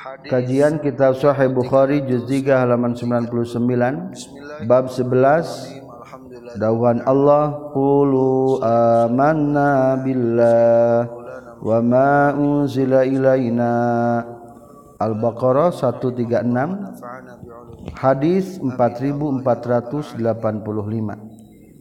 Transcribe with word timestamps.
Kajian 0.00 0.80
Kitab 0.80 1.20
Sahih 1.20 1.52
Bukhari 1.52 2.00
juz 2.08 2.24
3 2.24 2.56
halaman 2.56 2.96
99 2.96 4.64
bab 4.64 4.88
11 4.88 6.56
Dauhan 6.56 7.04
Allah 7.04 7.68
qulu 7.76 8.64
amanna 8.64 10.00
billah 10.00 11.04
wa 11.60 11.84
ma 11.84 12.32
unzila 12.32 13.04
ilaina 13.04 14.24
Al-Baqarah 14.96 15.68
136 15.68 17.92
Hadis 17.92 18.56
4485 18.56 21.29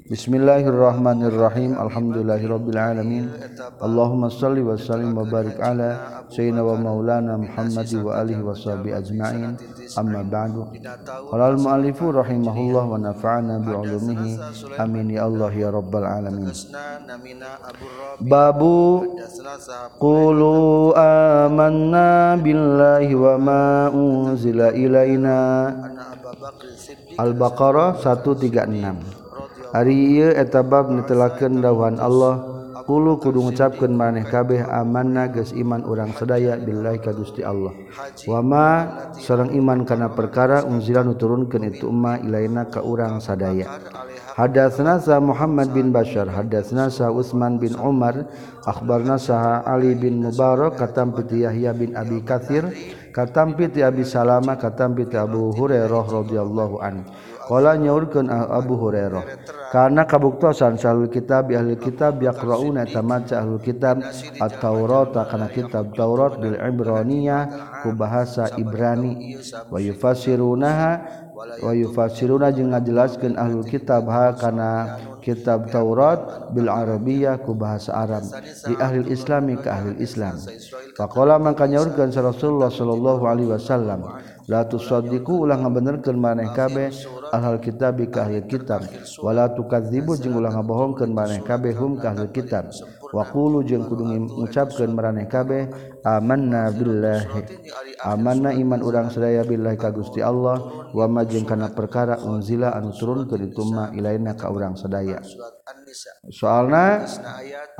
Bismillahirrahmanirrahim. 0.10 1.78
Alhamdulillahirabbil 1.78 2.82
alamin. 2.82 3.30
Allahumma 3.78 4.34
shalli 4.34 4.66
wa 4.66 4.74
sallim 4.74 5.14
wa 5.14 5.22
barik 5.22 5.62
ala 5.62 6.26
sayyidina 6.34 6.66
wa 6.66 6.74
maulana 6.82 7.38
Muhammad 7.38 7.86
wa 8.02 8.18
alihi 8.18 8.42
wa 8.42 8.58
sahbihi 8.58 8.98
ajma'in. 8.98 9.54
Amma 10.02 10.26
ba'du. 10.26 10.66
Qala 11.30 11.54
al-mu'allifu 11.54 12.10
rahimahullah 12.10 12.86
wa 12.90 12.98
nafa'ana 12.98 13.62
bi 13.62 13.70
'ulumihi 13.70 14.42
amin 14.82 15.14
ya 15.14 15.30
Allah 15.30 15.54
ya 15.54 15.70
rabbal 15.70 16.02
alamin. 16.02 16.58
Babu 18.26 19.06
qulu 20.02 20.90
amanna 20.98 22.34
billahi 22.42 23.14
wa 23.14 23.38
ma 23.38 23.94
unzila 23.94 24.74
ilaina 24.74 25.70
Al-Baqarah 27.14 28.02
136 28.02 29.19
Ari 29.70 30.18
etabab 30.34 30.90
netelaken 30.90 31.62
dawan 31.62 32.02
Allah 32.02 32.60
kulo 32.90 33.22
kudu 33.22 33.46
ngucapkan 33.46 33.94
maneh 33.94 34.26
kabeh 34.26 34.66
amanna 34.66 35.30
geus 35.30 35.54
iman 35.54 35.86
urang 35.86 36.10
sedaya 36.18 36.58
billahi 36.58 36.98
ka 36.98 37.14
Gusti 37.14 37.46
Allah. 37.46 37.70
Wama 38.26 38.66
sareng 39.14 39.54
iman 39.54 39.86
kana 39.86 40.10
perkara 40.10 40.66
unzila 40.66 41.06
nu 41.06 41.14
turunkeun 41.14 41.70
itu 41.70 41.86
ma 41.94 42.18
ilaina 42.18 42.66
ka 42.66 42.82
urang 42.82 43.22
sadaya. 43.22 43.70
Hadatsna 44.34 44.98
sa 45.04 45.22
Muhammad 45.22 45.70
bin 45.70 45.94
Bashar, 45.94 46.32
hadatsna 46.32 46.90
sa 46.90 47.12
Utsman 47.14 47.62
bin 47.62 47.76
Umar, 47.76 48.26
akhbarna 48.64 49.20
sa 49.20 49.62
Ali 49.68 49.94
bin 50.00 50.24
Mubarak, 50.24 50.80
katampi 50.80 51.44
Yahya 51.44 51.76
bin 51.76 51.92
Abi 51.94 52.24
Katsir, 52.24 52.64
katampi 53.12 53.68
Abi 53.84 54.08
Salama, 54.08 54.56
katampi 54.56 55.06
Abu 55.14 55.52
Hurairah 55.54 56.06
radhiyallahu 56.08 56.80
anhu. 56.80 57.04
Kala 57.50 57.82
nyaurkeun 57.82 58.30
Abu 58.30 58.78
Hurairah. 58.78 59.26
Karena 59.74 60.06
kabuktosan 60.06 60.78
salul 60.78 61.10
kitab 61.10 61.50
ahli 61.50 61.82
kitab 61.82 62.22
yaqrauna 62.22 62.86
tamaca 62.86 63.42
ahli 63.42 63.58
kitab 63.66 64.06
at-Taurat 64.38 65.18
kana 65.18 65.50
kitab 65.50 65.90
Taurat 65.98 66.38
bil 66.38 66.54
Ibraniyah 66.54 67.42
ku 67.82 67.94
bahasa 67.98 68.54
Ibrani 68.54 69.34
wa 69.70 69.82
yufasirunaha 69.82 70.92
wa 71.38 71.72
yufasiruna 71.74 72.54
jeung 72.54 72.70
ngajelaskeun 72.70 73.34
ahli 73.34 73.66
kitab 73.66 74.06
ha 74.10 74.38
kana 74.38 74.70
kitab 75.30 75.70
Taurat 75.70 76.50
bil 76.50 76.66
Arabiyah 76.66 77.46
ku 77.46 77.54
bahasa 77.54 77.94
Arab 77.94 78.26
di 78.66 78.74
ahli 78.82 79.06
Islami 79.14 79.54
ke 79.62 79.70
ahli 79.70 80.02
Islam. 80.02 80.42
Faqala 80.98 81.38
mangka 81.38 81.70
nyaurkeun 81.70 82.10
Rasulullah 82.10 82.74
sallallahu 82.74 83.24
alaihi 83.30 83.54
wasallam 83.54 84.10
la 84.50 84.66
tusaddiqu 84.66 85.46
ulah 85.46 85.62
ngabenerkeun 85.62 86.18
maneh 86.18 86.50
kabeh 86.58 86.90
ahli 87.30 87.62
kitab 87.62 88.02
ka 88.10 88.26
ahli 88.26 88.42
kitab 88.50 88.82
wala 89.22 89.46
tukadzibu 89.54 90.18
jeung 90.18 90.42
ulah 90.42 90.50
ngabohongkeun 90.58 91.14
maneh 91.14 91.46
kabeh 91.46 91.78
hum 91.78 92.02
ka 92.02 92.18
ahli 92.18 92.26
kitab. 92.34 92.74
wakulu 93.10 93.66
jeung 93.66 93.90
kudu 93.90 94.06
ngucapkeun 94.06 94.94
maraneh 94.94 95.26
kabeh 95.26 95.66
amanna 96.06 96.70
billahi 96.70 97.42
amanna 98.06 98.54
iman 98.54 98.82
urang 98.86 99.10
sadaya 99.10 99.42
billahi 99.42 99.78
ka 99.78 99.90
Gusti 99.90 100.22
Allah 100.22 100.90
wa 100.94 101.06
ma 101.10 101.26
jeung 101.26 101.46
kana 101.46 101.74
perkara 101.74 102.22
unzila 102.22 102.74
anu 102.78 102.94
turunkeun 102.94 103.50
dituma 103.50 103.90
ilaina 103.98 104.38
ka 104.38 104.54
urang 104.54 104.78
sadaya. 104.78 105.20
Soalna 106.30 107.02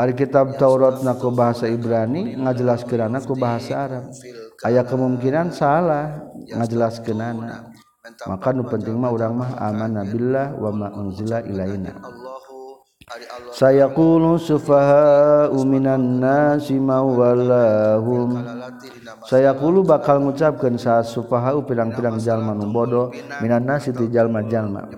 ari 0.02 0.18
kitab 0.18 0.58
Taurat 0.58 1.06
naku 1.06 1.30
bahasa 1.30 1.70
Ibrani 1.70 2.34
ngajelaskeun 2.42 3.14
ku 3.22 3.38
bahasa 3.38 3.86
Arab. 3.86 4.10
Aya 4.66 4.82
kemungkinan 4.82 5.54
salah 5.54 6.26
ngajelaskeun 6.50 7.22
maka 8.26 8.50
nu 8.50 8.66
penting 8.66 8.98
mah 8.98 9.14
urang 9.14 9.38
mah 9.38 9.54
amanna 9.62 10.02
billah 10.10 10.58
wa 10.58 10.74
ma 10.74 10.88
unzila 10.98 11.46
ilaina. 11.46 11.94
sayaqulu 13.54 14.38
sufaha 14.38 15.50
minan 15.66 16.22
nasi 16.22 16.78
mawallahum. 16.78 18.38
Sayaqulu 19.26 19.82
bakal 19.82 20.22
ngucapkeun 20.22 20.78
sa 20.78 21.02
sufaha 21.02 21.58
pirang-pirang 21.66 22.22
jalma 22.22 22.54
nu 22.54 22.70
bodoh 22.70 23.10
minan 23.42 23.66
nasi 23.66 23.90
ti 23.90 24.06
jalma-jalma. 24.14 24.94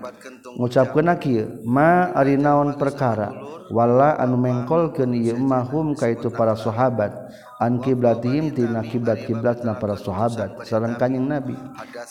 Ngucapkeun 0.60 1.08
kieu 1.16 1.64
ma 1.64 2.12
ari 2.12 2.36
naon 2.36 2.76
perkara? 2.76 3.32
Wala 3.72 4.20
anu 4.20 4.36
mengkolkeun 4.36 5.16
ieu 5.16 5.40
mahum 5.40 5.96
kaitu 5.96 6.28
para 6.28 6.52
sahabat. 6.52 7.16
An 7.62 7.78
kiblatihim 7.78 8.52
tina 8.52 8.84
kiblat 8.84 9.24
kiblatna 9.24 9.78
para 9.78 9.96
sahabat. 9.96 10.66
Sareng 10.68 11.00
kanjing 11.00 11.24
nabi. 11.24 11.56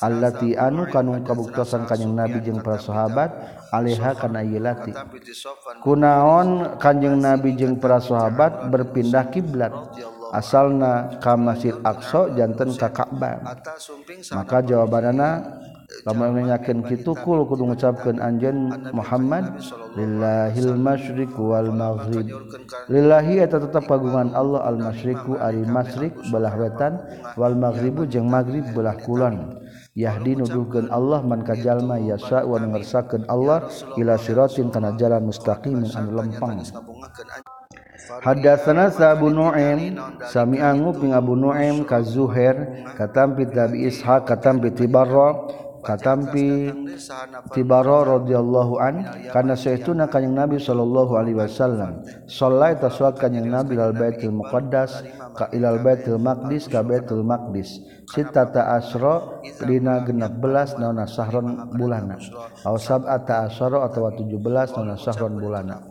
Allati 0.01 0.57
anu 0.57 0.89
kanu 0.89 1.21
kabuktosan 1.21 1.85
kanjing 1.85 2.17
nabi 2.17 2.41
jeung 2.41 2.63
para 2.65 2.81
sahabat 2.81 3.60
Aliha 3.71 4.11
kana 4.19 4.43
yilati. 4.43 4.91
Kunaon 5.79 6.75
kanjeng 6.75 7.23
nabi 7.23 7.55
jeung 7.55 7.79
para 7.79 8.03
sahabat 8.03 8.67
berpindah 8.67 9.31
kiblat. 9.31 9.71
Asalna 10.31 11.19
ka 11.19 11.35
Masjid 11.35 11.75
Aqsa 11.83 12.31
janten 12.35 12.71
ka 12.75 12.87
Ka'bah. 12.91 13.39
Maka 14.31 14.63
jawabanana 14.63 15.43
lamun 16.07 16.39
nanyakeun 16.39 16.87
kitu 16.87 17.11
kul 17.19 17.43
kudu 17.43 17.67
ngucapkeun 17.67 18.23
anjeun 18.23 18.71
Muhammad 18.95 19.59
lillahil 19.99 20.79
masyriq 20.79 21.35
wal 21.35 21.67
maghrib. 21.75 22.31
lillahi 22.87 23.43
eta 23.43 23.59
tetep 23.59 23.91
pagungan 23.91 24.31
Allah 24.31 24.63
al 24.71 24.79
masyriqu 24.79 25.35
ari 25.35 25.67
masyriq 25.67 26.15
belah 26.31 26.55
wetan 26.55 26.95
wal 27.35 27.51
maghribu 27.59 28.07
jeung 28.07 28.31
maghrib 28.31 28.63
belah 28.71 28.95
kulon. 29.03 29.60
Yahdi 29.91 30.39
nuduhkeun 30.39 30.87
Allah 30.87 31.19
man 31.19 31.43
ka 31.43 31.51
jalma 31.51 31.99
yasa 31.99 32.47
wa 32.47 32.55
ngersakeun 32.55 33.27
Allah 33.27 33.67
ila 33.99 34.15
siratin 34.15 34.71
kana 34.71 34.95
jalan 34.95 35.27
mustaqimin 35.27 35.91
anu 35.91 36.15
lempang. 36.15 36.63
Hadatsana 38.23 38.87
Abu 38.91 39.29
Nu'aim 39.29 39.99
sami 40.31 40.63
angu 40.63 40.95
ping 40.95 41.11
Abu 41.11 41.35
Nu'aim 41.35 41.83
ka 41.83 41.99
Zuhair 42.01 42.87
katam 42.95 43.35
bi 43.35 43.43
Ishaq 43.87 44.27
katam 44.27 44.63
bi 44.63 44.71
katampi 45.81 46.69
tibaro 47.51 48.05
radhiyallahu 48.17 48.73
an 48.77 48.95
kana 49.33 49.57
sayyiduna 49.57 50.07
kanjing 50.07 50.37
nabi 50.37 50.61
sallallahu 50.61 51.17
alaihi 51.17 51.37
wasallam. 51.37 52.05
Sallai 52.29 52.77
taswat 52.77 53.17
kanjing 53.17 53.49
nabi 53.49 53.75
al 53.81 53.93
baitul 53.97 54.37
muqaddas 54.37 55.01
ka 55.33 55.49
ilal 55.51 55.81
baitul 55.81 56.21
maqdis 56.21 56.69
ka 56.69 56.85
baitul 56.85 57.25
maqdis. 57.25 57.81
Sitata 58.11 58.77
asra 58.77 59.41
dina 59.65 60.03
16 60.05 60.79
naona 60.79 61.07
sahron 61.09 61.73
bulana. 61.75 62.19
Aw 62.63 62.75
sab'ata 62.77 63.49
asra 63.49 63.87
atawa 63.87 64.13
17 64.13 64.77
naona 64.77 64.95
sahron 64.95 65.39
bulana. 65.41 65.81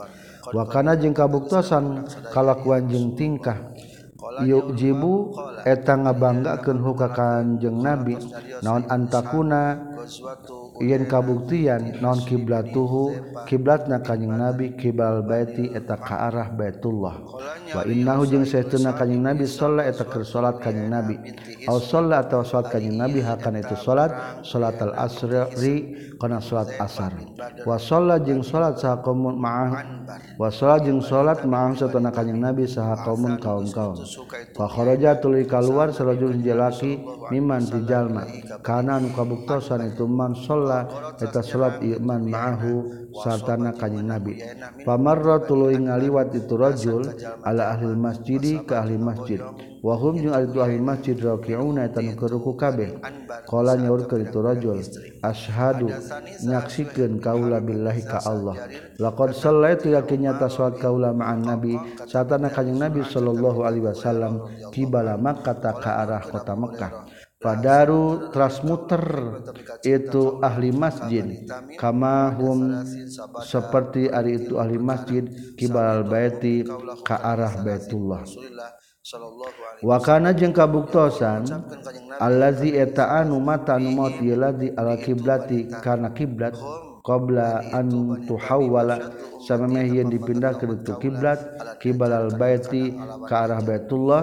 Wa 0.50 0.64
kana 0.66 0.96
jeung 0.96 1.12
kabuktosan 1.12 2.08
kalakuan 2.32 2.88
jeung 2.88 3.12
tingkah 3.14 3.58
yukjibu 4.46 5.34
eta 5.66 5.98
ngabanggakeun 5.98 6.78
huka 6.78 7.08
kanjeng 7.10 7.82
Nabi. 7.82 8.14
Naon 8.62 8.86
antakuna? 8.86 9.76
Yen 10.80 11.04
kabuktian 11.04 12.00
naon 12.00 12.24
kiblatuhu 12.24 13.12
kiblatna 13.44 14.00
kanjeng 14.00 14.32
nabi 14.32 14.72
kibal 14.80 15.20
baiti 15.20 15.68
eta 15.76 16.00
ka 16.00 16.32
arah 16.32 16.48
baitullah. 16.48 17.20
Wa 17.76 17.84
innahu 17.84 18.24
jeung 18.24 18.48
saestuna 18.48 18.96
kanjeng 18.96 19.20
nabi 19.20 19.44
sholat 19.44 19.92
eta 19.92 20.08
keur 20.08 20.24
salat 20.24 20.56
kanjeng 20.64 20.88
nabi. 20.88 21.20
Aw 21.68 21.76
sholat 21.84 22.32
atau 22.32 22.40
salat 22.40 22.72
kanjeng 22.72 22.96
nabi 22.96 23.20
hakan 23.20 23.60
itu 23.60 23.76
salat 23.76 24.12
al 24.80 24.92
asri 24.96 26.16
kana 26.16 26.40
salat 26.40 26.72
asar. 26.80 27.12
Wa 27.68 27.76
sholat 27.76 28.24
jeung 28.24 28.40
salat 28.40 28.80
saha 28.80 29.04
kaumun 29.04 29.36
ma'ah 29.36 29.84
wa 30.40 30.48
sholat 30.48 30.88
jeung 30.88 31.04
salat 31.04 31.44
ma'ah 31.44 31.76
satuna 31.76 32.08
kanjeng 32.08 32.40
nabi 32.40 32.64
saha 32.64 32.96
kaumun 33.04 33.36
kaum-kaum. 33.36 34.00
Fa 34.56 34.64
kharaja 34.64 35.20
tuluy 35.20 35.44
kaluar 35.44 35.92
sarajul 35.92 36.40
jalaki 36.40 37.04
miman 37.28 37.68
ti 37.68 37.84
jalma. 37.84 38.24
Kana 38.64 38.96
anu 38.96 39.12
kabuktosan 39.12 39.92
itu 39.92 40.08
man 40.08 40.32
sholat 40.32 40.69
eta 41.18 41.40
salat 41.42 41.82
Iman 41.82 42.30
ma'ahu 42.30 42.72
sartana 43.12 43.74
kanya 43.74 44.02
nabi. 44.16 44.38
Pamarra 44.86 45.42
tuluy 45.44 45.76
ngaliwat 45.76 46.32
itu 46.36 46.54
rajul 46.54 47.02
ala 47.42 47.74
ahli 47.74 47.92
masjidi 47.98 48.62
ka 48.62 48.86
ahli 48.86 48.96
masjid. 48.96 49.42
Wa 49.80 49.96
hum 49.96 50.20
jeung 50.20 50.36
ari 50.36 50.46
ahli 50.52 50.78
masjid 50.78 51.16
raki'una 51.16 51.88
eta 51.88 52.04
nu 52.04 52.14
keruku 52.14 52.54
kabeh. 52.54 53.00
Qala 53.48 53.74
nyaurkeun 53.80 54.28
itu 54.28 54.38
rajul 54.38 54.78
asyhadu 55.24 55.88
nyaksikeun 56.46 57.18
kaula 57.18 57.58
billahi 57.58 58.02
ka 58.04 58.22
Allah. 58.28 58.54
Laqad 59.00 59.34
sallaitu 59.34 59.96
yakin 59.96 60.30
nyata 60.30 60.46
salat 60.52 60.78
kaula 60.78 61.10
ma'an 61.10 61.42
nabi 61.42 61.74
sartana 62.06 62.52
kanjing 62.52 62.78
nabi 62.78 63.02
sallallahu 63.02 63.64
alaihi 63.64 63.88
wasallam 63.90 64.46
kibala 64.70 65.16
makkah 65.16 65.56
ka 65.56 65.90
arah 66.04 66.22
kota 66.22 66.54
Mekkah 66.54 66.92
Fadaru 67.40 68.28
transmuter 68.36 69.00
itu 69.80 70.44
ahli 70.44 70.76
masjid. 70.76 71.24
Kamahum 71.80 72.84
seperti 73.40 74.12
ari 74.12 74.44
itu 74.44 74.60
ahli 74.60 74.76
masjid 74.76 75.24
kibal 75.56 76.04
baiti 76.04 76.68
ka 77.00 77.16
arah 77.16 77.64
Baitullah. 77.64 78.28
Wakana 79.80 80.36
jeung 80.36 80.52
kabuktosan 80.52 81.48
allazi 82.20 82.76
eta 82.76 83.08
anu 83.24 83.40
mata 83.40 83.80
anu 83.80 83.88
maut 83.96 84.20
ieu 84.20 84.36
allazi 84.36 84.76
ala 84.76 85.00
kiblati 85.00 85.64
kana 85.80 86.12
kiblat. 86.12 86.52
qabla 87.00 87.72
an 87.72 87.88
tuhawwala 88.28 88.96
samemeh 89.40 89.88
yeun 89.88 90.12
dipindahkeun 90.12 90.84
tu 90.84 90.92
kiblat 91.00 91.40
kibalal 91.80 92.28
baiti 92.36 92.92
ka 93.24 93.48
arah 93.48 93.60
Baitullah 93.64 94.22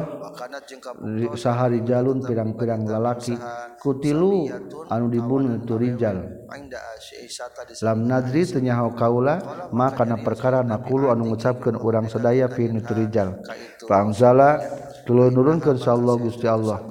sahari 1.34 1.82
jalun 1.82 2.22
pirang-pirang 2.22 2.86
lalaki 2.86 3.34
kutilu 3.82 4.46
anu 4.94 5.06
dibunuh 5.10 5.58
itu 5.58 5.76
rijal 5.76 6.18
lam 7.82 8.00
nadri 8.06 8.46
tenyaho 8.46 8.94
kaula 8.94 9.68
maka 9.74 10.06
na 10.06 10.22
perkara 10.22 10.62
nakulu 10.62 11.10
anu 11.10 11.34
ngucapkeun 11.34 11.82
urang 11.82 12.06
sadaya 12.06 12.46
fi 12.48 12.70
nu 12.70 12.82
rijal 12.82 13.42
fa 13.90 14.06
anzala 14.06 14.62
tuluy 15.10 15.34
nurunkeun 15.34 15.82
sallallahu 15.82 16.30
gusti 16.30 16.46
Allah 16.46 16.86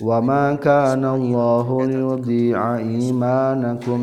وما 0.00 0.54
كان 0.54 1.04
الله 1.04 1.66
ليضيع 1.86 2.76
إيمانكم 2.76 4.00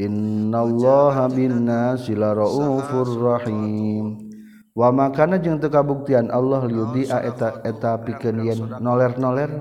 إن 0.00 0.54
الله 0.54 1.16
بالناس 1.26 2.04
لرؤوف 2.10 2.88
رحيم 3.22 4.32
wama 4.72 5.12
kana 5.12 5.36
jeung 5.36 5.60
teu 5.60 5.68
kabuktian 5.68 6.32
Allah 6.32 6.64
liudia 6.64 7.20
eta 7.20 7.60
eta 7.60 8.00
pikeun 8.00 8.40
yen 8.40 8.60
noler-noler 8.80 9.60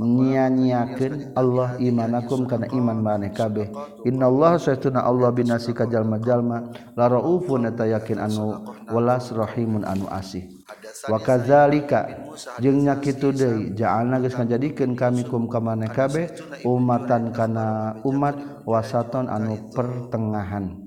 nyia-nyiakeun 0.00 1.34
Allah 1.36 1.76
imanakum 1.82 2.46
kana 2.46 2.70
iman 2.70 2.98
maneh 3.02 3.34
kabeh 3.34 3.68
innallaha 4.06 4.56
sayyiduna 4.56 5.02
Allah 5.02 5.28
binasi 5.34 5.74
ka 5.74 5.84
jalma-jalma 5.84 6.72
la 6.94 7.10
raufun 7.10 7.68
eta 7.68 7.84
yakin 7.90 8.22
anu 8.22 8.64
welas 8.88 9.28
rahimun 9.34 9.82
anu 9.82 10.06
asih 10.08 10.46
wakazalika 11.09 12.07
jeung 12.63 12.85
nyakitu 12.85 13.35
deui. 13.35 13.75
Ja'alna 13.75 14.21
geus 14.23 14.37
ngajadikeun 14.37 14.95
kami 14.95 15.27
kum 15.27 15.49
ka 15.51 15.59
maneh 15.59 15.91
kabeh 15.91 16.31
umatan 16.63 17.35
kana 17.35 17.99
umat 18.05 18.63
wasaton 18.63 19.27
anu 19.27 19.71
pertengahan. 19.73 20.84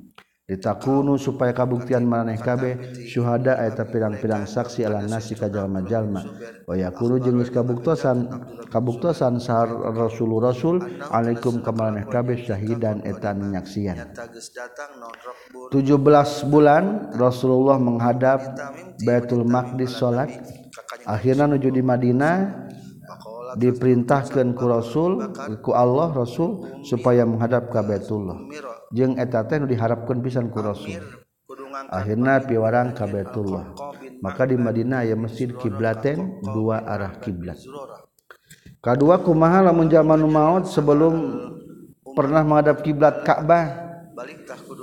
ditakunu 0.48 1.20
supaya 1.20 1.52
kabuktian 1.52 2.08
maneh 2.08 2.40
kabeh 2.40 3.04
syuhada 3.04 3.60
eta 3.68 3.84
pirang-pirang 3.84 4.48
saksi 4.48 4.80
ala 4.88 5.04
nasi 5.04 5.36
ka 5.36 5.52
jalma-jalma. 5.52 6.24
Wa 6.64 6.72
yakunu 6.72 7.20
jeung 7.20 7.36
geus 7.36 7.52
kabuktosan 7.52 8.32
kabuktosan 8.72 9.44
sar 9.44 9.68
rasul 9.92 10.40
rasul 10.40 10.80
alaikum 11.12 11.60
ka 11.60 11.68
maneh 11.68 12.08
kabeh 12.08 12.48
syahidan 12.48 13.04
eta 13.04 13.36
nyaksian. 13.36 14.16
17 15.68 16.48
bulan 16.48 17.12
Rasulullah 17.12 17.76
menghadap 17.76 18.40
Baitul 19.04 19.44
Maqdis 19.44 20.00
salat 20.00 20.32
akhirnya 21.04 21.44
nuju 21.44 21.68
di 21.68 21.84
Madinah 21.84 22.36
diperintahkan 23.60 24.56
ku 24.56 24.64
Rasul 24.64 25.28
ku 25.60 25.76
Allah 25.76 26.08
Rasul 26.16 26.80
supaya 26.88 27.28
menghadap 27.28 27.68
ka 27.68 27.84
Baitullah. 27.84 28.48
jeung 28.92 29.16
eta 29.16 29.44
teh 29.44 29.58
nu 29.60 29.66
diharapkeun 29.68 30.20
pisan 30.20 30.48
ku 30.52 30.60
Rasul. 30.60 31.28
Akhirna 31.88 32.44
piwarang 32.44 32.92
ka 32.92 33.08
Baitullah 33.08 33.72
maka 34.20 34.44
di 34.44 34.58
Madinah 34.58 35.06
aya 35.06 35.16
masjid 35.16 35.48
kiblaten 35.54 36.42
dua 36.42 36.84
arah 36.84 37.16
kiblat 37.22 37.56
kadua 38.84 39.22
kumaha 39.22 39.70
lamun 39.70 39.88
zaman 39.88 40.20
maut 40.28 40.68
sebelum 40.68 41.14
pernah 42.12 42.42
menghadap 42.44 42.82
kiblat 42.84 43.24
Ka'bah. 43.24 43.87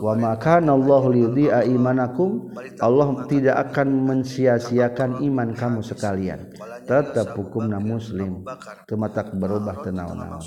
wa 0.01 0.13
maka 0.17 0.57
Allah 0.61 1.03
liyudhi'a 1.11 1.61
imanakum 1.67 2.51
Allah 2.81 3.25
tidak 3.29 3.55
akan 3.69 3.87
mensia-siakan 4.05 5.21
iman 5.23 5.53
kamu 5.53 5.79
sekalian. 5.85 6.51
Tetap 6.85 7.33
hukumna 7.33 7.81
muslim. 7.81 8.45
Tematak 8.85 9.33
berubah 9.33 9.81
tenaun-naun 9.81 10.41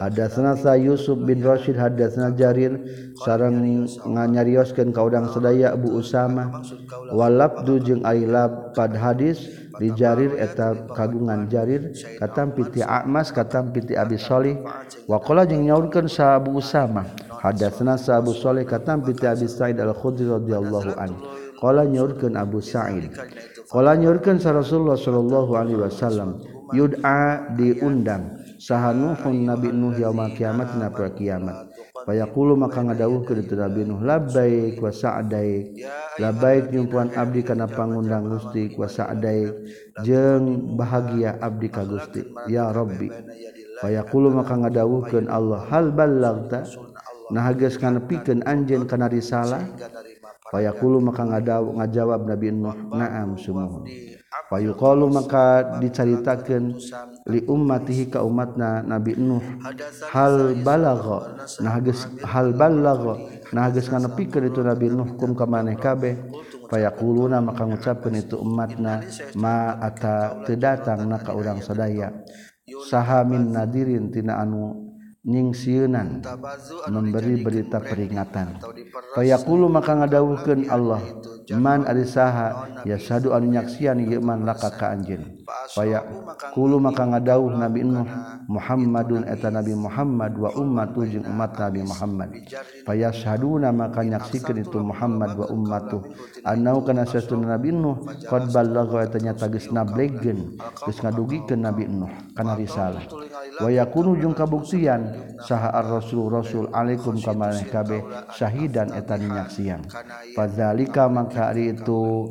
Hadatsana 0.00 0.56
sa 0.56 0.80
Yusuf 0.80 1.20
bin 1.28 1.44
Rashid 1.44 1.76
hadatsana 1.76 2.32
Jarir. 2.32 2.80
Sareng 3.20 3.84
nganyarioskeun 3.84 4.96
ka 4.96 5.04
udang 5.04 5.28
sedaya 5.28 5.76
Abu 5.76 5.92
Usama. 5.92 6.64
Walabdu 7.12 7.76
jeung 7.84 8.02
Ailab 8.08 8.72
pad 8.72 8.96
hadis 8.96 9.44
di 9.76 9.92
Jarir 9.92 10.40
eta 10.40 10.88
kagungan 10.96 11.52
Jarir 11.52 11.92
katam 12.16 12.56
piti 12.56 12.80
A'mas 12.80 13.28
katam 13.28 13.76
piti 13.76 13.92
Abi 13.92 14.16
Shalih. 14.16 14.56
Waqala 15.04 15.44
jeung 15.44 15.68
nyaurkeun 15.68 16.08
sa 16.08 16.40
Abu 16.40 16.56
Usama. 16.56 17.04
Hadatsana 17.40 17.96
Abu 17.96 18.36
Shalih 18.36 18.68
katam 18.68 19.00
bi 19.00 19.16
Abi 19.24 19.48
Sa'id 19.48 19.80
Al-Khudri 19.80 20.28
radhiyallahu 20.28 20.92
anhu. 21.00 21.24
Qala 21.56 21.88
nyorkeun 21.88 22.36
Abu 22.36 22.60
Sa'id. 22.60 23.16
Qala 23.72 23.96
nyorkeun 23.96 24.36
sa 24.36 24.52
Rasulullah 24.52 25.00
sallallahu 25.00 25.56
alaihi 25.56 25.80
wasallam 25.80 26.36
yud'a 26.76 27.48
diundang 27.56 28.36
sahanuhun 28.60 29.48
Nabi 29.48 29.72
Nuh 29.72 29.96
yaumul 29.96 30.36
kiamat 30.36 30.76
na 30.76 30.92
poe 30.92 31.08
kiamat. 31.16 31.72
Fayaqulu 32.04 32.60
maka 32.60 32.84
ngadawuhkeun 32.84 33.44
itu 33.44 33.56
Nabi 33.56 33.88
Nuh 33.88 34.04
labbaik 34.04 34.76
wa 34.76 34.92
sa'daik. 34.92 35.80
Labbaik 36.20 36.72
nyumpuan 36.76 37.08
abdi 37.16 37.40
kana 37.40 37.64
pangundang 37.64 38.28
Gusti 38.28 38.76
wa 38.76 38.84
sa'daik 38.84 39.64
jeung 40.04 40.76
bahagia 40.76 41.40
abdi 41.40 41.72
ka 41.72 41.88
Gusti. 41.88 42.20
Ya 42.52 42.68
Rabbi. 42.68 43.08
Fayaqulu 43.80 44.28
maka 44.28 44.60
ngadawuhkeun 44.60 45.24
Allah 45.32 45.64
hal 45.72 45.88
ballagta 45.92 46.68
nahageskan 47.30 48.06
piken 48.10 48.42
anjeun 48.44 48.84
kana 48.84 49.06
risalah. 49.08 49.64
Payakulu 50.50 50.98
maka 50.98 51.22
ngadaw 51.22 51.62
ngajawab 51.78 52.26
Nabi 52.26 52.50
Nuh 52.50 52.74
naam 52.90 53.38
sumuhun 53.38 53.86
payuqalu 54.50 55.06
maka 55.06 55.78
dicaritakeun 55.78 56.74
li 57.30 57.40
ummatihi 57.46 58.10
ka 58.10 58.26
umatna 58.26 58.82
Nabi 58.82 59.14
Nuh 59.14 59.42
hal 60.10 60.58
balagha. 60.66 61.38
nah 61.62 61.78
geus 61.78 62.10
hal 62.26 62.50
balagha. 62.54 63.14
nah 63.54 63.70
geus 63.70 63.86
nganepikeun 63.86 64.50
itu 64.50 64.60
Nabi 64.66 64.90
Nuh 64.90 65.14
kum 65.14 65.38
ka 65.38 65.46
maneh 65.46 65.78
kabeh. 65.78 66.18
payaquluna 66.66 67.38
maka 67.38 67.62
ngucapkeun 67.62 68.18
itu 68.18 68.38
umatna 68.42 69.06
ma 69.38 69.78
ata 69.78 70.42
teu 70.42 70.58
datang 70.58 71.06
na 71.06 71.22
ka 71.22 71.30
urang 71.30 71.62
sadaya. 71.62 72.10
saha 72.90 73.22
min 73.22 73.54
nadirin 73.54 74.10
tina 74.10 74.42
anu 74.42 74.89
nyingsiunan 75.20 76.24
memberi 76.88 77.44
berita 77.44 77.76
peringatan. 77.76 78.56
Fayaqulu 79.12 79.68
maka 79.68 79.92
ngadawuhkeun 80.00 80.72
Allah 80.72 81.02
man 81.60 81.84
ari 81.84 82.08
saha 82.08 82.80
ya 82.88 82.96
sadu 82.96 83.36
anu 83.36 83.52
nyaksian 83.52 84.00
ieu 84.00 84.22
man 84.24 84.48
laka 84.48 84.72
ka 84.72 84.96
anjeun. 84.96 85.44
Fayaqulu 85.76 86.80
maka 86.80 87.04
ngadawuh 87.04 87.52
Nabi 87.52 87.84
Nuh 87.84 88.08
Muhammadun 88.48 89.28
eta 89.28 89.52
Nabi 89.52 89.76
Muhammad 89.76 90.40
wa 90.40 90.50
ummatu 90.56 91.04
jeung 91.04 91.28
umat 91.28 91.52
Nabi 91.60 91.84
Muhammad. 91.84 92.30
Fayashaduna 92.88 93.76
maka 93.76 94.00
nyaksikeun 94.00 94.64
itu 94.64 94.80
Muhammad 94.80 95.36
wa 95.36 95.46
ummatu 95.52 96.00
annau 96.48 96.80
kana 96.80 97.04
satuna 97.04 97.60
Nabi 97.60 97.76
Nuh 97.76 98.00
qad 98.24 98.48
ballagha 98.56 99.04
eta 99.04 99.20
nyata 99.20 99.52
geus 99.52 99.68
nablegkeun 99.68 100.56
geus 100.56 100.98
ngadugikeun 101.04 101.60
Nabi 101.60 101.84
Nuh 101.92 102.08
kana 102.32 102.56
risalah. 102.56 103.04
wayakujung 103.62 104.34
kabuktian 104.36 105.02
ar 105.50 105.86
rasul 105.86 106.32
Rasul 106.32 106.66
Alaikum 106.72 107.16
kamaneh 107.20 107.68
kabeh 107.68 108.00
Syahidan 108.34 108.92
eta 108.96 109.16
minyak 109.16 109.52
fadzalika 109.52 109.80
padalika 110.36 111.02
maka 111.06 111.52
hari 111.52 111.74
itu 111.74 112.26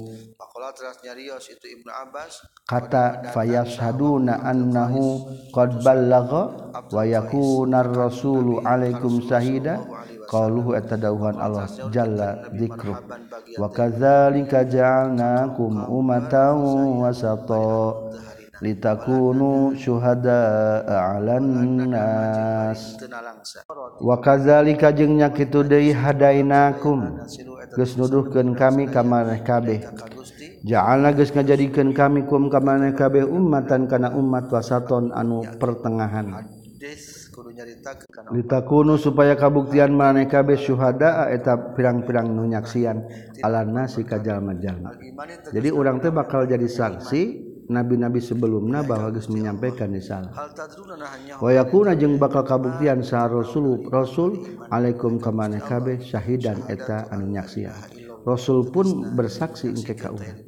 kata 2.67 3.31
fayashaduna 3.31 4.43
annahu 4.43 5.25
qad 5.55 5.79
ballagha 5.81 6.43
wa 6.91 7.03
yakuna 7.07 7.83
rasulu 7.83 8.59
alaikum 8.67 9.23
sahida 9.23 9.79
qaluhu 10.27 10.75
atadauhan 10.75 11.39
Allah 11.39 11.65
jalla 11.89 12.43
dzikru 12.53 12.93
wa 13.57 13.67
kadzalika 13.71 14.67
ja'alnakum 14.67 15.89
ummatan 15.89 16.59
wasata 17.01 17.95
litakunu 18.59 19.75
syuhada 19.75 20.83
alan 20.87 21.87
nas. 21.89 22.99
Wa 24.03 24.19
kadzalika 24.19 24.91
jeung 24.91 25.19
nya 25.19 25.31
kitu 25.31 25.63
deui 25.63 25.95
hadainakum. 25.95 27.23
Geus 27.75 27.95
nuduhkeun 27.95 28.55
kami 28.55 28.91
ka 28.91 29.03
maneh 29.03 29.39
kabeh. 29.43 29.83
Ja'alna 30.67 31.15
geus 31.15 31.31
ngajadikeun 31.31 31.95
kami 31.95 32.27
kum 32.27 32.51
ka 32.51 32.59
maneh 32.59 32.91
kabeh 32.91 33.23
ummatan 33.23 33.87
kana 33.87 34.11
umat 34.15 34.51
wasaton 34.51 35.15
anu 35.15 35.43
pertengahan. 35.59 36.59
Litakunu 38.31 38.95
supaya 38.95 39.35
kabuktian 39.39 39.91
maneh 39.95 40.27
kabeh 40.27 40.59
syuhada 40.59 41.27
eta 41.31 41.75
pirang-pirang 41.75 42.27
nu 42.31 42.47
nyaksian 42.47 43.03
ala 43.43 43.63
nasi 43.63 44.03
ka 44.03 44.19
jalma-jalma. 44.19 44.95
Jadi 45.51 45.69
urang 45.71 46.03
teh 46.03 46.11
bakal 46.11 46.47
jadi 46.47 46.67
saksi 46.67 47.48
nabi-nabi 47.69 48.17
sebelumnya 48.19 48.81
bahwa 48.81 49.13
geus 49.13 49.29
menyampaikan 49.29 49.93
Wa 49.93 51.39
Wayakuna 51.39 51.93
jeung 51.93 52.17
bakal 52.17 52.43
kabuktian 52.43 53.05
sa 53.05 53.29
rasul 53.29 53.85
rasul 53.87 54.41
alaikum 54.73 55.21
kamaneh 55.21 55.61
kabeh 55.61 56.01
syahidan 56.01 56.65
eta 56.65 57.05
anu 57.13 57.29
nyaksian. 57.29 57.71
Rasul 58.25 58.67
pun 58.67 59.15
bersaksi 59.15 59.71
engke 59.71 59.95
ka 59.95 60.11
urang. 60.11 60.43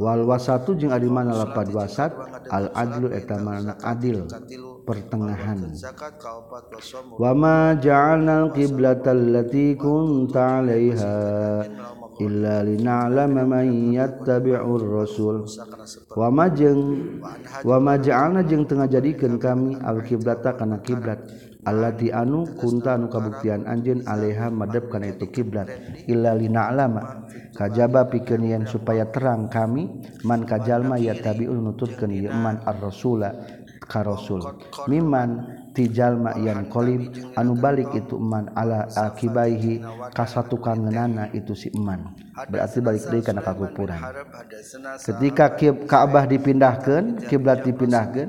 Wal 0.00 0.24
wasatu 0.24 0.72
jeung 0.78 0.94
ari 0.94 1.10
mana 1.10 1.34
lapad 1.44 1.68
wasat 1.74 2.14
al 2.48 2.72
adlu 2.72 3.12
eta 3.12 3.36
mana 3.36 3.76
adil 3.84 4.24
pertengahan. 4.86 5.76
Wama 7.20 7.76
ja'alna 7.76 8.48
al-qiblatal 8.48 9.34
lati 9.34 9.76
kunta 9.76 10.62
'alaiha 10.62 11.14
illa 12.22 12.64
lina'lama 12.64 13.42
man 13.44 13.92
yattabi'ur 13.92 14.82
rasul 14.82 15.44
wa 16.16 16.28
majeng 16.32 16.80
wa 17.64 17.76
maj'alna 17.76 18.40
jeung 18.48 18.64
teu 18.64 18.80
ngajadikeun 18.80 19.36
kami 19.36 19.76
al-qiblata 19.80 20.56
kana 20.56 20.80
kiblat 20.80 21.20
allati 21.66 22.14
anu 22.14 22.46
kunta 22.56 22.94
anu 22.94 23.10
kabuktian 23.10 23.66
anjeun 23.66 24.06
alaiha 24.06 24.48
madep 24.54 24.86
kana 24.86 25.10
itu 25.12 25.26
kiblat 25.28 25.66
illa 26.06 26.32
lina'lama. 26.32 27.26
Kajaba 27.56 28.06
pikeun 28.12 28.44
yen 28.46 28.64
supaya 28.68 29.08
terang 29.08 29.48
kami 29.48 29.88
man 30.28 30.44
kajalma 30.44 31.00
yattabi'un 31.00 31.56
nututkeun 31.56 32.12
ieu 32.12 32.30
man 32.30 32.60
ar 32.68 32.76
rasula 32.78 33.32
ka 33.82 34.04
rasul. 34.04 34.44
Miman 34.86 35.42
tijallma 35.76 36.40
yang 36.40 36.64
kolim 36.72 37.12
anu 37.36 37.52
balik 37.52 37.92
itu 37.92 38.16
iman 38.16 38.48
ala 38.56 38.88
akibaihi 38.96 39.84
kasatu 40.16 40.56
kangenana 40.56 41.28
itu 41.36 41.52
si 41.52 41.68
iman. 41.76 42.16
Berarti 42.36 42.84
balik 42.84 43.04
deui 43.08 43.24
kana 43.24 43.40
kakupuran 43.40 43.96
ketika 45.00 45.56
Ka'bah 45.88 46.28
dipindahkan 46.28 47.24
kiblat 47.28 47.64
dipindahkan 47.64 48.28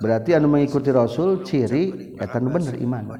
berarti 0.00 0.36
anu 0.36 0.52
mengikuti 0.52 0.92
Rasul 0.92 1.40
ciri 1.40 2.16
eta 2.20 2.36
nu 2.40 2.52
bener 2.52 2.76
iman. 2.76 3.16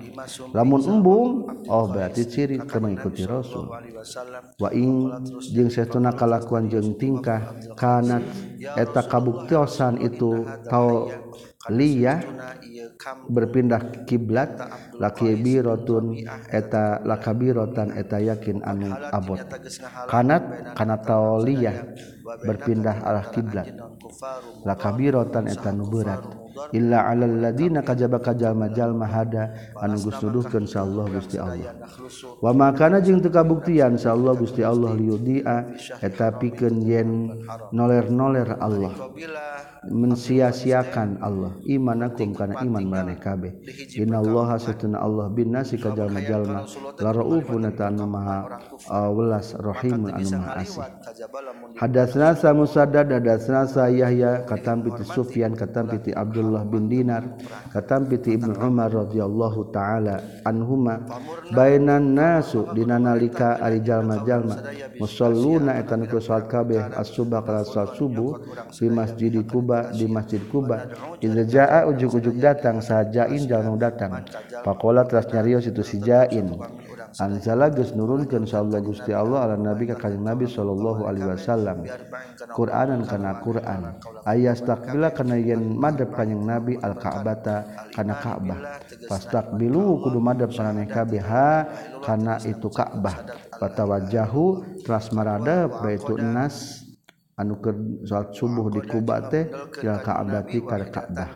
Lamun 0.52 0.80
embung 0.85 1.49
oh 1.64 1.88
berarti 1.88 2.28
ciri 2.28 2.61
teu 2.61 2.80
mengikuti 2.80 3.25
Rasul. 3.25 3.73
Wa 4.61 4.68
ing 4.76 5.09
jeung 5.49 5.73
satuna 5.73 6.12
kalakuan 6.12 6.68
jeung 6.68 6.92
tingkah 7.00 7.56
kana 7.73 8.21
eta 8.61 9.00
kabuktiosan 9.09 9.97
itu 10.04 10.44
tau 10.68 11.09
Liyah 11.71 12.19
berpindah 13.31 14.07
kiblat. 14.09 14.50
Laki 15.02 15.35
birotun 15.35 16.23
eta 16.47 17.02
lakabirotan 17.02 17.90
eta 17.99 18.23
yakin 18.23 18.62
anu 18.62 18.94
abot. 19.11 19.42
Kanat 20.06 20.73
kana 20.78 21.02
tauliyah 21.02 21.90
berpindah 22.47 23.02
arah 23.02 23.26
kiblat. 23.35 23.66
Lakabirotan 24.62 25.50
eta 25.50 25.75
nu 25.75 25.90
berat. 25.90 26.23
Illa 26.76 27.09
alal 27.09 27.40
ladina 27.40 27.80
kajaba 27.80 28.21
kajal 28.21 28.52
majal 28.52 28.92
mahada 28.92 29.56
anu 29.80 29.97
gustuduhkeun 29.97 30.68
insyaallah 30.68 31.09
Gusti 31.09 31.40
Allah. 31.40 31.80
Wa 32.44 32.52
makana 32.52 33.00
jeung 33.00 33.25
teu 33.25 33.32
kabuktian 33.32 33.97
insyaallah 33.97 34.37
Gusti 34.37 34.61
Allah 34.61 34.92
liudia 34.92 35.73
eta 36.04 36.37
pikeun 36.37 36.76
yen 36.85 37.40
noler-noler 37.73 38.61
Allah. 38.61 38.92
Mensia-siakan 39.88 41.25
Allah. 41.25 41.56
Imanakum 41.64 42.37
kana 42.37 42.61
iman 42.61 42.85
maneh 42.85 43.16
kabeh. 43.16 43.56
Innallaha 43.97 44.61
satuna 44.92 44.99
Allah 45.00 45.26
bin 45.32 45.52
nasi 45.52 45.80
ka 45.80 45.90
jalma-jalma 45.96 46.68
la 47.00 47.11
raufun 47.12 47.64
anu 47.64 48.04
maha 48.06 48.61
welas 49.08 49.56
rahimun 49.56 50.12
anu 50.12 50.28
maha 50.37 50.52
asih 50.61 50.84
hadatsna 51.80 52.37
sa 52.37 52.52
musaddad 52.52 53.08
hadatsna 53.08 53.64
sa 53.64 53.88
yahya 53.88 54.44
katam 54.44 54.84
piti 54.84 55.04
sufyan 55.08 55.56
katam 55.56 55.88
piti 55.88 56.12
abdullah 56.12 56.64
bin 56.68 56.88
dinar 56.92 57.25
katam 57.72 58.06
piti 58.08 58.37
ibnu 58.37 58.52
umar 58.61 58.92
radhiyallahu 58.92 59.72
taala 59.72 60.20
anhuma 60.44 61.00
bainan 61.56 62.12
nasu 62.12 62.68
dina 62.76 63.00
nalika 63.00 63.56
ari 63.64 63.80
jalma-jalma 63.80 64.61
musalluna 65.00 65.80
eta 65.80 65.96
nu 65.96 66.06
salat 66.20 66.46
kabeh 66.49 66.92
as-subah 67.00 67.40
kala 67.42 67.64
salat 67.64 67.96
subuh 67.96 68.38
fi 68.72 68.92
masjid 68.92 69.32
kuba 69.49 69.90
di 69.96 70.04
masjid 70.06 70.42
Kuba 70.42 70.90
Ijaa 71.22 71.87
ujug-ujug 71.87 72.37
datang 72.42 72.82
sajain 72.82 73.46
jangan 73.46 73.78
datang 73.78 74.26
Pakola 74.72 75.04
teras 75.04 75.28
nyarios 75.28 75.68
itu 75.68 75.84
sijain. 75.84 76.56
Anzala 77.20 77.68
geus 77.68 77.92
nurunkeun 77.92 78.48
Allah 78.56 78.80
Gusti 78.80 79.12
Allah 79.12 79.44
ala 79.44 79.60
Nabi 79.60 79.84
ka 79.84 80.00
Kanjeng 80.00 80.24
Nabi 80.24 80.48
sallallahu 80.48 81.04
alaihi 81.04 81.28
wasallam. 81.28 81.84
Qur'anan 82.56 83.04
kana 83.04 83.36
Qur'an. 83.44 84.00
Ayas 84.24 84.64
takbila 84.64 85.12
kana 85.12 85.36
yen 85.36 85.76
madhep 85.76 86.08
Kanjeng 86.16 86.40
Nabi 86.40 86.80
al-Ka'bata 86.80 87.68
kana 87.92 88.16
Ka'bah. 88.16 88.80
Fastaqbilu 89.12 90.08
kudu 90.08 90.24
madhep 90.24 90.56
sananeh 90.56 90.88
kabeh 90.88 91.20
kana 92.00 92.40
itu 92.48 92.72
Ka'bah. 92.72 93.28
Fatawajahu 93.60 94.80
teras 94.80 95.12
maradep 95.12 95.84
baitun 95.84 96.32
nas 96.32 96.80
anu 97.36 97.60
keur 97.60 97.76
salat 98.08 98.32
subuh 98.32 98.72
di 98.72 98.80
Kuba 98.88 99.28
teh 99.28 99.52
ila 99.84 100.00
Ka'bati 100.00 100.64
ka 100.64 100.76
Ka'bah. 100.88 101.28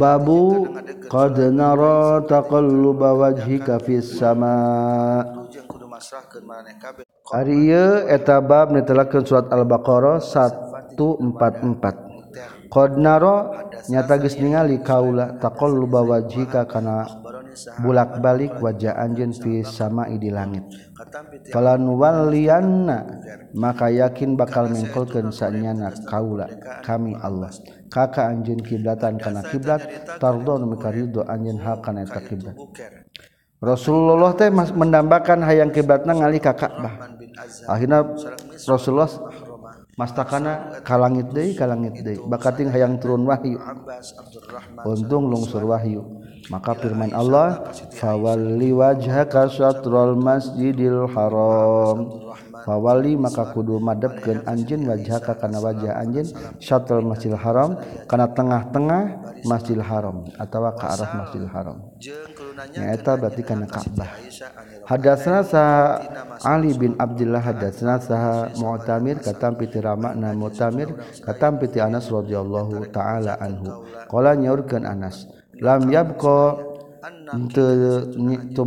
Babu 0.00 0.64
qad 1.12 1.36
nara 1.52 2.24
taqalluba 2.24 3.12
wajhika 3.12 3.76
fis 3.76 4.16
sama 4.16 4.56
Ari 7.36 7.68
ieu 7.68 8.08
eta 8.08 8.40
bab 8.40 8.72
nitelakeun 8.72 9.28
surat 9.28 9.52
Al-Baqarah 9.52 10.24
144. 10.24 10.96
Qad 12.72 12.96
nara 12.96 13.68
nyata 13.92 14.16
geus 14.16 14.40
ningali 14.40 14.80
kaula 14.80 15.36
taqalluba 15.36 16.00
wajhika 16.08 16.64
kana 16.64 17.04
bulak-balik 17.84 18.56
wajah 18.64 18.96
anjeun 18.96 19.36
fis 19.36 19.68
sama 19.68 20.08
di 20.08 20.32
langit. 20.32 20.64
Kalau 21.52 21.76
nuwalianna 21.76 22.98
maka 23.52 23.92
yakin 23.92 24.40
bakal 24.40 24.72
mengkolkan 24.72 25.28
sanyana 25.36 25.92
kaula 26.08 26.48
kami 26.80 27.12
Allah. 27.18 27.52
kakak 27.88 28.28
anjin 28.30 28.60
kiblatan 28.60 29.16
kana 29.16 29.42
kiblat 29.44 29.82
tardon 30.20 30.68
mikaridho 30.68 31.24
anjin 31.24 31.58
hal 31.60 31.80
kana 31.80 32.04
eta 32.04 32.20
kiblat. 32.22 32.56
Rasulullah 33.58 34.38
teh 34.38 34.52
mendambakan 34.52 35.42
hayang 35.42 35.74
kiblatna 35.74 36.14
ngali 36.14 36.38
ka 36.38 36.54
Ka'bah. 36.54 37.10
Akhirna 37.66 38.06
Rasulullah 38.70 39.10
mastakana 39.98 40.78
kalangit 40.86 41.26
deui 41.34 41.58
kalangit 41.58 41.98
deui 41.98 42.22
bakating 42.22 42.70
hayang 42.70 43.02
turun 43.02 43.26
wahyu. 43.26 43.58
Untung 44.86 45.26
lungsur 45.26 45.66
wahyu. 45.66 46.17
maka 46.48 46.72
firman 46.76 47.12
Allah 47.12 47.72
fawalli 47.96 48.72
wajhaka 48.72 49.48
syatral 49.52 50.16
masjidil 50.16 51.08
haram. 51.12 52.28
Fawali 52.68 53.16
maka 53.16 53.48
kudu 53.56 53.80
madepkeun 53.80 54.44
anjeun 54.44 54.84
wajhaka 54.84 55.40
kana 55.40 55.56
wajah 55.56 56.04
anjeun 56.04 56.28
syatral 56.60 57.00
masjidil 57.00 57.40
haram 57.40 57.80
kana 58.04 58.28
tengah-tengah 58.28 59.02
masjidil 59.48 59.80
haram 59.80 60.28
atawa 60.36 60.76
ka 60.76 60.92
arah 60.92 61.10
masjidil 61.16 61.48
haram. 61.48 61.80
Nyaeta 62.76 63.16
berarti 63.16 63.42
kana 63.46 63.64
Ka'bah. 63.70 64.10
Hadatsna 64.84 65.40
sa 65.46 65.62
Ali 66.44 66.74
bin 66.74 66.98
Abdullah 66.98 67.40
hadatsna 67.40 68.02
sa 68.02 68.50
Mu'tamir 68.56 69.22
katam 69.22 69.56
piti 69.56 69.78
Ramakna 69.78 70.34
Mu'tamir 70.34 70.92
katam 71.24 71.56
piti 71.62 71.78
Anas 71.78 72.10
radhiyallahu 72.10 72.88
taala 72.92 73.38
anhu. 73.38 73.84
Qala 74.10 74.34
nyaurkeun 74.36 74.84
Anas 74.84 75.28
lam 75.60 75.90
yabqa 75.90 76.66
teu 77.54 78.64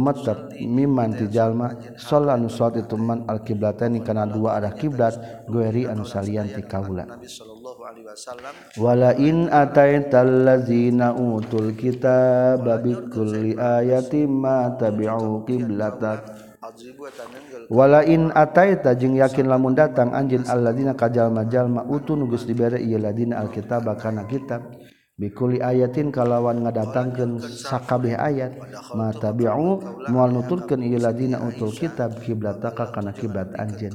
miman 0.63 1.10
ti 1.17 1.25
jalma. 1.27 1.75
Sholat 1.98 2.39
nu 2.39 2.48
sholat 2.48 2.86
itu 2.86 2.95
man 2.95 3.25
al 3.27 3.43
kiblatani 3.43 4.00
kana 4.05 4.24
dua 4.29 4.62
arah 4.62 4.74
kiblat 4.74 5.45
gueri 5.50 5.89
anu 5.89 6.07
salian 6.07 6.48
ti 6.48 6.63
kaula 6.63 7.05
wala 8.79 9.12
in 9.19 9.51
ataital 9.51 10.48
ladzina 10.48 11.12
utul 11.12 11.75
kitaba 11.75 12.79
bi 12.79 12.95
kulli 13.12 13.57
ayatin 13.57 14.29
ma 14.31 14.71
tabi'u 14.79 15.43
qiblatak 15.43 16.19
wala 17.67 18.05
in 18.07 18.31
ataita 18.31 18.95
jeung 18.95 19.17
yakin 19.19 19.50
lamun 19.50 19.75
datang 19.75 20.13
anjin 20.15 20.45
alladzina 20.48 20.95
kajalma 20.95 21.50
jalma 21.51 21.83
utu 21.83 22.15
nugus 22.15 22.48
dibere 22.48 22.79
ieu 22.79 23.01
ladina 23.01 23.43
alkitab 23.43 23.89
kana 24.00 24.24
kitab. 24.29 24.62
bikuli 25.22 25.62
ayatin 25.62 26.10
kalawan 26.10 26.66
ngadatangkan 26.66 27.38
sakabeh 27.38 28.18
ayat 28.18 28.58
mata 28.98 29.30
bi'u 29.30 29.78
mual 30.10 30.34
nuturkan 30.34 30.82
iladina 30.82 31.38
utul 31.46 31.70
kitab 31.70 32.18
kiblataka 32.25 32.90
kana 32.90 33.13
kiblat 33.13 33.54
anjen 33.62 33.94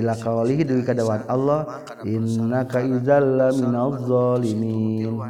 ila 0.00 0.16
kawalihi 0.16 0.64
dewi 0.64 0.80
kadawan 0.80 1.28
Allah 1.28 1.84
innaka 2.08 2.80
idzal 2.80 3.52
minal 3.52 4.00
zalimin. 4.00 5.20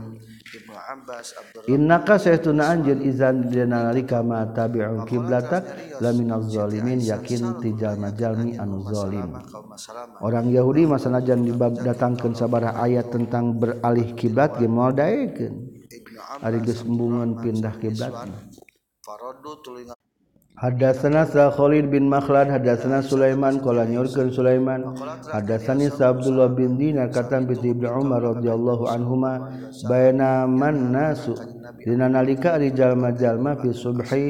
Innaka 1.71 2.19
saytuna 2.19 2.75
anjeun 2.75 3.01
izan 3.07 3.47
dina 3.47 3.87
nalika 3.87 4.21
ma 4.21 4.43
tabi'u 4.51 5.07
qiblatak 5.07 5.62
laminal 6.03 6.43
zalimin 6.45 6.99
yakin 6.99 7.62
ti 7.62 7.71
jalma-jalmi 7.79 8.59
anu 8.59 8.83
zalim. 8.91 9.31
Orang 10.19 10.51
Yahudi 10.51 10.91
masanajan 10.91 11.47
dibab 11.47 11.79
datangkeun 11.79 12.35
sabarah 12.35 12.83
ayat 12.83 13.15
tentang 13.15 13.55
beralih 13.55 14.12
kiblat 14.19 14.59
ge 14.59 14.67
moal 14.67 14.91
daekeun. 14.91 15.55
Ari 16.43 16.59
geus 16.67 16.83
pindah 16.83 17.75
kiblatna. 17.79 18.35
Hadatsana 20.62 21.26
Sa 21.26 21.50
Khalid 21.50 21.90
bin 21.90 22.07
Makhlad 22.07 22.47
hadatsana 22.47 23.02
Sulaiman 23.02 23.59
qala 23.59 23.83
nyurkeun 23.83 24.31
Sulaiman. 24.31 24.95
Hadatsani 25.26 25.90
Sa 25.90 26.14
Abdullah 26.14 26.54
bin 26.54 26.78
Dinar 26.78 27.11
katam 27.11 27.50
bi 27.50 27.59
Ibnu 27.59 27.90
Umar 27.90 28.23
radhiyallahu 28.23 28.87
anhuma. 28.87 29.50
Baina 29.90 30.47
man 30.47 30.95
nasu 30.95 31.35
dina 31.83 32.07
nalika 32.07 32.54
ari 32.54 32.71
jalma-jalma 32.71 33.59
fi 33.59 33.75
subhi 33.75 34.26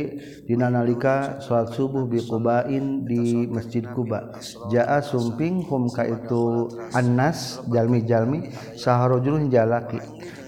dina 0.49 0.73
nalika 0.73 1.37
salat 1.45 1.77
subuh 1.77 2.09
bi 2.09 2.25
Qubain 2.25 3.05
di 3.05 3.45
Masjid 3.53 3.85
Quba. 3.85 4.33
Jaa 4.73 5.05
sumping 5.05 5.69
hum 5.69 5.93
ka 5.93 6.09
itu 6.09 6.73
annas 6.97 7.61
jalmi-jalmi 7.69 8.49
saharujul 8.81 9.53
jalaki. 9.53 10.01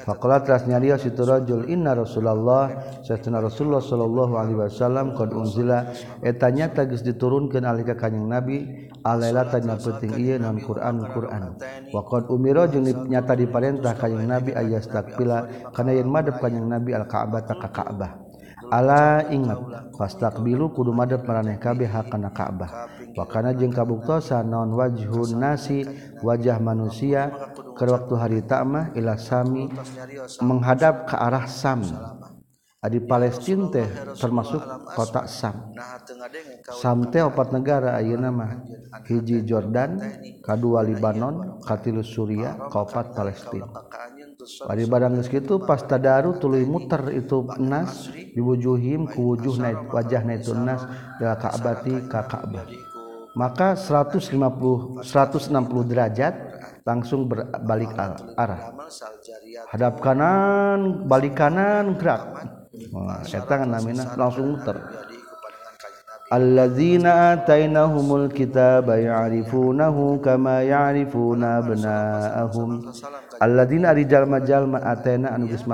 Faqala 0.04 0.44
telah 0.44 0.60
nyarios 0.68 1.00
itu 1.08 1.24
rajul 1.24 1.64
inna 1.64 1.96
Rasulullah 1.96 2.68
satuna 3.00 3.40
Rasulullah 3.40 3.80
sallallahu 3.80 4.36
alaihi 4.36 4.58
wasallam 4.60 5.16
qad 5.16 5.32
unzila. 5.32 5.88
Etanya 6.20 6.68
tagis 6.76 7.00
diturunkeun 7.00 7.64
alika 7.64 7.96
kanjing 7.96 8.28
Nabi 8.28 8.84
alaila 9.00 9.48
tanya 9.48 9.80
penting 9.80 10.12
ieu 10.20 10.36
naon 10.36 10.60
Quran 10.60 11.08
Quran. 11.08 11.56
Wa 11.88 12.04
qad 12.04 12.28
umira 12.28 12.68
jeung 12.68 12.84
nyata 12.84 13.32
diparentah 13.32 13.96
kanjing 13.96 14.28
Nabi 14.28 14.52
ayastaqbila 14.52 15.72
kana 15.72 15.96
yen 15.96 16.12
madep 16.12 16.36
kanjing 16.36 16.68
Nabi 16.68 16.92
al 16.92 17.08
Ka'bah 17.08 17.40
ka 17.48 17.56
Ka'bah. 17.72 18.20
Ala 18.64 19.28
ingat 19.28 19.92
fastaqbilu 19.96 20.72
kudu 20.72 20.92
madep 20.92 21.24
maraneh 21.24 21.56
kabeh 21.56 21.88
hakana 21.88 22.28
Ka'bah. 22.28 22.92
Wa 23.16 23.24
kana 23.24 23.56
jeung 23.56 23.72
kabuktosan 23.72 24.52
naon 24.52 24.76
wajhun 24.76 25.40
nasi 25.40 25.84
wajah 26.20 26.60
manusia. 26.60 27.32
ke 27.74 27.84
waktu 27.84 28.14
harita 28.14 28.62
mah 28.62 28.94
ila 28.94 29.18
sami 29.18 29.68
menghadap 30.40 31.10
ke 31.10 31.16
arah 31.18 31.46
sam. 31.50 31.82
Di 32.84 33.00
Palestina 33.00 33.72
teh 33.72 33.88
termasuk 34.12 34.60
kota 34.92 35.24
Sam. 35.24 35.72
Sam 36.68 37.08
teh 37.08 37.24
opat 37.24 37.48
negara 37.48 37.96
ayeuna 37.96 38.28
mah. 38.28 38.60
Hiji 39.02 39.42
Jordan 39.42 39.98
kedua 40.38 40.86
Libanon 40.86 41.58
katilu 41.66 42.06
Suria 42.06 42.54
kaopat 42.70 43.10
Palestina 43.10 43.66
Bari 44.70 44.86
barang 44.86 45.18
geus 45.18 45.26
kitu 45.26 45.58
pas 45.66 45.82
tadaru 45.82 46.38
tuluy 46.38 46.62
muter 46.62 47.10
itu 47.10 47.42
nas 47.58 48.06
diwujuhim 48.12 49.10
ku 49.10 49.34
wujuh 49.34 49.58
naik 49.58 49.90
wajah 49.90 50.22
itu 50.30 50.54
nas 50.54 50.86
ila 51.18 51.34
Ka'bati 51.34 52.06
ka 52.06 52.22
Ka'bah 52.30 52.70
maka 53.34 53.74
150 53.74 54.30
160 54.30 55.90
derajat 55.90 56.53
langsung 56.84 57.24
berbalik 57.26 57.96
arah. 58.36 58.76
hadap 59.72 60.04
kanan 60.04 61.08
balik 61.08 61.32
kanan 61.32 61.96
gerak. 61.96 62.44
Setan 63.24 63.72
namina 63.72 64.12
langsung 64.20 64.54
muter. 64.54 64.76
alladzina 66.28 67.40
atainahumul 67.40 68.28
kitaba 68.32 69.00
ya'rifunahu 69.00 70.20
kama 70.20 70.60
ya'rifuna 70.60 71.64
abna'ahum. 71.64 72.92
alladzina 73.40 73.96
ari 73.96 74.04
jalma-jalma 74.04 74.84
ataina 74.84 75.32
anu 75.32 75.48
geus 75.48 75.64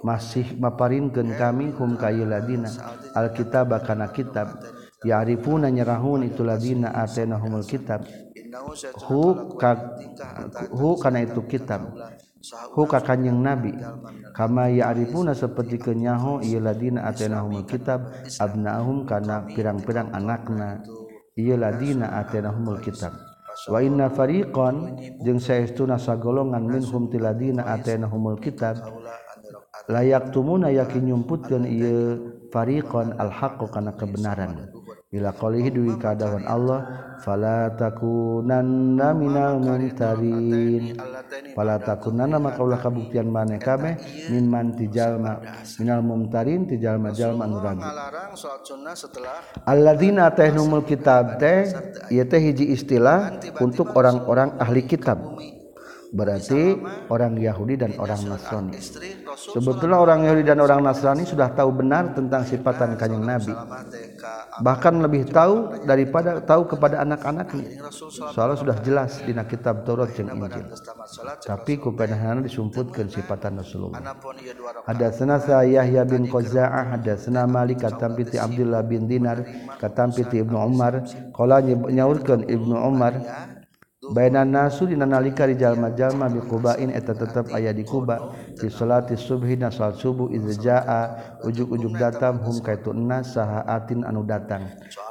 masih 0.00 0.56
maparinkeun 0.56 1.36
kami 1.36 1.76
hum 1.76 2.00
kayu 2.00 2.24
ladina. 2.24 2.72
alkitab 3.12 3.68
kana 3.84 4.08
kitab. 4.16 4.64
ya'rifuna 5.04 5.68
nyerahun 5.68 6.24
itu 6.24 6.40
ladina 6.40 6.96
atainahumul 6.96 7.68
kitab. 7.68 8.08
hu 9.08 9.22
ka 9.56 9.70
hu 10.72 10.96
kana 11.00 11.24
itu 11.24 11.40
kitab. 11.48 11.92
Hu 12.72 12.86
ka 12.86 13.02
kanjing 13.02 13.42
nabi. 13.42 13.74
Kama 14.32 14.70
ya'rifuna 14.70 15.34
seperti 15.34 15.76
kenyaho 15.76 16.38
ieu 16.40 16.62
ladina 16.62 17.10
atenahum 17.10 17.66
kitab 17.66 18.08
abnaahum 18.38 19.04
kana 19.04 19.44
pirang-pirang 19.50 20.14
anakna. 20.14 20.80
Ieu 21.34 21.58
ladina 21.58 22.14
atenahum 22.22 22.78
kitab. 22.78 23.12
Wa 23.66 23.82
inna 23.82 24.06
fariqan 24.06 25.02
jeung 25.26 25.42
saestuna 25.42 25.98
sagolongan 25.98 26.62
minhum 26.62 27.10
tiladina 27.10 27.66
atenahumul 27.66 28.38
kitab 28.38 28.78
layak 29.90 30.30
tumuna 30.30 30.70
yakin 30.70 31.10
nyumputkeun 31.10 31.66
ieu 31.66 31.98
fariqan 32.54 33.18
al 33.18 33.34
haqqo 33.34 33.66
kana 33.66 33.98
kebenaran. 33.98 34.77
ila 35.08 35.32
qalihi 35.32 35.72
duwi 35.72 35.96
kadawan 35.96 36.44
Allah 36.44 36.80
fala 37.24 37.72
takunanna 37.72 39.16
minal 39.16 39.56
mumtarin 39.56 41.00
fala 41.56 41.80
takunanna 41.80 42.36
maka 42.36 42.60
ulah 42.60 42.76
kabuktian 42.76 43.32
maneh 43.32 43.56
kabeh 43.56 43.96
min 44.28 44.44
man 44.44 44.76
tijalma 44.76 45.40
minal 45.80 46.04
mumtarin 46.04 46.68
tijalma 46.68 47.08
jalma 47.16 47.48
anu 47.48 47.56
ragu 47.56 47.88
alladzina 49.64 50.28
tahnumul 50.28 50.84
kitab 50.84 51.40
teh 51.40 51.72
ieu 52.12 52.28
teh 52.28 52.40
hiji 52.44 52.76
istilah 52.76 53.40
untuk 53.64 53.96
orang-orang 53.96 54.60
ahli 54.60 54.84
kitab. 54.84 55.18
berarti 56.08 56.80
orang 57.12 57.36
Yahudi 57.36 57.76
dan 57.76 57.92
orang 58.00 58.20
Nasrani. 58.24 58.72
sebetulnya 59.38 59.98
orang 60.00 60.24
Yahudi 60.24 60.44
dan 60.44 60.58
orang 60.58 60.80
Nasrani 60.80 61.28
sudah 61.28 61.52
tahu 61.52 61.70
benar 61.72 62.16
tentang 62.16 62.42
sifatan 62.48 62.96
kanyang 62.96 63.24
Nabi. 63.24 63.52
Bahkan 64.64 64.94
lebih 65.04 65.28
tahu 65.28 65.84
daripada 65.84 66.40
tahu 66.42 66.64
kepada 66.64 67.04
anak-anaknya. 67.04 67.86
Soalnya 68.32 68.56
sudah 68.56 68.76
jelas 68.82 69.20
di 69.22 69.32
kitab 69.46 69.86
Taurat 69.86 70.10
dan 70.16 70.34
Injil. 70.34 70.66
tapi 71.44 71.80
kepada 71.80 72.36
disumputkan 72.44 73.08
sifatan 73.08 73.62
Rasulullah. 73.62 74.02
ada 74.84 75.08
senasa 75.14 75.64
Yahya 75.64 76.04
bin 76.04 76.28
Qaza'ah 76.28 77.00
ada 77.00 77.14
sena 77.16 77.48
Malik 77.48 77.80
katampiti 77.80 78.36
Abdullah 78.36 78.84
bin 78.84 79.08
Dinar 79.08 79.40
katampiti 79.80 80.42
Ibnu 80.44 80.58
Umar 80.58 81.06
kalau 81.32 81.58
nyaurkeun 81.64 82.44
Ibnu 82.44 82.76
Umar 82.76 83.14
nalikajallma-jalma 84.12 86.32
dikubain 86.32 86.90
eta 86.92 87.12
tetep 87.12 87.52
aya 87.52 87.76
di 87.76 87.84
Kuba 87.84 88.32
diati 88.56 89.16
Subhi 89.16 89.56
nasal 89.60 89.94
subuh 89.94 90.32
Izjaa 90.32 91.36
ujug-ujug 91.44 91.98
datang 91.98 92.40
hum 92.40 92.60
kaitu 92.64 92.92
nas 92.96 93.36
saha 93.36 93.64
atin 93.68 94.04
anu 94.04 94.24
datang. 94.24 94.64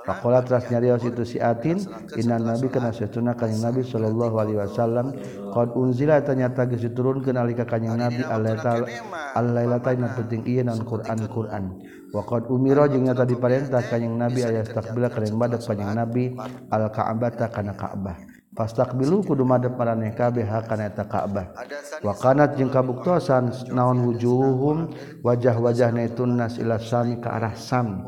Faqala 0.07 0.41
tras 0.41 0.71
nyarios 0.71 1.03
itu 1.03 1.23
si 1.27 1.37
atin 1.37 1.77
inna 2.15 2.39
nabi 2.39 2.71
kana 2.71 2.95
satuna 2.95 3.35
kanyang 3.35 3.71
Nabi 3.71 3.83
sallallahu 3.83 4.39
Alaihi 4.39 4.59
Wasallam 4.63 5.11
qad 5.51 5.75
unzila 5.75 6.23
ternyata 6.23 6.63
geus 6.63 6.87
diturunkeun 6.87 7.27
ke 7.27 7.31
nalika 7.35 7.67
kanyang 7.67 7.99
Nabi 7.99 8.23
Allahailaina 9.35 10.07
penting 10.15 10.47
ieu 10.47 10.63
naon 10.63 10.87
Quran 10.87 11.27
Quran. 11.27 11.63
Waqad 12.15 12.47
umira 12.47 12.87
jeung 12.87 13.03
nyata 13.03 13.27
diparentah 13.27 13.83
kanyang 13.83 14.15
Nabi 14.15 14.47
aya 14.47 14.63
takbila 14.63 15.11
kalian 15.11 15.35
badak 15.35 15.59
kanyang 15.67 15.91
Nabi 15.91 16.39
al-Ka'bah 16.71 17.51
kana 17.51 17.75
Ka'bah. 17.75 18.36
Pastakbilu 18.57 19.21
kudu 19.21 19.45
madep 19.45 19.77
maraneh 19.77 20.17
kabeh 20.17 20.49
kana 20.65 20.89
eta 20.89 21.05
Ka'bah. 21.05 21.53
Wa 22.01 22.17
kanat 22.17 22.57
jeung 22.57 22.73
kabuktosan 22.73 23.53
naon 23.69 24.01
wujuhum 24.01 24.89
wajah-wajah 25.21 25.93
naitun 25.93 26.41
nas 26.41 26.57
ila 26.57 26.81
sami 26.81 27.21
ka 27.21 27.37
arah 27.37 27.53
sam. 27.53 28.01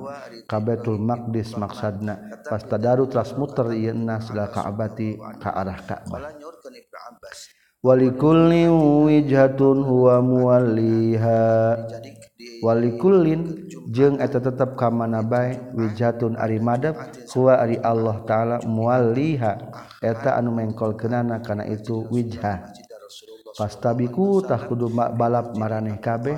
Ka 0.49 0.57
Baitul 0.57 0.97
Maqdis 0.97 1.53
maqsadna. 1.53 2.41
Pastadaru 2.49 3.05
tras 3.05 3.37
muter 3.37 3.69
ieu 3.77 3.93
nas 3.93 4.33
ila 4.33 4.49
Ka'bati 4.49 5.21
ka 5.37 5.53
arah 5.53 5.77
Ka'bah. 5.85 6.33
Walikulli 7.85 8.65
wijhatun 9.05 9.85
huwa 9.85 10.17
muwalliha. 10.19 11.45
walikullin 12.65 13.69
jeung 13.89 14.17
eta 14.17 14.41
tetep 14.43 14.75
ka 14.75 14.91
mana 14.91 15.21
bae 15.23 15.57
wijatun 15.77 16.35
ari 16.35 16.57
madab 16.57 16.97
huwa 17.31 17.61
ari 17.61 17.77
Allah 17.79 18.17
taala 18.25 18.57
muwalliha 18.65 19.53
eta 20.01 20.35
anu 20.37 20.51
mengkolkeunana 20.53 21.39
kana 21.45 21.65
itu 21.69 22.05
wijha. 22.09 22.69
Pastabiku 23.57 24.45
tah 24.45 24.61
kudu 24.61 24.89
balap 24.93 25.57
maraneh 25.57 25.97
kabeh. 25.97 26.37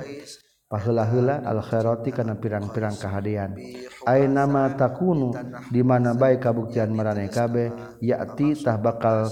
Paheula-heula 0.72 1.44
al 1.44 1.60
khairati 1.60 2.16
kana 2.16 2.32
pirang-pirang 2.40 2.96
kahadean 2.96 3.52
aina 4.08 4.48
ma 4.48 4.72
takunu 4.72 5.36
di 5.68 5.84
mana 5.84 6.16
bae 6.16 6.40
kabuktian 6.40 6.96
maraneh 6.96 7.28
kabeh 7.28 8.00
yati 8.00 8.56
tah 8.56 8.80
bakal 8.80 9.28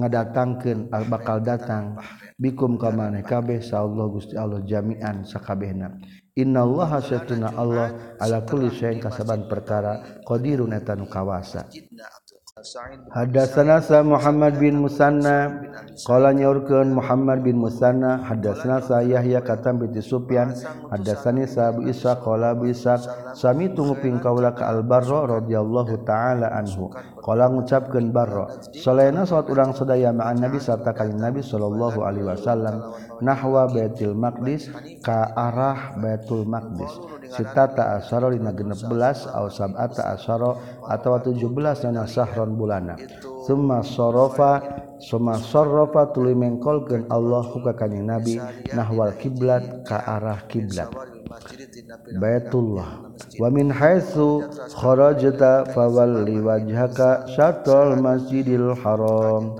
ngadatangkeun 0.00 0.88
bakal 1.12 1.44
datang. 1.44 2.00
bikum 2.36 2.76
ka 2.76 2.92
maneh 2.92 3.24
kabeh 3.24 3.64
sa 3.64 3.80
Allah 3.82 4.06
Gusti 4.12 4.36
Allah 4.36 4.60
jami'an 4.60 5.24
sakabehna. 5.24 5.96
Innallaha 6.36 7.00
satuna 7.00 7.56
Allah 7.56 8.16
ala 8.20 8.44
kulli 8.44 8.68
syai'in 8.68 9.00
kasaban 9.00 9.48
perkara 9.48 10.20
qadirun 10.20 10.76
eta 10.76 10.92
nu 10.92 11.08
kawasa. 11.08 11.64
Hadasanasa 13.14 14.02
Muhammad 14.02 14.58
bin 14.58 14.82
Musanna. 14.82 15.54
Kala 16.02 16.34
nyaurkeun 16.34 16.90
Muhammad 16.90 17.46
bin 17.46 17.62
Musanna 17.62 18.18
Hadasana 18.26 18.82
Yahya 19.06 19.40
katam 19.40 19.78
binti 19.78 20.02
Sufyan 20.02 20.50
Hadasani 20.90 21.46
sa 21.46 21.70
Abu 21.70 21.86
Isa 21.86 22.18
Kala 22.18 22.58
Abu 22.58 22.68
Isa 22.68 22.98
Sami 23.38 23.70
tunguping 23.70 24.18
kaula 24.18 24.52
ka 24.52 24.68
Al-Barra 24.68 25.40
radhiyallahu 25.40 26.02
ta'ala 26.04 26.52
anhu. 26.58 26.90
Qala 27.22 27.48
ngucapkeun 27.48 28.10
Barra 28.10 28.50
Solayna 28.74 29.22
salat 29.24 29.46
urang 29.46 29.70
sedaya 29.70 30.10
ma'an 30.10 30.42
Nabi 30.42 30.58
serta 30.58 30.90
kali 30.90 31.14
Nabi 31.14 31.40
sallallahu 31.46 32.02
alaihi 32.02 32.26
wasallam 32.26 32.82
Nahwa 33.22 33.70
Baitul 33.70 34.18
Maqdis 34.18 34.68
Ka 35.06 35.32
arah 35.32 35.96
Baitul 36.02 36.44
Maqdis. 36.44 37.15
sitata 37.32 37.98
asyara 37.98 38.30
dina 38.30 38.52
genep 38.54 38.78
belas 38.86 39.26
au 39.26 39.50
sab'ata 39.50 40.14
asyara 40.14 40.54
atawa 40.86 41.18
tujuh 41.22 41.50
belas 41.50 41.82
dina 41.82 42.06
sahron 42.06 42.54
bulana. 42.54 42.94
Summa 43.46 43.82
sorofa 43.82 44.62
summa 44.98 45.38
sorofa 45.38 46.10
tuluy 46.10 46.34
mengkolkeun 46.34 47.06
Allah 47.10 47.46
ka 47.46 47.72
kanjing 47.78 48.06
Nabi 48.06 48.38
nahwal 48.74 49.14
kiblat 49.18 49.86
ka 49.86 50.02
arah 50.02 50.46
kiblat. 50.50 50.90
Baitullah. 52.18 53.06
Wa 53.42 53.48
min 53.50 53.70
haitsu 53.70 54.46
kharajta 54.74 55.68
fawalli 55.74 56.42
wajhaka 56.42 57.28
syatrul 57.34 57.98
masjidil 57.98 58.74
haram. 58.82 59.54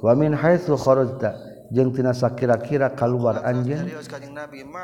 Wa 0.00 0.12
min 0.16 0.32
haitsu 0.36 0.76
kharajta 0.76 1.51
jeung 1.72 1.90
tinasa 1.90 2.28
kira-kira 2.36 2.92
keluar 2.92 3.40
anjin 3.48 3.88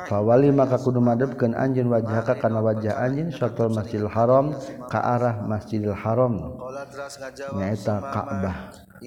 kawali 0.08 0.48
maka 0.48 0.80
kudu 0.80 1.04
madebkeun 1.04 1.52
anjin 1.52 1.92
wajhaka 1.92 2.40
kana 2.40 2.64
wajah 2.64 2.96
anjing 2.96 3.28
syatul 3.28 3.68
masjidil 3.68 4.08
haram 4.08 4.56
ka 4.88 4.98
arah 4.98 5.44
masjidil 5.44 5.92
haram. 5.92 6.56
Nyaeta 7.54 8.00
Ka'bah. 8.00 8.56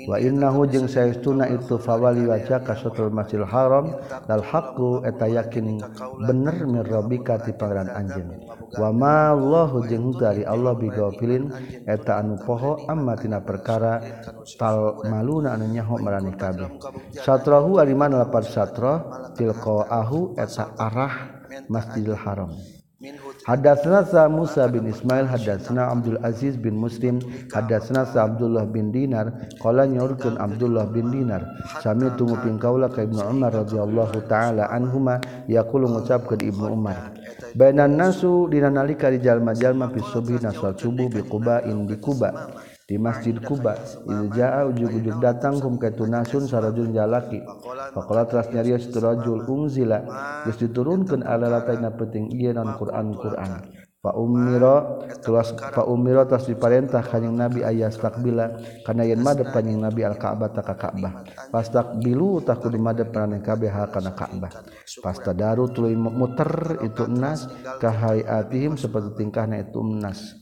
Wa 0.08 0.16
innahu 0.22 0.70
jeung 0.72 0.88
saestuna 0.88 1.50
itu 1.52 1.76
fawali 1.82 2.30
wajah 2.30 2.62
ka 2.62 2.78
satul 2.78 3.10
masjidil 3.10 3.50
haram. 3.50 3.98
Dal 4.30 4.46
haqqu 4.46 5.02
eta 5.02 5.26
yakin 5.26 5.82
bener 6.22 6.58
min 6.70 6.86
rabbika 6.86 7.42
ti 7.42 7.52
pangeran 7.58 7.90
anjeun 7.90 8.30
wamallahu 8.76 9.88
jeung 9.88 10.16
dari 10.16 10.44
Allah 10.48 10.76
bigofilin 10.76 11.52
eta 11.88 12.20
anu 12.20 12.40
poho 12.40 12.84
ammatina 12.88 13.44
perkara 13.44 14.00
tal 14.60 15.04
maluna 15.08 15.56
anu 15.56 15.68
nyaho 15.70 15.96
maraneh 16.00 16.36
kabeh. 16.36 16.70
Satrahu 17.16 17.80
ari 17.80 17.96
mana 17.96 18.24
lapar 18.24 18.44
satrah 18.48 19.32
tilqaahu 19.36 20.40
eta 20.40 20.76
arah 20.80 21.14
Masjidil 21.68 22.16
Haram. 22.16 22.81
Hadatsna 23.42 24.06
sa 24.06 24.30
Musa 24.30 24.70
bin 24.70 24.86
Ismail 24.86 25.26
hadatsna 25.26 25.90
Abdul 25.90 26.22
Aziz 26.22 26.54
bin 26.62 26.78
Muslim 26.78 27.18
hadatsna 27.50 28.06
sa 28.06 28.30
Abdullah 28.30 28.70
bin 28.70 28.94
Dinar 28.94 29.34
qala 29.58 29.90
nyaurkeun 29.90 30.38
Abdullah 30.38 30.86
bin 30.94 31.10
Dinar 31.10 31.42
sami 31.82 32.06
tunggu 32.22 32.38
nguping 32.38 32.62
kaula 32.62 32.86
ka 32.94 33.02
Ibnu 33.02 33.18
Umar 33.18 33.50
radhiyallahu 33.66 34.30
taala 34.30 34.70
anhuma 34.70 35.18
yaqulu 35.50 35.90
ngucapkeun 35.90 36.38
Ibnu 36.38 36.70
Umar. 36.70 37.18
Bainan 37.58 37.98
nasu 37.98 38.46
dina 38.46 38.70
nalika 38.70 39.10
di 39.10 39.18
jalma-jalma 39.18 39.90
fi 39.90 40.00
subhi 40.06 40.38
nasal 40.38 40.78
subuh 40.78 41.10
bi 41.10 41.26
Quba 41.26 41.66
in 41.66 41.90
di 41.90 41.98
Quba 41.98 42.30
di 42.92 43.00
masjid 43.00 43.40
Kuba 43.40 43.80
ini 44.04 44.28
jaa 44.36 44.68
ujug-ujug 44.68 45.24
datang 45.24 45.64
kum 45.64 45.80
kaitu 45.80 46.04
nasun 46.04 46.44
sarajun 46.44 46.92
jalaki. 46.92 47.40
Pakola 47.96 48.28
teras 48.28 48.52
nyarios 48.52 48.92
terajul 48.92 49.48
umzila 49.48 50.04
gus 50.44 50.60
diturunkan 50.60 51.24
ala 51.24 51.48
latai 51.48 51.80
na 51.80 51.96
peting. 51.96 52.36
Iya 52.36 52.52
non 52.52 52.76
Quran 52.76 53.16
Quran 53.16 53.81
Umiro 54.02 55.06
tulas 55.22 55.54
Pak 55.54 55.86
Umiro 55.86 56.26
tas 56.26 56.50
diparentah 56.50 57.06
kanyang 57.06 57.38
nabi 57.38 57.62
ayas 57.62 58.02
takbila 58.02 58.58
karena 58.82 59.06
yen 59.06 59.22
madep 59.22 59.54
kanyang 59.54 59.78
nabi 59.78 60.02
al 60.02 60.18
Ka'bah. 60.18 60.50
Tak 60.50 60.74
Ka'bah 60.74 61.22
pas 61.54 61.70
takbilu 61.70 62.42
tak 62.42 62.66
kudu 62.66 62.82
madep 62.82 63.14
kana 63.14 63.38
kabeh 63.46 63.70
kana 63.70 64.18
Ka'bah. 64.18 64.50
pas 65.06 65.14
tadaru 65.22 65.70
tuluy 65.70 65.94
muter 65.94 66.82
itu 66.82 67.06
enas 67.06 67.46
kahayatihim 67.78 68.74
seperti 68.74 69.22
tingkahna 69.22 69.62
itu 69.62 69.86
enas 69.86 70.34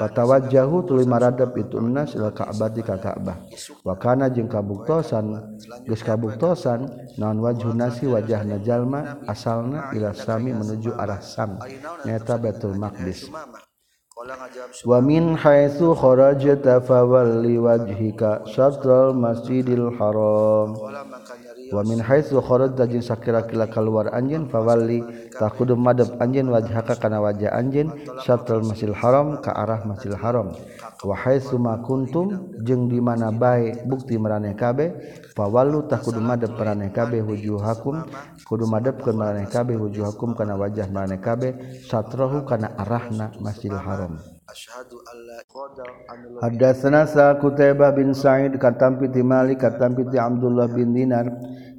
fatawajjahu 0.00 0.88
tuluy 0.88 1.04
maradep 1.04 1.52
itu 1.60 1.84
enas 1.84 2.16
ila 2.16 2.32
Ka'bah 2.32 2.72
di 2.72 2.80
Ka'bah. 2.80 3.44
Wa 3.84 3.92
kana 4.00 4.32
jeung 4.32 4.48
kabuktosan 4.48 5.60
geus 5.84 6.00
kabuktosan 6.00 6.88
naon 7.20 7.44
wajhu 7.44 7.76
nasi 7.76 8.08
wajahna 8.08 8.56
jalma 8.64 9.20
asalna 9.28 9.92
ila 9.92 10.16
sami 10.16 10.56
menuju 10.56 10.96
arah 10.96 11.20
sam. 11.20 11.60
Nyata 12.08 12.40
Baitul 12.40 12.80
Maqdis 12.80 13.01
bis 13.04 13.28
wa 14.84 14.98
min 15.00 15.34
haitsu 15.34 15.94
kharajta 15.96 16.80
fawalli 16.84 17.58
wajhika 17.58 18.44
syatral 18.54 19.16
masjidil 19.16 19.90
haram. 19.98 20.76
wamin 21.72 22.04
jin 22.88 23.02
sakira-kila 23.02 23.66
keluar 23.72 24.12
anjin 24.12 24.46
fawalli 24.46 25.00
taqudum 25.34 25.80
madeb 25.80 26.14
anjin 26.20 26.46
wajhaka 26.48 27.00
kana 27.00 27.18
wajah 27.24 27.50
anjin 27.52 27.90
syatul 28.22 28.62
Masjidil 28.62 28.94
Haram 28.96 29.40
ka 29.40 29.50
arah 29.56 29.82
Masjidil 29.88 30.20
Haram. 30.20 30.52
Wa 31.02 31.16
haitsu 31.18 31.58
ma 31.58 31.82
kuntum 31.82 32.54
jeung 32.62 32.86
di 32.86 33.02
mana 33.02 33.34
bae 33.34 33.74
bukti 33.88 34.14
maraneh 34.20 34.54
kabeh 34.54 34.94
fawallu 35.34 35.90
takudu 35.90 36.22
madeb 36.22 36.54
maraneh 36.54 36.94
kabeh 36.94 37.24
wujuhakum 37.26 38.06
kudu 38.46 38.64
madebkeun 38.70 39.18
maraneh 39.18 39.50
kabeh 39.50 39.74
wujuhakum 39.74 40.38
kana 40.38 40.54
wajah 40.54 40.86
maraneh 40.92 41.18
kabeh 41.18 41.82
satrahu 41.90 42.46
kana 42.46 42.70
arahna 42.78 43.34
Masjidil 43.42 43.82
Haram. 43.82 44.31
Hadatsana 46.42 47.08
sa 47.08 47.40
Kutaibah 47.40 47.96
bin 47.96 48.12
Sa'id 48.12 48.52
katampi 48.60 49.08
ti 49.08 49.24
Malik 49.24 49.64
katampi 49.64 50.04
ti 50.12 50.20
Abdullah 50.20 50.68
bin 50.68 50.92
Dinar 50.92 51.24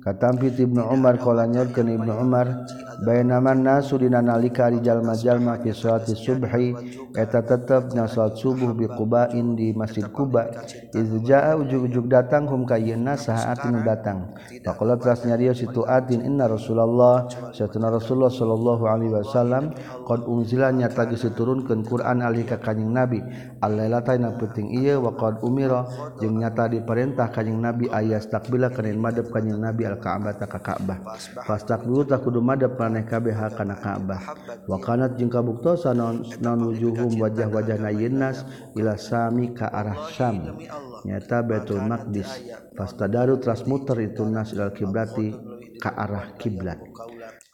katampi 0.04 0.52
ti 0.52 0.68
Ibnu 0.68 0.82
Umar 0.92 1.16
qala 1.22 1.48
nyorkeun 1.48 1.88
Ibnu 1.96 2.14
Umar. 2.18 2.68
Bainaman 3.04 3.64
nasu 3.66 3.98
dina 4.00 4.22
nalika 4.22 4.70
jalma-jalma 4.70 5.60
fi 5.60 5.72
salati 5.76 6.16
subhi 6.16 6.72
eta 7.16 7.42
tetep 7.44 7.92
na 7.96 8.08
salat 8.08 8.38
subuh 8.40 8.72
bi 8.76 8.88
Qubain 8.88 9.56
di 9.56 9.76
Masjid 9.76 10.08
Quba. 10.08 10.50
Iz 10.94 11.10
jaa 11.28 11.56
ujug-ujug 11.58 12.08
datang 12.08 12.48
hum 12.48 12.64
ka 12.64 12.78
saatin 13.18 13.84
datang. 13.84 14.32
Faqala 14.64 14.96
teras 15.00 15.26
nyarios 15.26 15.60
itu 15.64 15.84
atin 15.84 16.22
inna 16.24 16.48
Rasulullah 16.48 17.28
satuna 17.52 17.92
Rasulullah 17.92 18.32
sallallahu 18.32 18.84
alaihi 18.88 19.14
wasallam 19.14 19.74
qad 20.04 20.28
unzila 20.28 20.70
nyata 20.70 21.08
geus 21.10 21.24
diturunkeun 21.26 21.88
Quran 21.88 22.22
alih 22.22 22.44
ka 22.44 22.60
kanjing 22.60 22.92
Nabi. 22.92 23.24
Allailata 23.64 24.14
na 24.20 24.36
penting 24.36 24.76
ieu 24.76 25.02
wa 25.02 25.16
qad 25.16 25.40
umira 25.42 25.88
jeung 26.20 26.38
nyata 26.38 26.68
diperintah 26.70 27.32
kanjing 27.32 27.58
Nabi 27.58 27.88
ayas 27.90 28.28
takbila 28.28 28.70
kana 28.70 28.92
madep 28.94 29.32
kanjing 29.32 29.58
Nabi 29.58 29.88
al 29.88 29.98
Ka'bah 29.98 30.36
ta 30.36 30.46
ka 30.46 30.60
Ka'bah. 30.60 31.00
Fastaqbilu 31.48 32.04
ta 32.06 32.20
kudu 32.20 32.44
madep 32.44 32.76
maneh 32.76 33.08
kabeh 33.08 33.34
kana 33.56 33.80
Ka'bah. 33.80 34.22
Wa 34.68 34.78
kanat 34.84 35.16
jeung 35.16 35.32
kabuktosa 35.32 35.96
naon 35.96 36.28
naon 36.44 36.70
wujuhum 36.70 37.16
wajah-wajah 37.18 37.80
nas 38.12 38.44
ila 38.76 39.00
sami 39.00 39.56
ka 39.56 39.72
arah 39.72 40.12
Syam. 40.12 40.60
Nyata 41.04 41.44
Baitul 41.44 41.84
Maqdis. 41.84 42.30
Fastadaru 42.76 43.40
tras 43.40 43.64
muter 43.64 44.00
itu 44.04 44.24
nas 44.28 44.52
ila 44.52 44.72
kiblati 44.72 45.32
ka 45.80 45.92
arah 45.96 46.36
kiblat. 46.40 46.80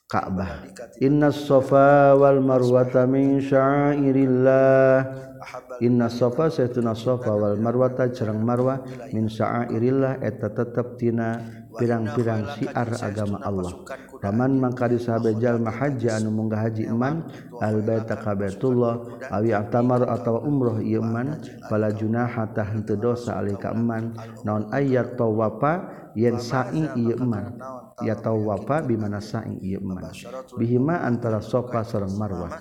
Ka'bah. 0.09 0.65
Inna 1.05 1.29
sofa 1.29 2.17
wal 2.17 2.41
marwata 2.41 3.05
min 3.05 3.37
syairillah. 3.37 5.05
Inna 5.85 6.09
sofa 6.09 6.49
saytuna 6.49 6.97
sofa 6.97 7.29
wal 7.37 7.61
marwata 7.61 8.09
cerang 8.09 8.41
marwa 8.41 8.81
min 9.13 9.29
syairillah 9.29 10.17
eta 10.25 10.49
tetep 10.49 10.97
tina 10.97 11.37
pirang-pirang 11.77 12.57
siar 12.57 12.89
agama 13.05 13.37
Allah. 13.45 13.85
Paman 14.17 14.57
mangka 14.57 14.89
disahabe 14.89 15.37
jalma 15.37 15.69
haji 15.69 16.09
anu 16.09 16.33
munggah 16.33 16.65
haji 16.65 16.89
iman 16.89 17.29
al 17.61 17.79
baita 17.85 18.17
ka 18.17 18.33
baitullah 18.33 19.29
awi 19.29 19.53
atamar 19.53 20.09
atawa 20.09 20.41
umroh 20.41 20.81
ieu 20.81 21.05
iman 21.05 21.37
fala 21.69 21.93
junaha 21.93 22.49
tah 22.49 22.65
henteu 22.65 22.97
dosa 22.97 23.37
alika 23.37 23.71
iman 23.77 24.11
naon 24.41 24.67
ayat 24.73 25.15
tawafa 25.15 25.98
yen 26.15 26.37
sa'i 26.41 26.85
ieu 26.97 27.17
iman 27.21 27.57
ya 28.01 28.15
tawafa 28.17 28.81
bi 28.85 28.95
mana 28.95 29.21
sa'i 29.21 29.57
ieu 29.61 29.81
iman 29.81 30.09
bihima 30.57 31.05
antara 31.05 31.41
sofa 31.43 31.85
sareng 31.85 32.15
marwah. 32.17 32.53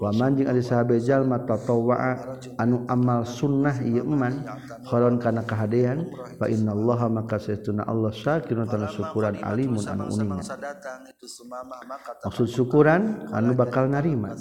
wa 0.00 0.10
manjing 0.14 0.48
ali 0.48 0.60
ari 0.60 0.62
sahabe 0.64 0.96
jalma 1.02 1.42
tatawwa 1.42 2.16
anu 2.60 2.86
amal 2.88 3.26
sunnah 3.26 3.80
ieu 3.84 4.04
iman 4.04 4.44
kholon 4.88 5.20
kana 5.20 5.44
kahadean 5.44 6.08
fa 6.38 6.46
innallaha 6.48 7.10
maka 7.10 7.36
sesuna 7.40 7.84
Allah 7.84 8.12
syakirun 8.14 8.68
tanah 8.68 8.90
syukuran 8.92 9.36
alimun 9.42 9.84
anu 9.84 10.08
uningan 10.12 10.40
maksud 12.24 12.48
syukuran 12.48 13.28
anu 13.32 13.52
bakal 13.56 13.88
narima 13.90 14.36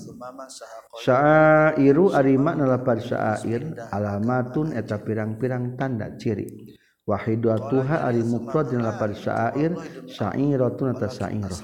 syairu 1.02 2.13
ari 2.13 2.36
makna 2.38 2.69
lapar 2.69 2.99
syair 3.02 3.73
alamatun 3.91 4.76
eta 4.76 5.02
pirang-pirang 5.02 5.76
tanda 5.80 6.13
ciri 6.19 6.78
Wahidatuha 7.03 8.07
ari 8.07 8.23
mufrad 8.23 8.71
dina 8.71 8.95
lapar 8.95 9.11
syair 9.11 9.75
sya'iratun 10.07 10.95
atas 10.95 11.19
sya'irah. 11.19 11.59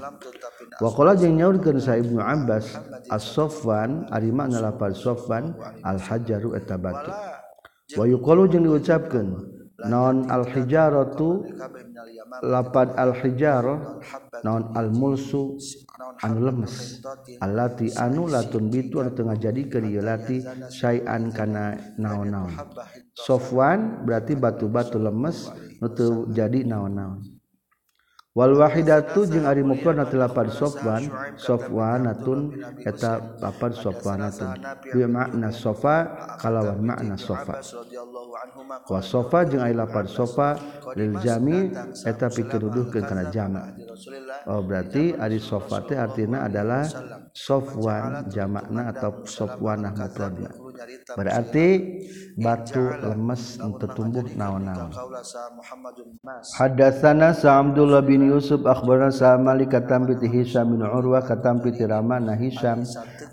Wa 0.84 0.90
qala 0.92 1.16
jeung 1.16 1.40
nyaurkeun 1.40 1.80
sa 1.80 1.96
Ibnu 1.96 2.20
Abbas 2.20 2.76
as-safwan 3.08 4.04
ari 4.12 4.36
makna 4.36 4.60
lapar 4.60 4.92
Saffan 4.92 5.56
al-hajaru 5.84 6.60
eta 6.60 6.76
batu. 6.76 7.12
Wa 7.96 8.04
yuqalu 8.04 8.52
jeung 8.52 8.68
diucapkeun 8.68 9.28
non 9.88 10.28
al-hijaratu 10.28 11.48
lapad 12.44 13.00
al-hijarah 13.00 14.04
non 14.44 14.76
al-mulsu 14.76 15.56
anu 16.20 16.52
lemes 16.52 17.00
allati 17.40 17.88
anu 17.96 18.28
latun 18.28 18.68
bitu 18.68 19.00
anu 19.00 19.16
tengah 19.16 19.40
jadi 19.40 19.72
keun 19.72 20.04
lati 20.04 20.44
syai'an 20.68 21.32
kana 21.32 21.80
naon-naon. 21.96 22.52
Sofwan 23.20 24.08
berarti 24.08 24.40
batu-batu 24.40 24.96
lemes 24.96 25.52
nutu 25.84 26.32
jadi 26.32 26.64
naon-naon. 26.64 27.40
Wal 28.30 28.56
wahidatu 28.56 29.26
jeung 29.28 29.44
ari 29.44 29.66
mukron 29.66 30.00
tilapan 30.08 30.48
sofwan 30.54 31.04
sofwanatun 31.36 32.62
eta 32.86 33.36
papan 33.42 33.74
sofwanatun 33.74 34.54
bi 34.96 35.02
makna 35.10 35.50
sofa 35.52 36.08
kalawan 36.40 36.80
makna 36.80 37.20
sofa. 37.20 37.60
Wa 38.88 39.02
sofa 39.04 39.44
jeung 39.44 39.66
ari 39.66 39.76
lapan 39.76 40.08
sofa 40.08 40.56
lil 40.96 41.18
jami 41.20 41.74
eta 42.06 42.32
pikeduduhkeun 42.32 43.04
kana 43.04 43.28
jama. 43.28 43.76
oh 44.48 44.62
berarti 44.64 45.18
ari 45.20 45.42
sofa 45.42 45.84
teh 45.84 46.00
artinya 46.00 46.48
adalah 46.48 46.88
sofwan 47.36 48.30
jamakna 48.32 48.94
atau 48.94 49.26
sofwanah 49.26 49.92
mufradna. 49.92 50.69
berarti 51.16 51.68
batu 52.40 52.84
lemes 53.04 53.60
untuk 53.60 53.92
tumbuh 53.96 54.24
naon-naon. 54.36 54.92
hadatsana 56.56 57.36
sa'abdullah 57.36 58.04
bin 58.06 58.28
yusuf 58.28 58.64
akhbarana 58.64 59.12
sa'malik 59.12 59.72
katam 59.76 60.08
bi 60.08 60.16
hisam 60.28 60.76
bin 60.76 60.82
urwa 60.86 61.20
katam 61.24 61.60
bi 61.60 61.76
ramana 61.76 62.36
hisam 62.40 62.84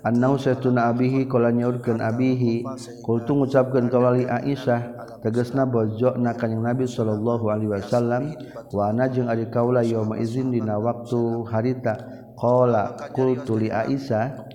annahu 0.03 0.35
satuna 0.39 0.91
abihi 0.91 1.27
qala 1.27 1.51
nyaurkeun 1.51 2.03
abihi. 2.03 2.63
Qultu 3.05 3.31
ngucapkeun 3.37 3.87
ka 3.87 3.97
wali 3.99 4.27
aisyah 4.27 4.81
tegasna 5.23 5.63
bojokna 5.63 6.35
kanjing 6.35 6.61
nabi 6.61 6.85
sallallahu 6.85 7.47
alaihi 7.47 7.71
wasallam 7.71 8.35
wa 8.75 8.91
ana 8.91 9.07
jeung 9.07 9.31
ari 9.31 9.47
kaula 9.47 9.81
yauma 9.83 10.19
izin 10.19 10.51
dina 10.51 10.75
waktu 10.79 11.47
harita. 11.47 11.95
Qala 12.37 12.93
qultu 13.17 13.57
li 13.57 13.73
aisyah 13.73 14.45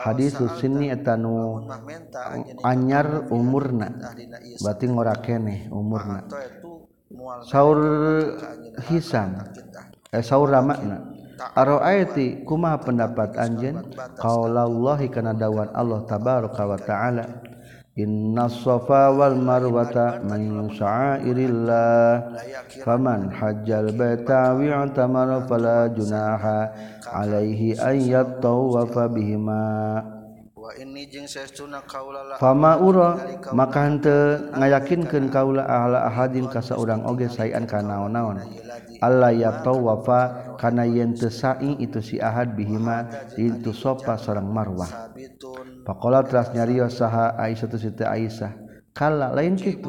hadis 0.00 0.36
Sunni 0.58 0.88
etanu 0.88 1.64
anyar 2.64 3.28
umurna. 3.28 3.92
berarti 4.60 4.86
ora 4.88 5.14
kene 5.20 5.68
umurna. 5.68 6.24
Saur 7.44 7.78
Hisam 8.88 9.36
eh 10.10 10.22
saur 10.24 10.48
Ramakna. 10.48 11.20
Aroaiti 11.56 12.44
kumaha 12.44 12.84
pendapat 12.84 13.32
anjen 13.40 13.80
kaulallahi 14.20 15.08
kana 15.08 15.32
dawan 15.32 15.72
Allah 15.72 16.04
tabaraka 16.04 16.62
wa 16.68 16.76
ta'ala. 16.76 17.24
Inna 18.00 18.48
safa 18.48 19.12
wal 19.12 19.36
marwata 19.36 20.24
min 20.24 20.72
sya'airillah 20.72 22.32
faman 22.80 23.28
hajjal 23.28 23.92
baita 23.92 24.56
wi'tamara 24.56 25.44
fala 25.44 25.84
junaha 25.92 26.72
alaihi 27.12 27.76
ayat 27.76 28.40
yattawafa 28.40 29.04
bihima. 29.12 30.00
Wa 30.56 30.72
kaula 31.84 32.20
la 32.24 32.34
fama 32.40 32.80
ura 32.80 33.20
maka 33.52 33.84
hente 33.84 34.48
ngayakinkeun 34.56 35.28
kaula 35.28 35.68
ahla 35.68 36.08
ahadin 36.08 36.48
ka 36.48 36.64
saurang 36.64 37.04
oge 37.04 37.28
sayan 37.28 37.68
ka 37.68 37.84
naon-naon. 37.84 38.40
Allah 39.04 39.32
yattawafa 39.36 40.56
kana 40.56 40.88
yen 40.88 41.12
teu 41.12 41.28
sa'i 41.28 41.76
itu 41.80 42.00
si 42.00 42.16
ahad 42.20 42.56
bihima 42.56 43.08
Itu 43.36 43.76
safa 43.76 44.16
sareng 44.16 44.48
marwah. 44.48 45.12
Pakola 45.84 46.24
teras 46.24 46.52
nyarios 46.52 47.00
saha 47.00 47.36
Aisyah 47.36 47.68
tu 47.68 47.78
Siti 47.80 48.04
Aisyah. 48.04 48.70
Kala 48.90 49.30
lain 49.30 49.54
kitu 49.54 49.86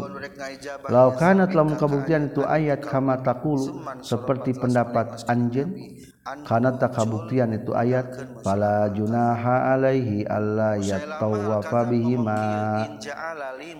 law 0.93 1.09
kana 1.17 1.49
telah 1.49 1.73
kabuktian 1.73 2.29
itu 2.29 2.45
ayat 2.45 2.85
kama 2.85 3.17
takulu 3.25 3.81
seperti 4.05 4.53
pendapat 4.53 5.25
anjen 5.25 5.73
karena 6.21 6.69
tak 6.77 6.93
kabuktian 6.93 7.49
itu 7.57 7.73
ayat 7.73 8.13
pala 8.45 8.93
junaha 8.93 9.73
alaihi 9.73 10.21
alla 10.29 10.77
yatawwafa 10.77 11.89
bihima. 11.89 12.41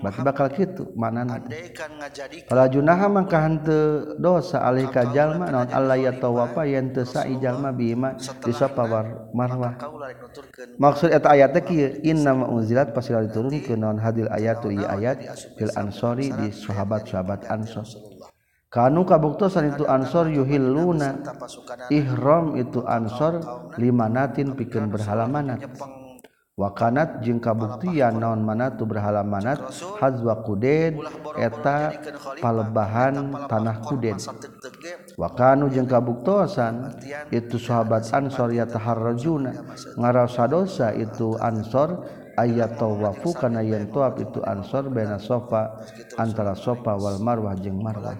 Berarti 0.01 0.21
bakal 0.25 0.47
kitu 0.49 0.89
manana 0.97 1.37
pala 2.49 2.65
junaha 2.65 3.05
mangka 3.13 3.45
henteu 3.45 4.17
dosa 4.17 4.65
alaihi 4.65 4.89
ka 4.89 5.13
jalma 5.13 5.53
naon 5.53 5.69
alla 5.69 5.93
yatawwafa 5.93 6.65
yen 6.65 6.89
teu 6.89 7.05
sa'i 7.05 7.37
jalma 7.37 7.69
bihima 7.69 8.17
disapa 8.41 8.89
marwah. 9.37 9.77
Maksud 10.81 11.13
eta 11.13 11.37
ayat 11.37 11.53
teh 11.53 11.61
kieu 11.61 12.01
inna 12.01 12.33
ma 12.33 12.49
unzilat 12.49 12.89
pasti 12.97 13.13
diturunkeun 13.13 13.85
naon 13.85 14.01
hadil 14.01 14.25
ayatu 14.33 14.73
ieu 14.73 14.89
ayat 14.89 15.29
fil 15.61 15.69
ansori 15.77 16.33
di 16.33 16.49
sahabat-sahabat 16.49 17.45
ansor. 17.53 18.10
Kanu 18.71 19.03
kabuktosan 19.03 19.75
itu 19.75 19.83
ansor 19.83 20.31
yuhilluna 20.31 21.19
ihram 21.91 22.55
itu 22.55 22.79
ansor 22.87 23.43
limanatin 23.75 24.55
pikeun 24.55 24.87
berhala 24.87 25.27
manat. 25.27 25.59
Wakanat 26.55 27.19
jeung 27.19 27.43
kabuktian 27.43 28.21
naon 28.21 28.47
manatu 28.47 28.87
berhala 28.87 29.27
manat 29.27 29.59
hazwa 29.99 30.39
kuded 30.39 31.03
eta 31.35 31.99
palebahan 32.39 33.33
tanah 33.51 33.83
kuded. 33.83 34.15
Wakanu 35.19 35.67
jeung 35.67 35.91
kabuktosan 35.91 36.95
itu 37.27 37.59
sahabat 37.59 38.07
ansor 38.15 38.55
ya 38.55 38.63
taharrajuna 38.63 39.67
ngarasa 39.99 40.47
dosa 40.47 40.95
itu 40.95 41.35
ansor 41.43 42.07
ayat 42.41 42.81
tawafu 42.81 43.29
kana 43.37 43.61
yen 43.61 43.93
tawaf 43.93 44.17
itu 44.17 44.41
ansor 44.41 44.89
baina 44.89 45.21
sofa 45.21 45.85
antara 46.17 46.57
sofa 46.57 46.97
wal 46.97 47.21
marwah 47.21 47.53
jeung 47.61 47.77
marwah. 47.77 48.17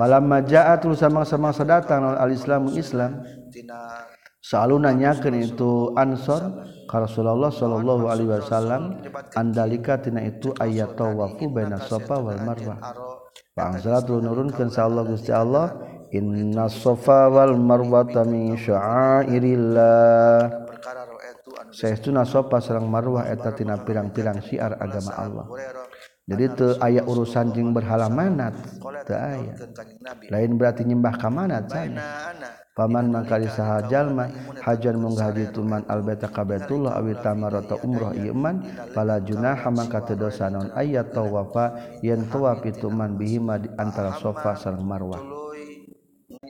Falamma 0.00 0.40
ja'at 0.48 0.88
samang-samang 0.88 1.52
sadatang 1.52 2.16
al 2.16 2.32
islamu 2.32 2.72
islam 2.72 3.20
selalu 4.40 4.88
nanyakeun 4.88 5.36
itu 5.38 5.92
ansor 5.94 6.42
ka 6.88 7.04
Rasulullah 7.04 7.52
sallallahu 7.52 8.08
alaihi 8.08 8.32
wasallam 8.32 8.96
andalika 9.36 10.00
tina 10.00 10.24
itu 10.24 10.56
ayat 10.56 10.96
tawafu 10.96 11.52
baina 11.52 11.76
sofa 11.84 12.16
wal 12.16 12.40
marwah. 12.40 12.80
Pangsalat 13.52 14.08
nurunkeun 14.08 14.72
sa 14.72 14.88
Allah 14.88 15.04
Gusti 15.04 15.28
Allah 15.28 15.76
inna 16.08 16.72
sofa 16.72 17.28
wal 17.28 17.60
marwata 17.60 18.24
min 18.24 18.56
sya'airillah. 18.56 20.61
Saestuna 21.72 22.28
sopa 22.28 22.60
sareng 22.60 22.84
marwah 22.86 23.24
eta 23.26 23.56
tina 23.56 23.80
pirang-pirang 23.80 24.44
syiar 24.44 24.76
agama 24.76 25.12
Allah. 25.16 25.46
Jadi 26.22 26.44
teu 26.54 26.70
aya 26.78 27.02
urusan 27.02 27.50
jeung 27.50 27.74
berhala 27.74 28.06
manat, 28.06 28.54
teu 29.08 29.18
aya. 29.18 29.58
Lain 30.30 30.54
berarti 30.54 30.86
nyembah 30.86 31.18
ka 31.18 31.26
manat 31.32 31.66
sana. 31.66 32.04
Paman 32.72 33.12
mangkali 33.12 33.52
saha 33.52 33.84
jalma 33.84 34.32
hajan 34.64 34.96
munggah 34.96 35.28
haji 35.28 35.52
tuman 35.52 35.84
albaita 35.92 36.32
ka 36.32 36.40
Baitullah 36.40 36.96
awi 36.96 37.12
tamarata 37.20 37.76
umrah 37.84 38.16
ieu 38.16 38.32
man 38.32 38.64
pala 38.96 39.20
junaha 39.20 39.68
mangka 39.68 40.00
teu 40.08 40.16
dosa 40.16 40.48
naon 40.48 40.72
aya 40.72 41.04
tawafa 41.04 42.00
yen 42.00 42.24
tawaf 42.32 42.64
itu 42.64 42.88
man 42.88 43.20
bihima 43.20 43.60
di 43.60 43.68
antara 43.76 44.16
Safa 44.16 44.56
sareng 44.56 44.88
Marwah. 44.88 45.41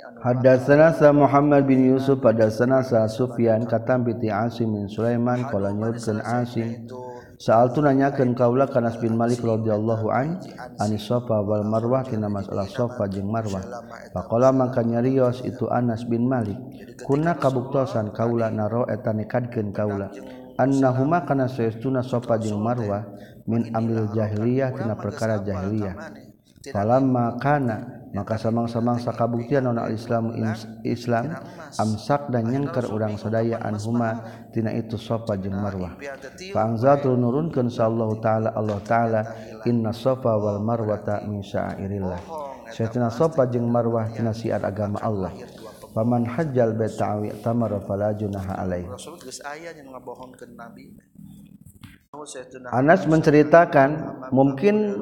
Hadatsana 0.03 0.91
sa 0.99 1.15
Muhammad 1.15 1.63
bin 1.71 1.87
Yusuf 1.87 2.19
pada 2.19 2.51
senasa 2.51 3.07
Sufyan 3.07 3.63
bi 4.03 4.27
Asim 4.35 4.75
bin 4.75 4.91
Sulaiman 4.91 5.47
qala 5.47 5.71
nyurkan 5.71 6.19
Asim. 6.27 6.91
Saal 7.39 7.71
tu 7.71 7.83
nanyakeun 7.83 8.35
kaula 8.35 8.67
ka 8.67 8.83
Anas 8.83 8.99
bin 8.99 9.15
Malik 9.15 9.43
radhiyallahu 9.43 10.11
an 10.11 10.43
ani 10.83 10.99
Safa 10.99 11.43
wal 11.43 11.63
marwah 11.67 12.03
tina 12.03 12.27
masalah 12.27 12.67
sofa 12.67 13.07
jeung 13.11 13.31
marwah. 13.31 13.63
faqala 14.11 14.51
maka 14.51 14.83
nyarios 14.83 15.43
itu 15.47 15.71
Anas 15.71 16.03
bin 16.07 16.27
Malik. 16.27 16.59
Kuna 17.07 17.39
kabuktosan 17.39 18.11
kaula 18.11 18.51
naro 18.51 18.83
nekadkeun 18.91 19.71
kaula. 19.71 20.11
annahuma 20.59 21.27
kana 21.27 21.47
saestuna 21.47 22.03
sofa 22.03 22.43
jeung 22.43 22.59
marwah 22.59 23.07
min 23.47 23.71
amil 23.71 24.11
jahiliyah 24.11 24.75
tina 24.75 24.95
perkara 24.99 25.43
jahiliyah. 25.43 25.95
falamma 26.71 27.39
kana 27.43 28.02
maka 28.13 28.37
samang-samang 28.37 29.01
sakabuktian 29.01 29.65
non 29.65 29.81
al-Islam 29.81 30.37
Islam 30.85 31.33
amsak 31.81 32.29
dan 32.29 32.45
nyengker 32.45 32.93
urang 32.93 33.17
sadaya 33.17 33.57
anhuma 33.65 34.21
tina 34.53 34.69
itu 34.77 35.01
Safa 35.01 35.41
jeung 35.41 35.57
Marwah. 35.57 35.97
Fa 36.53 36.69
anzatu 36.69 37.17
nurunkeun 37.17 37.73
sallallahu 37.73 38.21
taala 38.21 38.53
Allah 38.53 38.81
taala 38.85 39.21
inna 39.65 39.97
Safa 39.97 40.37
wal 40.37 40.61
Marwata 40.61 41.25
min 41.25 41.41
sya'airillah. 41.41 42.21
Sayyidina 42.69 43.09
Safa 43.09 43.49
jeung 43.49 43.69
Marwah 43.73 44.13
tina 44.13 44.37
syiar 44.37 44.61
agama 44.61 45.01
Allah. 45.01 45.33
Paman 45.93 46.25
hajjal 46.25 46.73
baita 46.73 47.17
awi 47.17 47.33
tamara 47.45 47.81
fala 47.85 48.17
junaha 48.17 48.61
alaihi. 48.61 48.89
Rasul 48.89 49.17
geus 49.21 49.45
aya 49.45 49.77
yang 49.77 49.93
ngabohongkeun 49.93 50.57
Nabi. 50.57 50.97
Anas 52.69 53.09
menceritakan 53.09 54.21
mungkin 54.37 55.01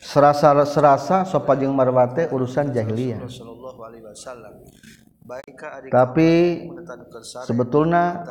serasa-serasa 0.00 1.26
sopajeng 1.26 1.72
marwate 1.72 2.28
urusan 2.30 2.72
jahiliyah. 2.72 3.20
Tapi 5.90 6.30
sebetulnya 7.42 8.22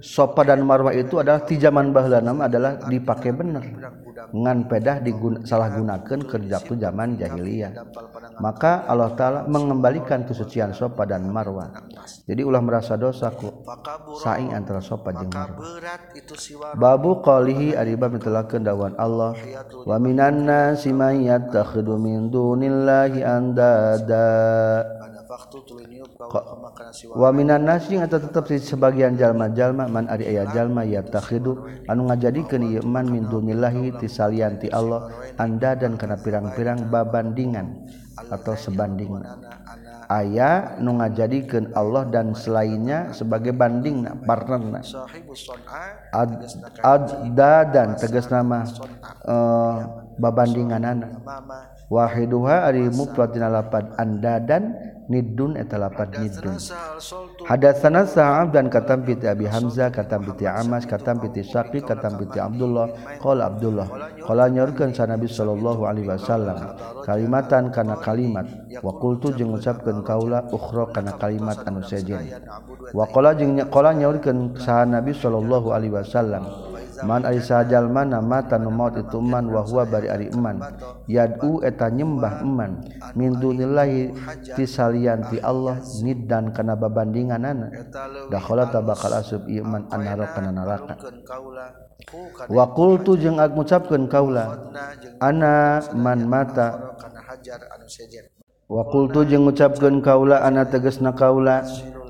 sopa 0.00 0.44
dan 0.44 0.62
marwah 0.64 0.92
itu 0.92 1.20
adalah 1.20 1.44
di 1.44 1.56
zaman 1.56 1.92
nama 1.92 2.48
adalah 2.48 2.80
dipakai 2.88 3.32
bener. 3.32 3.64
Ngan 4.32 4.66
pedah 4.66 4.98
digun, 5.00 5.46
salah 5.46 5.70
gunakan 5.70 6.18
kerja 6.26 6.56
tuh 6.58 6.76
zaman 6.76 7.14
jahiliyah. 7.14 7.72
Maka 8.42 8.84
Allah 8.84 9.14
taala 9.16 9.40
mengembalikan 9.46 10.26
kesucian 10.26 10.74
sopa 10.74 11.06
dan 11.08 11.30
marwah. 11.30 11.70
Jadi 12.26 12.42
ulah 12.42 12.60
merasa 12.60 12.98
dosa 12.98 13.30
ku. 13.32 13.64
Saing 14.20 14.52
antara 14.52 14.82
sopa 14.82 15.14
jeung 15.14 15.30
marwah. 15.30 15.62
Babu 16.74 17.22
qalihi 17.22 17.78
aribab 17.78 18.18
mitelakeun 18.18 18.66
dawan 18.66 18.92
Allah. 18.98 19.32
Wa 19.86 19.96
minan 20.02 20.44
nasi 20.44 20.92
may 20.92 21.30
yattakhidhu 21.30 21.96
min 21.96 22.28
dunillahi 22.28 23.24
andada. 23.24 24.26
Waminan 27.18 27.66
nasi 27.66 27.98
atau 27.98 28.22
tetap 28.22 28.46
di 28.46 28.62
sebagian 28.62 29.18
jalma-jalma 29.18 29.90
man 29.90 30.06
ari 30.06 30.30
aya 30.30 30.46
jalma 30.54 30.86
ya 30.86 31.02
takhidu 31.02 31.66
anu 31.90 32.06
ngajadikeun 32.06 32.62
ieu 32.62 32.82
man 32.86 33.10
min 33.10 33.26
dunillahi 33.26 33.98
tisalianti 33.98 34.70
Allah 34.70 35.10
anda 35.36 35.74
dan 35.74 35.98
kana 35.98 36.18
pirang-pirang 36.22 36.86
babandingan 36.86 37.90
atau 38.16 38.54
sebanding 38.54 39.18
aya 40.06 40.78
nu 40.78 41.02
ngajadikeun 41.02 41.74
Allah 41.74 42.06
dan 42.06 42.32
selainnya 42.32 43.10
sebagai 43.10 43.50
banding 43.50 44.06
partnerna. 44.22 44.80
Ad, 46.14 46.30
adda 46.80 47.54
dan 47.74 47.88
tegas 47.98 48.30
nama 48.30 48.62
uh, 49.26 50.06
babandingan 50.16 50.82
anak 50.86 51.10
wahiduha 51.90 52.66
ari 52.66 52.86
mufrad 52.90 53.34
dina 53.34 53.50
lapad 53.50 53.94
anda 53.98 54.42
dan 54.42 54.74
nidun 55.12 55.58
eta 55.60 55.76
lapat 55.76 56.18
nidun. 56.18 56.56
hadatsana 57.46 58.06
sa'ab 58.06 58.54
dan 58.54 58.66
katam 58.72 59.04
piti 59.06 59.26
abi 59.26 59.46
hamzah 59.46 59.92
katam 59.92 60.24
piti 60.26 60.48
amas 60.48 60.86
katam 60.88 61.20
piti 61.22 61.44
syaqiq 61.44 61.86
katam 61.86 62.18
piti 62.18 62.38
abdullah. 62.40 63.18
Qala 63.22 63.52
abdullah. 63.52 63.86
Qala 64.24 64.50
nyorkeun 64.50 64.90
sa 64.96 65.06
nabi 65.06 65.28
sallallahu 65.28 65.86
alaihi 65.86 66.08
wasallam 66.08 66.58
kalimatan 67.06 67.70
kana 67.70 67.98
kalimat. 68.02 68.46
Wa 68.82 68.92
qultu 68.98 69.36
jeung 69.36 69.54
ngucapkeun 69.54 70.02
kaula 70.02 70.46
ukhra 70.52 70.90
kana 70.92 71.16
kalimat 71.16 71.58
anu 71.66 71.80
sejen 71.82 72.22
wa 72.92 73.04
qala 73.08 73.32
jeung 73.34 73.56
qala 73.72 73.96
nyorkeun 73.96 74.54
sa 74.58 74.84
nabi 74.84 75.12
sallallahu 75.16 75.72
alaihi 75.72 75.94
wasallam 75.94 76.44
Man 77.04 77.28
ari 77.28 77.44
sajal 77.44 77.92
mana 77.92 78.24
mata 78.24 78.56
nu 78.56 78.72
maut 78.72 78.96
itu 78.96 79.20
man 79.20 79.50
wa 79.52 79.60
huwa 79.60 79.84
bari 79.84 80.08
ari 80.08 80.32
iman. 80.32 80.62
Yad'u 81.10 81.60
eta 81.60 81.92
nyembah 81.92 82.40
iman 82.40 82.80
min 83.12 83.36
dunillahi 83.36 84.16
tisalian 84.56 85.28
ti 85.28 85.36
Allah 85.42 85.76
niddan 86.00 86.56
kana 86.56 86.78
babandinganana. 86.78 87.68
Dakhala 88.32 88.72
tabakal 88.72 89.12
asub 89.18 89.44
iman 89.50 89.90
annara 89.92 90.32
kana 90.32 90.54
neraka. 90.54 90.94
Wa 92.48 92.64
qultu 92.72 93.18
jeung 93.20 93.42
ag 93.42 93.52
ngucapkeun 93.52 94.06
kaula 94.06 94.70
ana 95.20 95.82
man 95.96 96.24
mata 96.28 96.96
Wa 98.66 98.82
qultu 98.90 99.22
jeung 99.26 99.46
ngucapkeun 99.46 100.02
kaula 100.02 100.42
ana 100.42 100.66
tegasna 100.66 101.14
kaula 101.14 101.62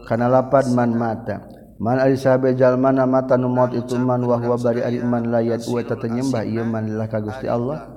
kana 0.09 0.27
lapad 0.31 0.69
man 0.73 0.93
mata. 0.97 1.56
Man 1.77 2.01
ari 2.01 2.17
mana 2.81 3.05
mata 3.05 3.37
numot 3.37 3.77
itu 3.77 4.01
man 4.01 4.25
wahwa 4.25 4.57
bari 4.57 4.81
ari 4.81 5.05
man 5.05 5.29
layat 5.29 5.69
wa 5.69 5.85
tenyembah 5.85 6.41
ieu 6.49 6.65
man 6.65 6.89
lah 6.97 7.05
ka 7.05 7.21
Gusti 7.21 7.45
Allah. 7.45 7.93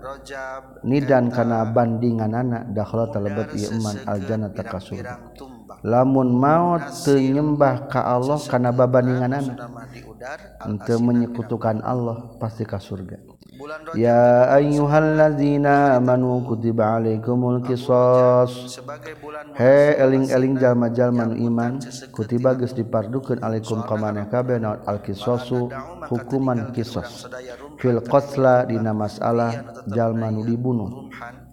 Nidan 0.84 1.32
kana 1.32 1.64
bandingan 1.72 2.36
anak 2.36 2.76
dakhla 2.76 3.08
talebet 3.08 3.56
ieu 3.56 3.72
man 3.80 3.96
aljannata 4.04 4.64
ka 4.68 4.84
surga. 4.84 5.32
Lamun 5.88 6.36
maut 6.36 6.92
tenyembah 7.08 7.88
ka 7.88 8.04
Allah 8.04 8.40
kana 8.52 8.76
babandingan 8.76 9.32
anak. 9.32 9.58
Menyekutukan 11.00 11.80
Allah 11.80 12.36
pasti 12.36 12.68
ka 12.68 12.84
surga. 12.84 13.29
Ya 13.96 14.48
ayyuhalladzina 14.56 16.00
amanu 16.00 16.48
kutiba 16.48 16.96
alaikumul 16.96 17.60
qisas 17.68 18.80
He 19.60 20.00
eling-eling 20.00 20.56
jalma-jalma 20.56 21.36
iman 21.36 21.84
kutiba 22.16 22.56
geus 22.56 22.72
dipardukeun 22.72 23.44
alaikum 23.44 23.84
ka 23.84 24.00
maneh 24.00 24.32
kabeh 24.32 24.64
naon? 24.64 24.80
al-qisasu 24.88 25.68
hukuman 26.08 26.72
qisas 26.72 27.28
fil 27.84 28.00
qatla 28.00 28.64
dina 28.64 28.96
masalah 28.96 29.52
jalma 29.92 30.32
nu 30.32 30.48
dibunuh. 30.48 31.09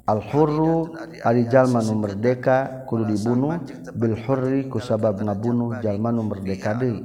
Al-hurru 0.06 0.94
ari 1.26 1.50
jalma 1.50 1.82
nu 1.82 1.98
merdeka 1.98 2.86
kudu 2.86 3.10
dibunuh 3.10 3.58
bil 3.90 4.14
hurri 4.14 4.70
ku 4.70 4.78
sabab 4.78 5.18
ngabunuh 5.18 5.82
jalma 5.82 6.14
nu 6.14 6.22
merdeka 6.22 6.78
deui. 6.78 7.02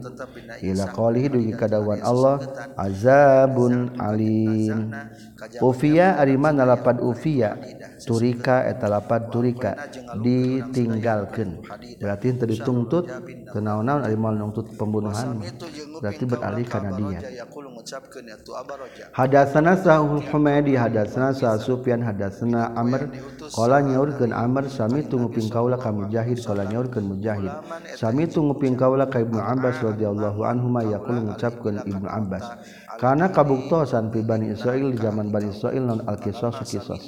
Ila 0.62 0.86
qalihi 0.94 1.28
dugi 1.34 1.54
ka 1.58 1.66
Allah 1.66 2.38
azabun 2.78 3.98
alim. 3.98 4.94
Ufiya 5.66 6.22
ari 6.22 6.38
mana 6.38 6.62
lapad 6.62 7.02
ufiya 7.02 7.58
turika 8.06 8.70
eta 8.70 8.86
lapad 8.86 9.34
turika 9.34 9.90
ditinggalkeun. 10.22 11.66
Berarti 11.98 12.38
teu 12.38 12.46
dituntut 12.46 13.10
teu 13.50 13.62
naon-naon 13.66 14.06
ari 14.06 14.14
mal 14.14 14.38
nuntut 14.38 14.78
pembunuhan 14.78 15.42
berarti 15.98 16.24
beralih 16.30 16.70
kana 16.70 16.94
dia. 16.94 17.20
mengucapkan 17.82 18.24
ya 18.30 18.38
tu 18.38 18.54
abaraja 18.54 19.10
hadatsana 19.18 19.74
sahul 19.74 20.22
humaydi, 20.30 20.78
hadatsana 20.78 21.34
sa 21.34 21.58
sufyan 21.58 22.06
hadatsana 22.06 22.78
amr. 22.78 23.10
qala 23.50 23.82
nyaurkeun 23.82 24.30
amr 24.30 24.70
sami 24.70 25.02
tunguping 25.10 25.50
kaula 25.50 25.82
ka 25.82 25.90
mujahid 25.90 26.38
qala 26.46 26.70
nyaurkeun 26.70 27.10
mujahid. 27.10 27.50
sami 27.98 28.30
tunguping 28.30 28.78
kaula 28.78 29.10
ka 29.10 29.18
ibnu 29.18 29.42
abbas 29.42 29.82
radhiyallahu 29.82 30.46
anhu 30.46 30.70
ma 30.70 30.86
yaqul 30.86 31.18
mengucapkan 31.18 31.82
ibnu 31.90 32.06
abbas 32.06 32.46
kana 33.02 33.34
kabuktosan 33.34 34.14
fi 34.14 34.22
bani 34.22 34.54
israil 34.54 34.94
di 34.94 35.02
zaman 35.02 35.34
bani 35.34 35.50
israil 35.50 35.82
non 35.82 36.06
al 36.06 36.22
qisas 36.22 36.54
qisas 36.62 37.02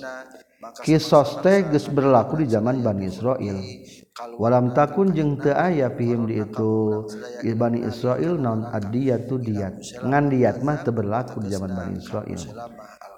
kisos 0.82 1.38
teh 1.46 1.62
berlaku 1.94 2.42
di 2.42 2.50
zaman 2.50 2.82
bani 2.82 3.14
israil. 3.14 3.62
Walam 4.38 4.78
takun 4.78 5.10
jeung 5.14 5.42
teu 5.42 5.54
aya 5.58 5.90
pihim 5.90 6.30
di 6.30 6.42
itu. 6.42 7.06
Bani 7.58 7.82
Israil 7.86 8.38
non 8.38 8.70
adiyat 8.70 9.26
tu 9.26 9.42
diat. 9.42 9.74
ngan 10.06 10.30
diat 10.30 10.62
mah 10.62 10.78
teu 10.86 10.94
berlaku 10.94 11.42
di 11.42 11.50
zaman 11.54 11.74
Bani 11.74 11.94
Israil 11.98 12.42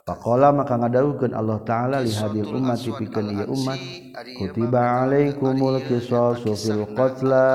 Faqala 0.05 0.53
maka 0.53 0.77
ngadawukeun 0.77 1.33
Allah 1.33 1.65
taala 1.65 1.97
li 2.05 2.13
hadil 2.13 2.53
umat 2.53 2.77
pikeun 2.77 3.25
ieu 3.41 3.49
umat 3.49 3.81
kutiba 4.37 5.01
alaikumul 5.01 5.81
qisasu 5.81 6.53
fil 6.53 6.85
qatla. 6.93 7.49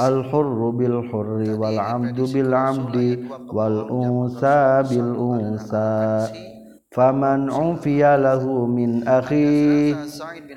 Al 0.00 0.24
hurru 0.32 0.72
bil 0.72 1.04
hurri 1.12 1.52
wal 1.52 1.76
amdu 1.76 2.24
bil 2.32 2.48
amdi 2.56 3.28
wal 3.52 3.84
unsa 3.92 4.80
bil 4.88 5.12
unsa 5.12 6.24
faman 6.92 7.48
ufiya 7.48 8.20
lahu 8.20 8.68
min 8.68 9.00
akhi 9.08 9.96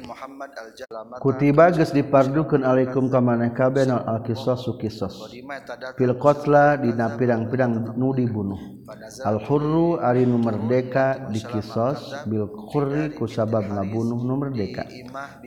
Muhammad 0.06 0.52
al-Jalama 0.54 1.18
Kutiba 1.20 1.74
geus 1.74 1.92
dipardukeun 1.92 2.62
alaikum 2.62 3.10
ka 3.10 3.20
maneh 3.20 3.52
kabeh 3.52 3.90
al 3.90 4.06
al-qisasu 4.06 4.78
qisas. 4.78 5.14
Fil 5.98 6.14
qatla 6.22 6.78
dina 6.78 7.18
pirang-pirang 7.18 7.98
nu 7.98 8.14
dibunuh. 8.14 8.86
Al 9.26 9.42
hurru 9.42 9.98
ari 10.00 10.24
nu 10.30 10.38
merdeka 10.38 11.30
di 11.34 11.42
qisas. 11.42 12.26
Bil 12.30 12.46
qurri 12.70 13.18
ku 13.18 13.26
sabab 13.26 13.66
ngabunuh 13.66 14.22
nu 14.22 14.34
merdeka. 14.38 14.86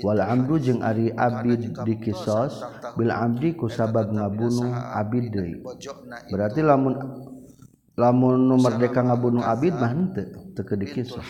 Wal 0.03 0.21
amdu 0.21 0.59
jeung 0.59 0.83
ari 0.83 1.15
abid 1.15 1.79
di 1.87 1.95
qisas. 2.03 2.59
Bil 2.99 3.15
abdi 3.15 3.55
ku 3.55 3.71
sabab 3.71 4.11
ngabunuh 4.11 4.75
abid 4.99 5.31
deui. 5.31 5.63
Berarti 6.29 6.61
lamun 6.61 6.95
lamun 7.99 8.47
nu 8.47 8.55
merdeka 8.63 9.03
ngabunuh 9.03 9.43
abid 9.43 9.75
mah 9.75 9.91
henteu 9.91 10.49
teu 10.55 10.63
ke 10.63 10.79
dikisah 10.79 11.27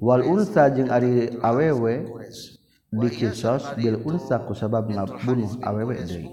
wal 0.00 0.24
unsa 0.24 0.72
jeung 0.72 0.88
ari 0.88 1.36
awewe 1.44 2.08
dikisos 2.88 3.76
bil 3.76 4.00
unsa 4.08 4.40
ku 4.48 4.56
sabab 4.56 4.88
ngabunuh 4.88 5.60
awewe 5.60 5.94
deui. 6.08 6.28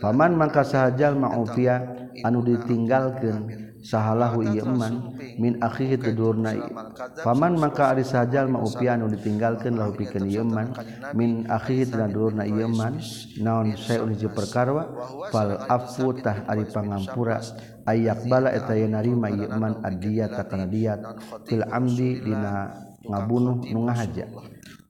paman 0.00 0.36
mangka 0.36 0.60
sahajal 0.60 1.16
ma'ufia 1.16 1.80
anu 2.20 2.44
ditinggalkeun 2.44 3.66
sahalahu 3.80 4.44
ieu 4.44 4.68
man 4.68 5.16
min 5.40 5.56
akhihi 5.62 5.96
tudurna 5.96 6.52
paman 7.24 7.56
mangka 7.56 7.96
ari 7.96 8.04
sahajal 8.04 8.44
ma'ufia 8.44 9.00
anu 9.00 9.08
ditinggalkeun 9.08 9.72
lahu 9.72 9.96
pikeun 9.96 10.28
ieu 10.28 10.44
man 10.44 10.76
min 11.16 11.48
akhihi 11.48 11.88
tudurna 11.88 12.44
ieu 12.44 12.68
man 12.68 13.00
naon 13.40 13.72
saeun 13.80 14.12
hiji 14.12 14.28
perkara 14.28 14.84
fal 15.32 15.64
afu 15.64 16.12
tah 16.20 16.44
ari 16.44 16.68
pangampura. 16.68 17.40
Ayak 17.86 18.26
bala 18.26 18.50
eta 18.50 18.74
yeun 18.74 18.98
narima 18.98 19.30
ieu 19.30 19.46
man 19.54 19.78
adiyat 19.86 20.34
kana 20.50 20.66
diat 20.66 20.98
fil 21.46 21.62
amdi 21.70 22.18
dina 22.18 22.74
ngabunuh 23.06 23.62
nu 23.70 23.86
ngahaja 23.86 24.26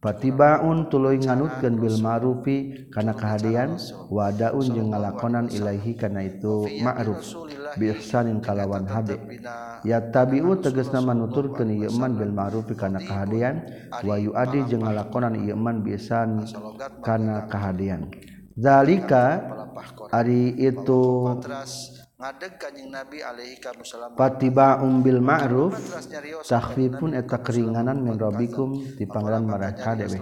Patibaun 0.07 0.87
tuluy 0.87 1.19
nganutkeun 1.19 1.83
bil 1.83 1.99
ma'rufi 1.99 2.87
kana 2.95 3.11
kahadean 3.11 3.75
wadaun 4.07 4.63
jeung 4.71 4.95
ngalakonan 4.95 5.51
ilahi 5.51 5.99
kana 5.99 6.23
itu 6.23 6.63
ma'ruf 6.79 7.27
bi 7.75 7.91
ihsanin 7.91 8.39
kalawan 8.39 8.87
hade 8.87 9.19
ya 9.83 9.99
tabi'u 9.99 10.63
tegasna 10.63 11.03
manuturkeun 11.03 11.75
ieu 11.75 11.91
iman 11.91 12.15
bil 12.15 12.31
ma'rufi 12.31 12.79
kana 12.79 13.03
kahadean 13.03 13.67
wa 14.07 14.15
yuadi 14.15 14.63
jeung 14.71 14.87
ngalakonan 14.87 15.43
ieu 15.43 15.59
iman 15.59 15.83
bi 15.83 15.99
ihsan 15.99 16.47
kana 17.03 17.51
kahadean 17.51 18.07
zalika 18.55 19.43
ari 20.15 20.55
itu 20.55 21.03
ngadeg 22.17 22.57
kanjing 22.57 22.89
Nabi 22.89 23.21
alaihi 23.21 23.61
wasallam 23.61 24.17
patiba 24.17 24.81
umbil 24.81 25.21
ma'ruf 25.21 25.77
tahfifun 26.49 27.13
eta 27.13 27.45
keringanan 27.45 28.01
min 28.01 28.17
rabbikum 28.17 28.73
di 28.97 29.05
pangeran 29.05 29.45
mereka 29.45 29.93
dewe 29.93 30.17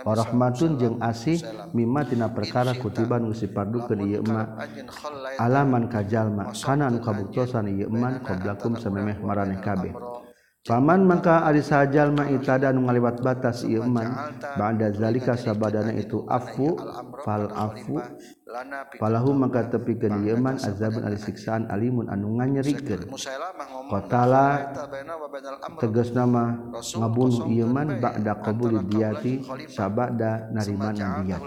warahmatun 0.00 0.80
jeung 0.80 0.96
asih 0.96 1.36
mimma 1.76 2.08
tina 2.08 2.32
perkara 2.32 2.72
kutiban 2.80 3.28
geus 3.28 3.44
dipardukeun 3.44 4.00
ieu 4.08 4.24
ma 4.24 4.48
alaman 5.36 5.92
kajalma 5.92 6.56
kana 6.56 6.88
nu 6.88 7.04
kabuktosan 7.04 7.68
ieu 7.68 7.92
man 7.92 8.24
qablakum 8.24 8.72
samemeh 8.80 9.20
maraneh 9.20 9.60
kabeh 9.60 9.92
Paman 10.66 11.06
maka 11.06 11.46
ari 11.46 11.62
sajalma 11.62 12.26
itada 12.26 12.74
nu 12.74 12.90
ngaliwat 12.90 13.22
batas 13.22 13.62
ieu 13.62 13.86
man 13.86 14.34
ba'da 14.58 14.90
zalika 14.90 15.38
sabadana 15.38 15.94
itu 15.94 16.26
afu 16.26 16.74
fal 17.22 17.46
afu. 17.54 18.02
Palahu 18.98 19.30
maka 19.30 19.70
tepikeun 19.70 20.26
ieu 20.26 20.34
man 20.34 20.58
azabun 20.58 21.06
ari 21.06 21.22
siksaan 21.22 21.70
alimun 21.70 22.10
anu 22.10 22.34
nganyerikeun. 22.42 23.14
Qatala 23.94 24.74
tegas 25.78 26.10
nama 26.10 26.58
ngabunuh 26.74 27.46
ieu 27.46 27.70
man 27.70 28.02
ba'da 28.02 28.34
qabuli 28.42 28.82
diyati 28.90 29.46
sabada 29.70 30.50
nariman 30.50 30.98
diyat 31.22 31.42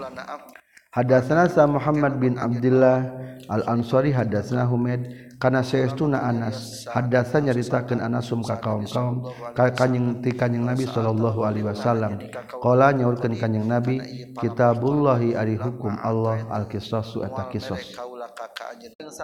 Hadatsana 0.90 1.70
Muhammad 1.70 2.18
bin 2.18 2.34
Abdullah 2.34 3.06
Al-Ansari 3.46 4.10
hadatsana 4.10 4.66
Humaid. 4.66 5.29
Karena 5.40 5.64
sayaestuna 5.64 6.20
Anas 6.20 6.84
hadasa 6.84 7.40
nyaritakeun 7.40 8.04
Anasum 8.04 8.44
ka 8.44 8.60
kaum-kaum 8.60 9.24
ka 9.56 9.72
kanjing 9.72 10.20
ti 10.20 10.36
kanjing 10.36 10.68
Nabi 10.68 10.84
sallallahu 10.84 11.40
alaihi 11.48 11.64
wasallam. 11.64 12.20
Qala 12.60 12.92
nyaurkeun 12.92 13.40
kanjing 13.40 13.64
Nabi 13.64 14.04
kitabullahi 14.36 15.32
ari 15.32 15.56
hukum 15.56 15.96
Allah 15.96 16.44
al-qisasu 16.52 17.24
eta 17.24 17.48
qisas. 17.48 17.96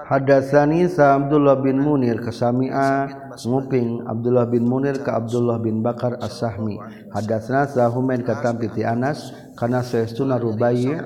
Hadasani 0.08 0.88
sa 0.88 1.20
Abdullah 1.20 1.60
bin 1.60 1.84
Munir 1.84 2.24
kasami'a 2.24 3.12
nguping 3.44 4.08
Abdullah 4.08 4.48
bin 4.48 4.64
Munir 4.64 5.04
ka 5.04 5.20
Abdullah 5.20 5.60
bin 5.60 5.84
Bakar 5.84 6.16
As-Sahmi. 6.16 6.80
Hadasna 7.12 7.68
sa 7.68 7.92
Humain 7.92 8.24
katampi 8.24 8.72
ti 8.72 8.88
Anas 8.88 9.30
kana 9.52 9.84
saestuna 9.84 10.40
Rubai' 10.40 10.96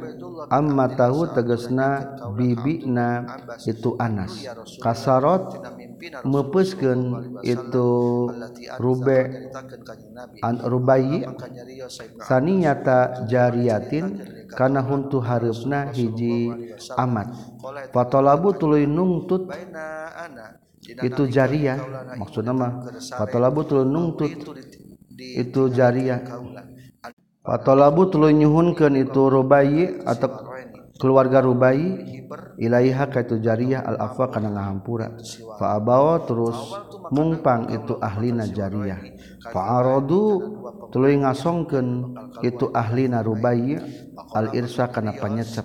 amma 0.50 0.90
tahu 0.90 1.30
tegesna 1.30 2.18
bibina 2.34 3.38
itu 3.68 3.94
Anas 4.00 4.42
asarot 5.00 5.56
mepuskeun 6.28 7.00
itu 7.40 7.88
rube 8.76 9.20
an 10.44 10.54
rubayi 10.68 11.24
saniyata 12.20 13.24
jariyatin 13.24 14.20
kana 14.52 14.84
huntu 14.84 15.24
hareupna 15.24 15.88
hiji 15.96 16.52
amat 17.00 17.32
fatalabu 17.96 18.52
tuluy 18.52 18.84
nungtut 18.84 19.48
itu 20.84 21.22
jariah 21.32 21.80
maksudna 22.20 22.52
mah 22.52 22.72
fatalabu 23.16 23.64
tuluy 23.64 23.88
nungtut 23.88 24.32
itu 25.16 25.62
jariah 25.72 26.20
fatalabu 27.40 28.08
tuluy 28.12 28.36
nyuhunkeun 28.36 29.00
itu 29.00 29.22
rubayi 29.32 30.00
atau 30.04 30.49
keluarga 31.00 31.40
rubai 31.40 31.80
ilaiha 32.60 33.08
kaitu 33.08 33.40
jariyah 33.40 33.80
al 33.80 33.96
afwa 33.98 34.28
kana 34.28 34.52
ngahampura. 34.52 35.16
Fa 35.56 35.80
abawa 35.80 36.22
terus 36.28 36.60
mungpang 37.08 37.72
itu 37.72 37.96
ahlina 37.98 38.44
jariyah 38.44 39.00
Fa'aradu 39.40 40.22
tuluy 40.92 41.16
ngasongkeun 41.16 42.12
itu 42.44 42.68
ahli 42.76 43.08
narubai 43.08 43.80
al 44.36 44.52
irsa 44.52 44.92
kana 44.92 45.16
panyecep. 45.16 45.64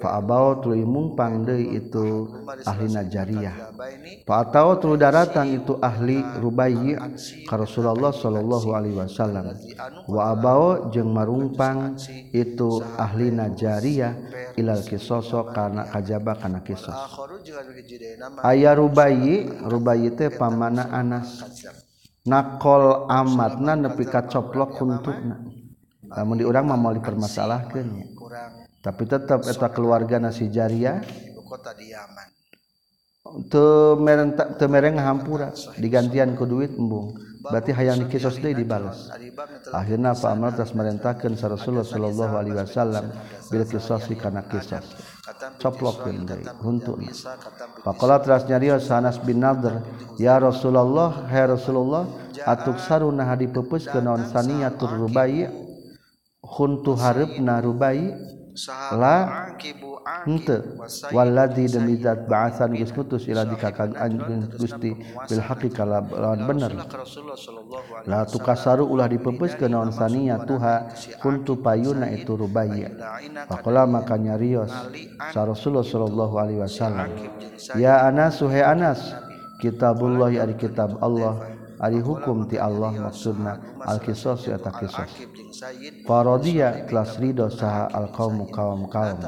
Fa'abau 0.00 0.64
tuluy 0.64 0.82
mumpang 0.82 1.44
deui 1.44 1.76
itu 1.76 2.26
ahli 2.64 2.88
najariyah. 2.88 3.76
Fa'atau 4.24 4.80
tuluy 4.80 4.96
daratang 4.96 5.52
itu 5.52 5.76
ahli 5.76 6.24
rubai 6.40 6.96
ka 7.44 7.60
Rasulullah 7.60 8.16
sallallahu 8.16 8.68
alaihi 8.72 8.96
wasallam. 8.96 9.60
Wa 10.08 10.32
abau 10.32 10.88
jeung 10.88 11.12
marungpang 11.12 12.00
itu 12.32 12.80
ahli 12.96 13.28
najariyah 13.28 14.12
ilal 14.56 14.82
kisoso 14.88 15.52
kana 15.52 15.84
kajaba 15.92 16.32
kana 16.40 16.64
kisos. 16.64 16.96
Aya 18.40 18.72
rubai 18.72 19.52
rubai 19.68 20.08
teh 20.16 20.32
pamana 20.32 20.88
Anas 20.90 21.44
nakol 22.28 23.06
amatna 23.10 23.74
nepi 23.74 24.04
ka 24.06 24.26
coplok 24.30 24.78
kuntukna 24.78 25.42
lamun 26.12 26.36
di 26.38 26.44
urang 26.44 26.68
mah 26.68 26.76
mau 26.76 26.92
dipermasalahkeun. 26.92 27.88
Tapi 28.82 29.02
tetap 29.06 29.46
eta 29.46 29.70
keluarga 29.70 30.18
nasi 30.18 30.50
jariah 30.50 31.00
kota 31.46 31.70
di 31.78 31.94
Yaman 31.94 32.32
teu 33.48 33.96
mereng 33.96 34.34
teu 34.34 34.68
mereng 34.68 34.98
hampura 34.98 35.54
digantian 35.78 36.34
ku 36.34 36.44
duit 36.44 36.74
embung. 36.74 37.14
Berarti 37.42 37.74
hayang 37.74 38.06
dikisos 38.06 38.38
deui 38.38 38.54
dibales. 38.54 39.10
Akhirna 39.74 40.14
pa 40.14 40.30
Amr 40.30 40.54
tas 40.54 40.70
merentahkeun 40.78 41.34
Rasulullah 41.34 41.86
sallallahu 41.86 42.34
alaihi 42.38 42.54
wasallam 42.54 43.10
bil 43.50 43.66
kisos 43.66 44.06
kana 44.18 44.46
kisos. 44.46 44.86
coplok 45.62 46.02
untuk 46.66 46.98
Pakola 47.86 48.18
teras 48.18 48.42
nyarios 48.50 48.90
Sanas 48.90 49.22
bin 49.22 49.38
nadr. 49.38 49.78
Ya 50.18 50.34
Rasulullah 50.42 51.30
hai 51.30 51.46
Rasulullah 51.46 52.10
atuk 52.42 52.82
saruna 52.82 53.22
hadi 53.30 53.46
pepus 53.46 53.86
ke 53.86 54.02
non 54.02 54.26
saniyatur 54.26 54.98
rubai? 54.98 55.46
huntu 56.42 56.98
harib 56.98 57.38
na 57.38 57.62
rubai? 57.62 58.10
lawalazi 61.12 61.64
demi 61.72 61.96
zat 62.00 62.28
bahasan 62.28 62.76
geus 62.76 62.92
ngutus 62.92 63.24
ila 63.32 63.48
dikakang 63.48 63.96
anjeun 63.96 64.48
Gusti 64.60 64.92
bil 65.00 65.40
haqi 65.40 65.72
kalawan 65.72 66.44
bener 66.44 66.76
la 68.04 68.28
tukasaru 68.28 68.84
ulah 68.84 69.08
dipeupeukeun 69.08 69.72
naon 69.72 69.88
sania 69.92 70.44
tuha 70.44 70.92
kuntu 71.24 71.56
payuna 71.64 72.12
itu 72.12 72.36
rubaya 72.36 72.92
faqala 73.48 73.88
maka 73.88 74.20
nyarios 74.20 74.72
sa 75.32 75.48
Rasulullah 75.48 75.86
sallallahu 75.86 76.34
alaihi 76.36 76.60
wasallam. 76.60 77.08
Ya 77.78 78.04
Anas 78.04 78.40
suhe 78.40 78.60
Anas 78.60 79.00
kitabullah 79.62 80.32
ya 80.32 80.44
kitab 80.52 80.98
Allah. 81.00 81.51
ari 81.82 81.98
hukum 81.98 82.46
ti 82.46 82.56
Allah 82.62 82.94
maksudna 82.94 83.58
al-qisas 83.82 84.46
eta 84.46 84.70
qisas 84.70 85.10
faradiya 86.06 86.86
telah 86.86 87.08
ridho 87.18 87.50
saha 87.50 87.90
al-qaum 87.90 88.46
kaum 88.54 88.86
kaum 88.86 89.18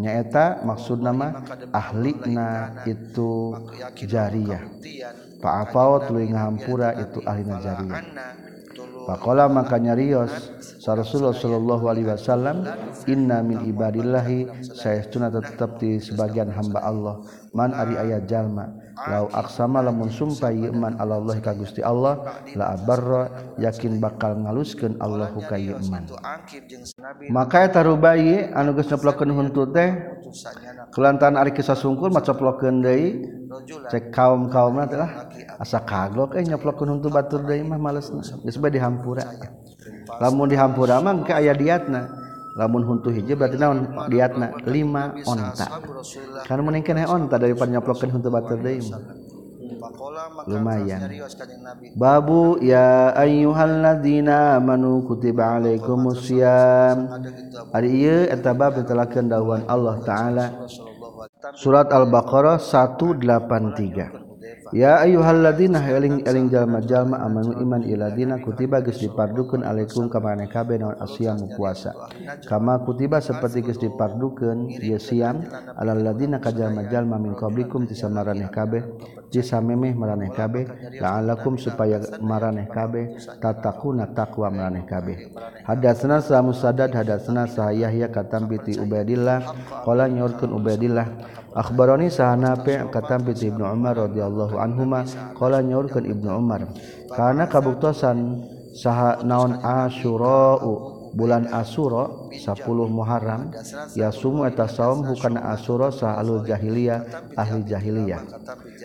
nyaeta 0.00 0.64
maksud 0.64 1.04
nama 1.04 1.44
ahlina 1.76 2.80
itu 2.88 3.52
jariyah 4.00 4.64
fa'afawat 5.44 6.08
luing 6.08 6.32
hampura 6.32 6.96
itu 6.96 7.20
ahlina 7.28 7.60
jariyah 7.60 8.02
Pakola 9.06 9.46
maka 9.46 9.78
nyarios 9.78 10.34
sa 10.82 10.98
Rasulullah 10.98 11.30
sallallahu 11.30 11.84
alaihi 11.86 12.10
wasallam 12.10 12.66
inna 13.06 13.38
min 13.38 13.62
ibadillahi 13.70 14.66
saya 14.66 15.06
tetap 15.06 15.78
di 15.78 16.02
sebagian 16.02 16.50
hamba 16.50 16.82
Allah 16.82 17.22
man 17.54 17.70
ari 17.70 17.94
ayat 17.94 18.26
jalma 18.26 18.66
lau 18.96 19.28
aksama 19.28 19.84
lamun 19.84 20.08
sumpah 20.08 20.48
iman 20.48 20.96
Allah 20.96 21.36
ka 21.44 21.52
Gusti 21.52 21.84
Allah 21.84 22.40
la 22.56 22.72
abarra 22.72 23.52
yakin 23.60 24.00
bakal 24.00 24.40
ngaluskeun 24.40 24.96
Allah 25.04 25.28
ka 25.36 25.60
iman. 25.60 26.08
Maka 27.28 27.68
eta 27.68 27.84
rubai 27.84 28.48
anu 28.56 28.72
geus 28.72 28.88
neplokeun 28.88 29.30
huntu 29.36 29.68
teh 29.68 29.92
kelantan 30.96 31.36
ari 31.36 31.52
kisah 31.52 31.76
sungkur 31.76 32.08
maca 32.08 32.32
plokeun 32.32 32.80
deui 32.80 33.20
cek 33.92 34.08
kaum-kaumna 34.08 34.88
teh 34.88 34.96
lah 34.96 35.28
asa 35.60 35.84
kagok 35.84 36.32
eh 36.40 36.42
nyoplokeun 36.48 36.96
huntu 36.96 37.12
batur 37.12 37.44
deui 37.44 37.60
mah 37.60 37.76
malesna 37.76 38.24
geus 38.24 38.56
bae 38.56 38.72
dihampura. 38.72 39.28
Lamun 40.16 40.48
dihampura 40.48 41.04
mah 41.04 41.12
engke 41.12 41.36
aya 41.36 41.52
diatna. 41.52 42.25
Lamun 42.56 42.82
huntu 42.82 43.12
hiji 43.12 43.36
berarti 43.36 43.60
naon? 43.60 44.08
Diatna 44.08 44.64
lima 44.64 45.12
onta. 45.28 45.78
Karena 46.48 46.62
meningkan 46.64 47.04
onta 47.04 47.36
daripada 47.36 47.70
nyoplokeun 47.76 48.10
huntu 48.16 48.28
batur 48.32 48.58
deui. 48.58 48.80
Lumayan. 50.48 51.04
Babu 51.94 52.58
ya 52.64 53.12
ayyuhalladzina 53.14 54.56
amanu 54.56 55.04
kutiba 55.04 55.60
alaikumusiyam 55.60 57.06
ari 57.70 57.90
ieu 58.02 58.26
eta 58.26 58.56
bab 58.56 58.80
ditelakeun 58.80 59.28
dawuhan 59.28 59.62
Allah 59.68 59.96
taala. 60.02 60.46
Surat 61.54 61.92
al-baqarah 61.92 62.58
183 62.58 64.25
Ya 64.74 64.98
ayuhalladzina 64.98 65.78
eling 65.78 66.26
eling 66.26 66.50
jalma-jalma 66.50 67.22
amanu 67.22 67.54
iman 67.62 67.86
iladina 67.86 68.42
kutiba 68.42 68.82
geus 68.82 68.98
dipardukeun 68.98 69.62
alaikum 69.62 70.10
ka 70.10 70.18
maneh 70.18 70.50
kabeh 70.50 70.82
naon 70.82 70.98
asyamu 70.98 71.54
puasa. 71.54 71.94
Kama 72.50 72.82
kutiba 72.82 73.22
saperti 73.22 73.62
geus 73.62 73.78
dipardukeun 73.78 74.66
ieu 74.82 74.98
siam 74.98 75.46
alal 75.78 76.02
ladina 76.02 76.42
ka 76.42 76.50
jalma-jalma 76.50 77.14
min 77.22 77.38
qablikum 77.38 77.86
ti 77.86 77.94
samaraneh 77.94 78.50
kabeh 78.50 78.82
ti 79.30 79.38
samemeh 79.38 79.94
maraneh 79.94 80.34
kabeh 80.34 80.64
la'alakum 80.98 81.54
supaya 81.54 82.02
maraneh 82.18 82.66
kabeh 82.66 83.22
tatakuna 83.38 84.10
taqwa 84.10 84.50
maraneh 84.50 84.82
kabeh. 84.82 85.30
Hadatsna 85.62 86.18
sa 86.18 86.42
Musaddad 86.42 86.90
hadatsna 86.90 87.46
sa 87.46 87.70
Yahya 87.70 88.10
katam 88.10 88.50
bi 88.50 88.58
Ubaidillah 88.58 89.46
qala 89.86 90.10
nyorkeun 90.10 90.50
Ubaidillah 90.58 91.06
Akbaroni 91.56 92.12
sahanape 92.12 92.92
katampi 92.92 93.32
ti 93.32 93.48
Ibnu 93.48 93.64
Umar 93.64 93.96
radhiyallahu 93.96 94.60
anhuma 94.60 95.08
qala 95.32 95.64
nyaurkeun 95.64 96.04
Ibnu 96.04 96.28
Umar 96.36 96.68
karena 97.16 97.48
kabuktosan 97.48 98.44
saha 98.76 99.24
naon 99.24 99.56
asyura'u? 99.64 100.95
bulan 101.16 101.48
Asuro 101.48 102.28
10 102.28 102.60
Muharram 102.92 103.48
ya 103.96 104.12
semua 104.12 104.52
tasaum 104.52 105.00
hukana 105.08 105.56
Asuro 105.56 105.88
sahalul 105.88 106.44
jahiliyah 106.44 107.32
ahli 107.32 107.64
jahiliyah. 107.64 108.20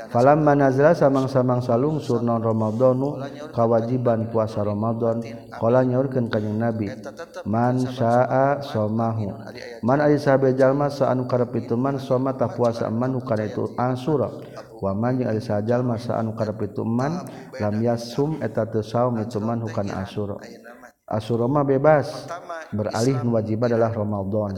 Falamma 0.07 0.55
nazala 0.55 0.95
samang-samang 0.95 1.59
salung 1.59 1.99
surna 1.99 2.39
Ramadhanu 2.39 3.19
kawajiban 3.51 4.31
puasa 4.31 4.63
Ramadan 4.63 5.19
qala 5.59 5.83
nyaurkeun 5.83 6.31
ka 6.31 6.39
Nabi 6.39 6.87
man 7.43 7.83
syaa 7.83 8.63
somahu 8.63 9.35
man 9.83 9.99
ari 9.99 10.15
sabe 10.15 10.55
jalma 10.55 10.87
saanu 10.87 11.27
karep 11.27 11.51
itu 11.59 11.75
man 11.75 11.99
soma 11.99 12.31
ta 12.31 12.47
puasa 12.47 12.87
man 12.87 13.19
hukana 13.19 13.51
itu 13.51 13.75
Asuro. 13.75 14.39
Waman 14.81 15.21
jeung 15.21 15.29
ari 15.29 15.37
sajal 15.37 15.85
masa 15.85 16.17
anu 16.17 16.33
karep 16.33 16.57
itu 16.65 16.81
man 16.81 17.21
lam 17.61 17.75
yasum 17.85 18.41
eta 18.41 18.65
teu 18.65 18.81
saum 18.81 19.21
itu 19.21 19.37
man 19.37 19.61
hukana 19.61 20.01
Asuro. 20.01 20.41
Asuroma 21.11 21.67
bebas 21.67 22.07
Pertama, 22.07 22.63
beralih 22.71 23.19
mewajib 23.19 23.59
adalah 23.67 23.91
Ramadan. 23.91 24.55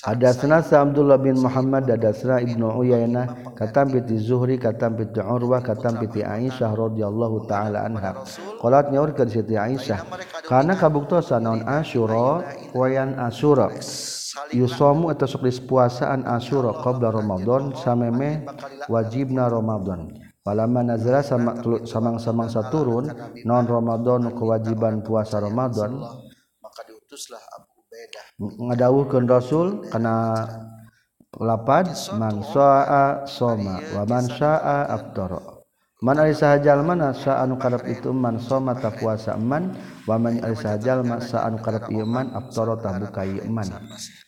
Hadatsna 0.00 0.64
Abdullah 0.64 1.20
bin 1.20 1.36
Muhammad 1.36 1.84
hadatsna 1.84 2.40
Ibnu 2.40 2.72
Uyainah 2.72 3.52
katam 3.52 3.92
piti 3.92 4.16
Zuhri 4.16 4.56
katam 4.56 4.96
piti 4.96 5.20
Urwah 5.20 5.60
katam 5.60 6.00
piti 6.00 6.24
Aisyah 6.24 6.72
radhiyallahu 6.72 7.44
taala 7.44 7.84
anha. 7.84 8.24
Qalat 8.64 8.88
nyaurkeun 8.88 9.28
Siti 9.28 9.60
Aisyah, 9.60 10.08
kana 10.48 10.72
kabuktosan 10.72 11.44
naon 11.44 11.68
Asyura 11.68 12.40
wayan 12.72 13.20
Asyura. 13.20 13.68
Yusomu 14.50 15.12
atau 15.14 15.30
sok 15.30 15.46
puasaan 15.68 16.26
Asyura 16.26 16.74
qabla 16.80 17.12
Ramadan 17.12 17.76
sameme 17.76 18.48
wajibna 18.88 19.46
Ramadan. 19.52 20.23
Palama 20.44 20.84
nazara 20.84 21.24
sama 21.24 21.56
samang-samang 21.88 22.52
saturun 22.52 23.08
non 23.48 23.64
Ramadan 23.64 24.28
kewajiban 24.36 25.00
puasa 25.00 25.40
Ramadan. 25.40 25.96
Maka 26.60 26.84
diutuslah 26.84 27.40
Abu 27.56 27.72
Ubaidah. 27.80 28.26
Ngadawuhkeun 28.68 29.24
Rasul 29.24 29.88
kana 29.88 30.44
lapad 31.40 31.88
man 32.20 32.44
syaa 32.44 33.24
soma 33.24 33.80
wa 33.96 34.04
man 34.04 34.28
syaa 34.28 34.84
aftara 34.92 35.53
Man 36.04 36.20
alihajal 36.20 36.84
mana 36.84 37.16
saanu 37.16 37.56
karep 37.56 37.88
itu 37.88 38.12
man 38.12 38.36
soma 38.36 38.76
ta 38.76 38.92
puasa 38.92 39.40
man. 39.40 39.72
Wa 40.04 40.20
man 40.20 40.36
alihajal 40.44 41.00
ma 41.00 41.16
saanu 41.16 41.56
karep 41.64 41.88
iman 41.88 42.28
aftara 42.36 42.76
ta 42.76 42.92
buka 43.00 43.24
iman. 43.24 43.64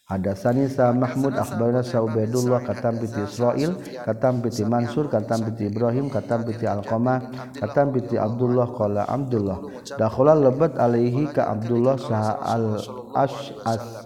Hadatsani 0.08 0.70
sa 0.72 0.94
Mahmud 0.94 1.34
akhbarana 1.36 1.82
sa 1.84 2.00
Ubaidullah 2.00 2.62
katam 2.64 2.96
bi 2.96 3.10
Israil 3.10 3.76
katam 4.06 4.38
bi 4.38 4.48
Mansur 4.62 5.10
katam 5.12 5.50
bi 5.52 5.66
Ibrahim 5.66 6.08
katam 6.08 6.46
bi 6.46 6.54
Alqamah 6.56 7.52
katam 7.58 7.92
bi 7.92 8.00
Abdullah 8.14 8.72
qala 8.72 9.02
Abdullah. 9.04 9.58
Dakhala 10.00 10.32
lebat 10.32 10.78
alaihi 10.80 11.28
ka 11.28 11.50
Abdullah 11.52 11.98
sa 12.00 12.40
al 12.40 12.80
Ash'as 13.18 14.05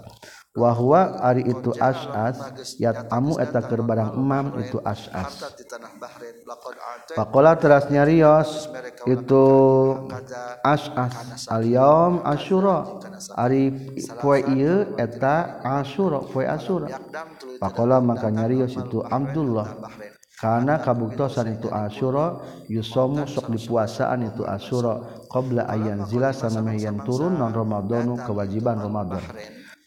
wa 0.51 0.75
huwa 0.75 1.23
ari 1.23 1.47
itu 1.47 1.71
Ash'as 1.79 2.59
yat 2.83 3.07
amu 3.15 3.39
eta 3.39 3.63
keur 3.63 3.87
barang 3.87 4.19
emam 4.19 4.59
itu 4.59 4.83
Ash'as. 4.83 5.47
Faqala 7.15 7.55
teras 7.55 7.87
nyarios 7.87 8.67
itu 9.07 9.45
Ash'as 10.67 11.47
al 11.47 11.65
yaum 11.71 12.27
Asyura 12.27 12.99
ari 13.39 13.95
poe 14.19 14.43
ieu 14.43 14.99
eta 14.99 15.63
Asyura 15.63 16.27
poe 16.27 16.43
Asyura 16.43 16.99
Faqala 17.63 18.03
maka 18.03 18.27
nyarios 18.35 18.75
itu 18.75 19.07
Abdullah. 19.07 19.79
Karena 20.41 20.81
kabuktosan 20.83 21.61
itu 21.61 21.71
Asyura 21.71 22.43
yusomu 22.67 23.23
sok 23.29 23.55
dipuasaan 23.55 24.35
itu 24.35 24.43
Asyura 24.43 24.99
qabla 25.31 25.71
ayan 25.71 26.03
zila 26.11 26.35
sanameh 26.35 26.81
yang 26.81 27.07
turun 27.07 27.39
non 27.39 27.55
Ramadanu 27.55 28.19
kewajiban 28.19 28.83
Ramadan 28.83 29.23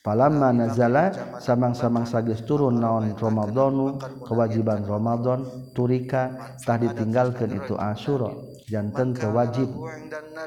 Palama 0.03 0.51
nazala 0.51 1.15
samang-samang 1.39 2.03
sagis 2.03 2.43
turun 2.43 2.83
naon 2.83 3.15
Ramadanu 3.15 3.95
kewajiban 4.27 4.83
Ramadan 4.83 5.47
turika 5.71 6.35
tah 6.59 6.75
ditinggalkan 6.75 7.55
itu 7.55 7.79
Asyura 7.79 8.52
janten 8.73 9.13
kewajib 9.13 9.69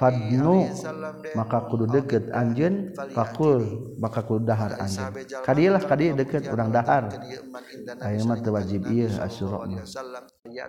fadnu 0.03 0.67
maka 1.39 1.59
kudu 1.71 1.87
deket 1.87 2.27
anjeun 2.35 2.91
fakul 3.15 3.63
maka 4.03 4.27
kudu 4.27 4.43
dahar 4.43 4.75
anjeun 4.83 5.15
kadieu 5.47 5.71
lah 5.71 5.83
kadieu 5.87 6.19
deket 6.19 6.51
urang 6.51 6.75
dahar. 6.75 7.07
aya 8.03 8.21
mah 8.27 8.39
teu 8.43 8.51
wajib 8.51 8.83
ieu 8.91 9.07
Asyura 9.23 9.63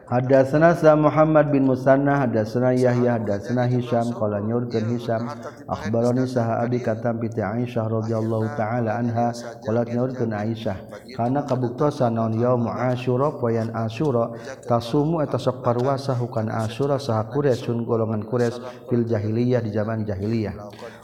Hadatsana 0.06 0.76
sa 0.76 0.94
Muhammad 1.00 1.50
bin 1.50 1.64
Musanna 1.66 2.20
hadatsana 2.28 2.76
Yahya 2.76 3.18
hadatsana 3.18 3.66
Hisham 3.66 4.12
qala 4.14 4.44
nyurkeun 4.44 4.86
Hisham. 4.94 5.26
akhbarani 5.66 6.28
saha 6.28 6.62
abi 6.62 6.84
katam 6.84 7.18
bi 7.18 7.32
Aisyah 7.32 7.88
radhiyallahu 7.88 8.54
taala 8.60 9.00
anha 9.00 9.32
qalat 9.64 9.90
nyurkeun 9.90 10.36
Aisyah. 10.36 10.78
kana 11.16 11.48
kabuktosan 11.48 12.14
naon 12.14 12.36
yaum 12.38 12.68
Asyura 12.68 13.34
poyan 13.40 13.72
Asyura 13.74 14.36
tasumu 14.68 15.24
eta 15.24 15.40
sok 15.40 15.64
parwasa 15.64 16.14
hukana 16.14 16.68
Asyura 16.68 17.00
saha 17.00 17.32
Quraisy 17.48 17.88
golongan 17.88 18.28
Quraisy 18.28 18.60
fil 18.92 19.08
jahiliyah 19.08 19.64
di 19.64 19.72
zaman 19.72 20.04
jahiliyah. 20.04 20.56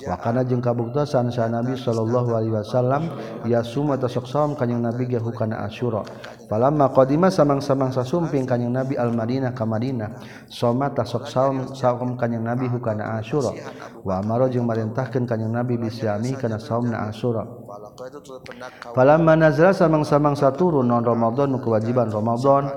Wa 0.03 0.19
kana 0.19 0.43
jeung 0.43 0.59
kabuktosan 0.59 1.31
sa 1.31 1.47
Nabi 1.47 1.79
sallallahu 1.79 2.35
alaihi 2.35 2.51
wasallam 2.51 3.07
ya 3.47 3.63
suma 3.63 3.95
tasok 3.95 4.27
saum 4.27 4.59
kanjing 4.59 4.83
Nabi 4.83 5.07
ge 5.07 5.23
hukana 5.23 5.63
Asyura. 5.63 6.03
Falamma 6.51 6.91
qadima 6.91 7.31
samang-samang 7.31 7.95
sasumping 7.95 8.43
kanjing 8.43 8.75
Nabi 8.75 8.99
al 8.99 9.15
Madinah 9.15 9.55
ka 9.55 9.63
Madinah. 9.63 10.19
Soma 10.51 10.91
tasok 10.91 11.31
saum 11.31 11.71
saum 11.71 12.19
kanjing 12.19 12.43
Nabi 12.43 12.67
hukana 12.67 13.23
Asyura. 13.23 13.55
Wa 14.03 14.19
amara 14.19 14.51
jeung 14.51 14.67
marintahkeun 14.67 15.23
kanjing 15.23 15.55
Nabi 15.55 15.79
bisyami 15.79 16.35
kana 16.35 16.59
saumna 16.59 17.07
Asyura. 17.07 17.47
Falamma 18.91 19.39
nazala 19.39 19.71
samang-samang 19.71 20.35
turun 20.59 20.91
non 20.91 21.07
Ramadan 21.07 21.55
kewajiban 21.63 22.11
Ramadan 22.11 22.67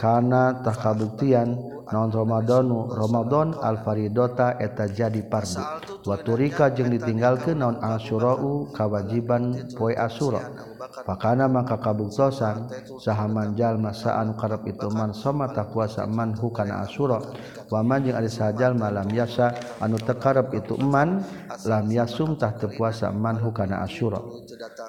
kana 0.00 0.64
takabuktian. 0.64 1.76
non 1.92 2.10
Romadhonu 2.10 2.94
Romadhon 2.94 3.58
Alfaridota 3.58 4.56
eta 4.62 4.86
jadi 4.86 5.22
pardu. 5.26 5.60
Waturika 6.06 6.70
jeung 6.72 6.90
ditinggalkan 6.94 7.60
naon 7.60 7.76
asyurau 7.82 8.70
kawajiban 8.72 9.74
poe 9.74 9.92
asura 9.94 10.69
pakana 11.04 11.48
maka 11.48 11.76
kabuktosan 11.76 12.68
sahaman 13.00 13.56
jalma 13.56 13.92
saan 13.92 14.32
karep 14.36 14.72
itu 14.72 14.88
man 14.88 15.12
somata 15.12 15.64
puasa 15.68 16.06
man 16.08 16.32
hukana 16.32 16.80
asura 16.84 17.20
waman 17.68 18.08
jeung 18.08 18.16
ari 18.16 18.30
sajalma 18.32 18.88
lam 18.88 19.08
yasa 19.12 19.52
anu 19.84 20.00
tekarep 20.00 20.48
itu 20.56 20.80
man 20.80 21.20
lam 21.68 21.86
yasum 21.92 22.40
tah 22.40 22.56
teu 22.56 22.72
puasa 22.72 23.12
man 23.12 23.36
hukana 23.38 23.84
asura 23.84 24.20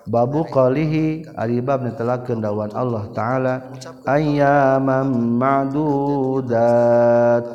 babu 0.07 0.47
qalihi 0.47 1.27
ari 1.35 1.59
bab 1.59 1.83
netelakeun 1.83 2.39
dawan 2.39 2.71
Allah 2.71 3.03
taala 3.11 3.53
ayyamam 4.07 5.11
ma'dudat 5.37 7.45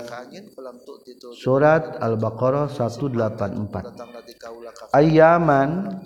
surat 1.36 2.00
al-baqarah 2.00 2.70
184 2.70 4.16
ayaman 4.94 5.98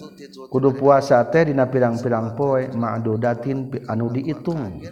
kudu 0.50 0.74
puasa 0.74 1.22
teh 1.30 1.46
dina 1.46 1.70
pirang-pirang 1.70 2.34
poe 2.34 2.66
ma'dudatin 2.74 3.70
anu 3.86 4.10
diitung. 4.10 4.82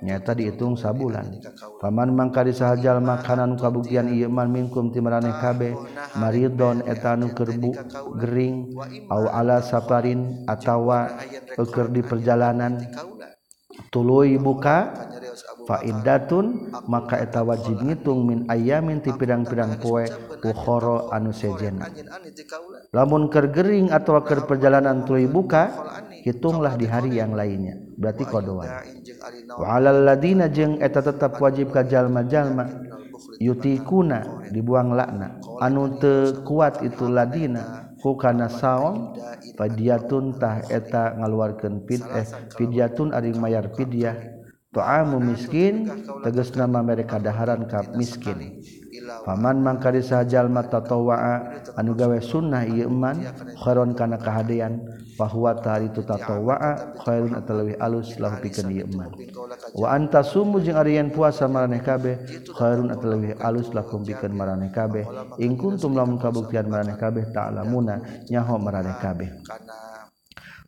Nyata 0.00 0.32
dihitung 0.32 0.80
sabulan. 0.80 1.44
Paman 1.82 2.14
mangka 2.16 2.46
sahajal 2.48 3.04
makanan 3.04 3.58
kabugian 3.60 4.08
ieu 4.08 4.32
man 4.32 4.48
minkum 4.48 4.88
ti 4.94 5.02
maraneh 5.02 5.34
kabeh 5.42 5.76
maridon 6.16 6.80
eta 6.88 7.18
anu 7.18 7.34
kerbu 7.36 7.74
gering 8.16 8.70
au 9.12 9.28
ala 9.28 9.60
safarin 9.60 10.46
atawa 10.48 11.12
keur 11.58 11.92
di 11.92 12.00
perjalanan. 12.00 12.80
Tuluy 13.90 14.38
buka 14.38 14.94
faidatun 15.66 16.70
maka 16.86 17.18
eta 17.18 17.42
wajib 17.42 17.82
ngitung 17.82 18.24
min 18.24 18.38
ayamin 18.46 19.02
ti 19.02 19.10
pirang-pirang 19.10 19.82
poe 19.82 20.06
ukhara 20.44 21.10
anu 21.10 21.34
sejena 21.34 21.90
lamun 22.94 23.26
kergering 23.26 23.90
atau 23.90 24.22
ker 24.22 24.46
perjalanan 24.46 25.02
tuluy 25.02 25.26
buka 25.26 25.74
hitunglah 26.22 26.78
di 26.78 26.86
hari 26.86 27.18
yang 27.18 27.34
lainnya. 27.34 27.76
Berarti 27.98 28.24
kodoan. 28.24 28.70
Walal 29.58 30.06
ladina 30.06 30.46
jeung 30.46 30.78
eta 30.78 31.02
tetap 31.02 31.36
wajib 31.42 31.74
ka 31.74 31.82
jalma-jalma 31.82 32.70
yutikuna 33.42 34.48
dibuang 34.54 34.94
lakna. 34.94 35.42
Anu 35.58 35.98
teu 35.98 36.46
kuat 36.46 36.80
itu 36.86 37.10
ladina 37.10 37.92
hukana 38.00 38.46
saon 38.46 39.16
saum 39.58 40.26
tah 40.38 40.62
eta 40.70 41.18
ngaluarkeun 41.18 41.82
pid 41.84 42.02
eh 42.14 42.26
pidiatun 42.56 43.10
ari 43.10 43.34
mayar 43.34 43.74
fidyah. 43.74 44.32
Tu'amu 44.74 45.22
miskin 45.22 45.86
tegas 46.26 46.50
nama 46.58 46.82
mereka 46.82 47.22
daharan 47.22 47.70
ka 47.70 47.94
miskin. 47.94 48.58
paman 49.24 49.60
mangkari 49.60 50.02
sajalma 50.02 50.66
tatawa 50.66 51.42
anu 51.76 51.92
gawe 51.92 52.18
sunnah 52.20 52.64
ieu 52.68 52.88
iman 52.90 53.20
khairon 53.60 53.92
kana 53.92 54.16
kahadean. 54.20 55.04
Bahwa 55.14 55.54
tari 55.54 55.94
itu 55.94 56.02
tatawaa 56.02 56.98
khairun 57.06 57.38
atalawi 57.38 57.78
alus 57.78 58.18
lahu 58.18 58.34
pikeun 58.42 58.74
ieu 58.74 58.82
iman 58.82 59.14
wa 59.78 59.94
anta 59.94 60.26
sumu 60.26 60.58
jeung 60.58 60.74
ari 60.74 60.98
puasa 61.06 61.46
maraneh 61.46 61.86
kabeh 61.86 62.18
khairun 62.50 62.90
atalawi 62.90 63.30
alus 63.38 63.70
lahu 63.70 64.02
pikeun 64.02 64.34
maraneh 64.34 64.74
kabeh. 64.74 65.06
Ing 65.38 65.54
kuntum 65.54 65.94
lamun 65.94 66.18
kabuktian 66.18 66.66
maraneh 66.66 66.98
kabeh 66.98 67.30
ta'lamuna 67.30 68.26
nyaho 68.26 68.58
maraneh 68.58 68.98
kabeh. 68.98 69.30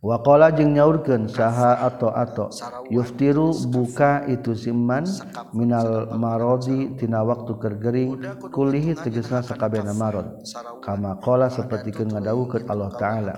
Wakola 0.04 0.52
jeung 0.52 0.76
nyaurken 0.76 1.24
saha 1.24 1.80
atau 1.80 2.12
atau 2.12 2.52
yuftiru 2.92 3.56
buka 3.72 4.28
itu 4.28 4.52
siman 4.52 5.08
minal 5.56 6.12
marodi 6.12 6.92
tina 7.00 7.24
waktu 7.24 7.56
kergering 7.56 8.20
kulihi 8.52 8.92
tegesna 8.92 9.40
sakabehna 9.40 9.96
marod. 9.96 10.36
Kama 10.84 11.16
qala 11.24 11.48
sapertikeun 11.48 12.12
ngadawuhkeun 12.12 12.68
Allah 12.68 12.90
taala. 13.00 13.34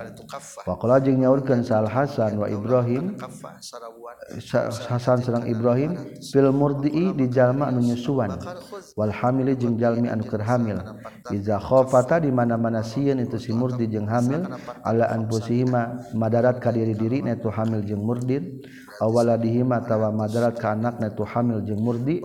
Waqala 0.67 0.99
jeung 0.99 1.23
nyaurkeun 1.23 1.63
sal 1.63 1.87
Hasan 1.87 2.43
wa 2.43 2.51
Ibrahim 2.51 3.15
Hasan 4.91 5.23
sareng 5.23 5.47
Ibrahim 5.47 5.95
fil 6.21 6.51
murdii 6.51 7.15
di 7.15 7.31
jalma 7.31 7.71
anu 7.71 7.87
nyusuan. 7.87 8.35
Wal 8.99 9.15
hamili 9.15 9.55
jeung 9.55 9.79
jalmi 9.79 10.11
anu 10.11 10.27
keur 10.27 10.43
hamil. 10.43 10.83
Iza 11.31 11.63
khafata 11.63 12.19
di 12.19 12.35
mana-mana 12.35 12.83
sieun 12.83 13.23
itu 13.23 13.39
si 13.39 13.55
murdi 13.55 13.87
jeung 13.87 14.11
hamil 14.11 14.43
ala 14.83 15.07
anfusihima 15.15 16.13
madara 16.19 16.48
madarat 16.49 16.65
ka 16.65 16.73
diri-diri 16.73 17.21
netu 17.21 17.53
hamil 17.53 17.85
jeung 17.85 18.01
murdin 18.01 18.65
awala 19.05 19.37
dihima 19.37 19.85
tawa 19.85 20.09
madarat 20.09 20.57
ka 20.57 20.73
anak 20.73 20.97
netu 20.97 21.29
hamil 21.29 21.61
jeung 21.61 21.85
murdi. 21.85 22.25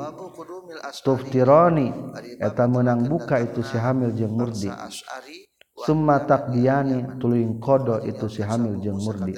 Tuftironi 1.04 1.92
eta 2.40 2.66
menang 2.72 3.04
buka 3.04 3.44
itu 3.44 3.60
si 3.60 3.76
hamil 3.76 4.16
jeung 4.16 4.32
murdi. 4.32 4.72
Summa 5.84 6.24
takdiyani 6.24 7.20
tuluing 7.20 7.60
kodo 7.60 8.00
itu 8.08 8.32
si 8.32 8.40
hamil 8.40 8.80
jeung 8.80 8.96
murdi. 8.96 9.36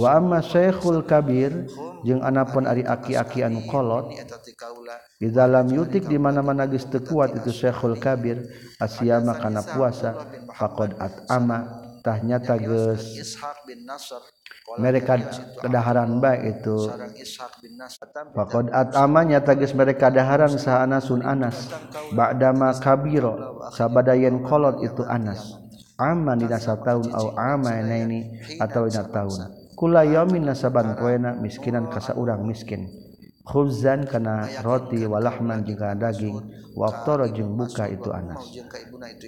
Wa 0.00 0.16
amma 0.16 0.40
syekhul 0.40 1.04
kabir 1.04 1.68
jeung 2.00 2.24
anapun 2.24 2.64
ari 2.64 2.88
aki-aki 2.88 3.44
anu 3.44 3.68
kolot 3.68 4.08
di 5.18 5.28
dalam 5.34 5.68
yutik 5.68 6.08
di 6.08 6.16
mana-mana 6.16 6.64
geus 6.64 6.88
teu 6.88 7.04
kuat 7.04 7.36
itu 7.36 7.52
syekhul 7.52 8.00
kabir 8.00 8.40
asyama 8.80 9.36
kana 9.36 9.60
puasa 9.60 10.16
faqad 10.56 10.96
at'ama. 10.96 11.87
tanya 12.08 12.40
tages 12.40 13.36
mereka 14.80 15.20
kedaharan 15.60 16.16
baik 16.20 16.60
itu. 16.60 16.88
Fakod 18.32 18.72
atamanya 18.72 19.44
tages 19.44 19.76
mereka 19.76 20.08
daharan 20.08 20.56
sah 20.56 20.84
Anasun 20.84 21.20
Anas 21.20 21.68
Ba'dama 22.16 22.72
kabiro. 22.80 23.64
sabadayan 23.76 24.40
kolot 24.40 24.80
itu 24.80 25.04
Anas. 25.04 25.56
Aman 25.98 26.38
dina 26.38 26.62
tahun 26.62 27.10
au 27.10 27.34
amana 27.34 28.06
ini 28.06 28.38
atau 28.62 28.86
dina 28.86 29.02
tahun 29.10 29.50
Kula 29.74 30.06
yamin 30.06 30.46
nasaban 30.46 30.98
koena 30.98 31.38
miskinan 31.38 31.86
kasa 31.86 32.14
urang 32.14 32.42
miskin. 32.46 33.07
khuzan 33.48 34.04
kana 34.04 34.44
roti 34.60 35.08
walahman 35.08 35.64
jeung 35.64 35.80
daging 35.96 36.36
waftara 36.76 37.32
jeung 37.32 37.56
buka 37.56 37.88
itu 37.88 38.12
Anas. 38.12 38.44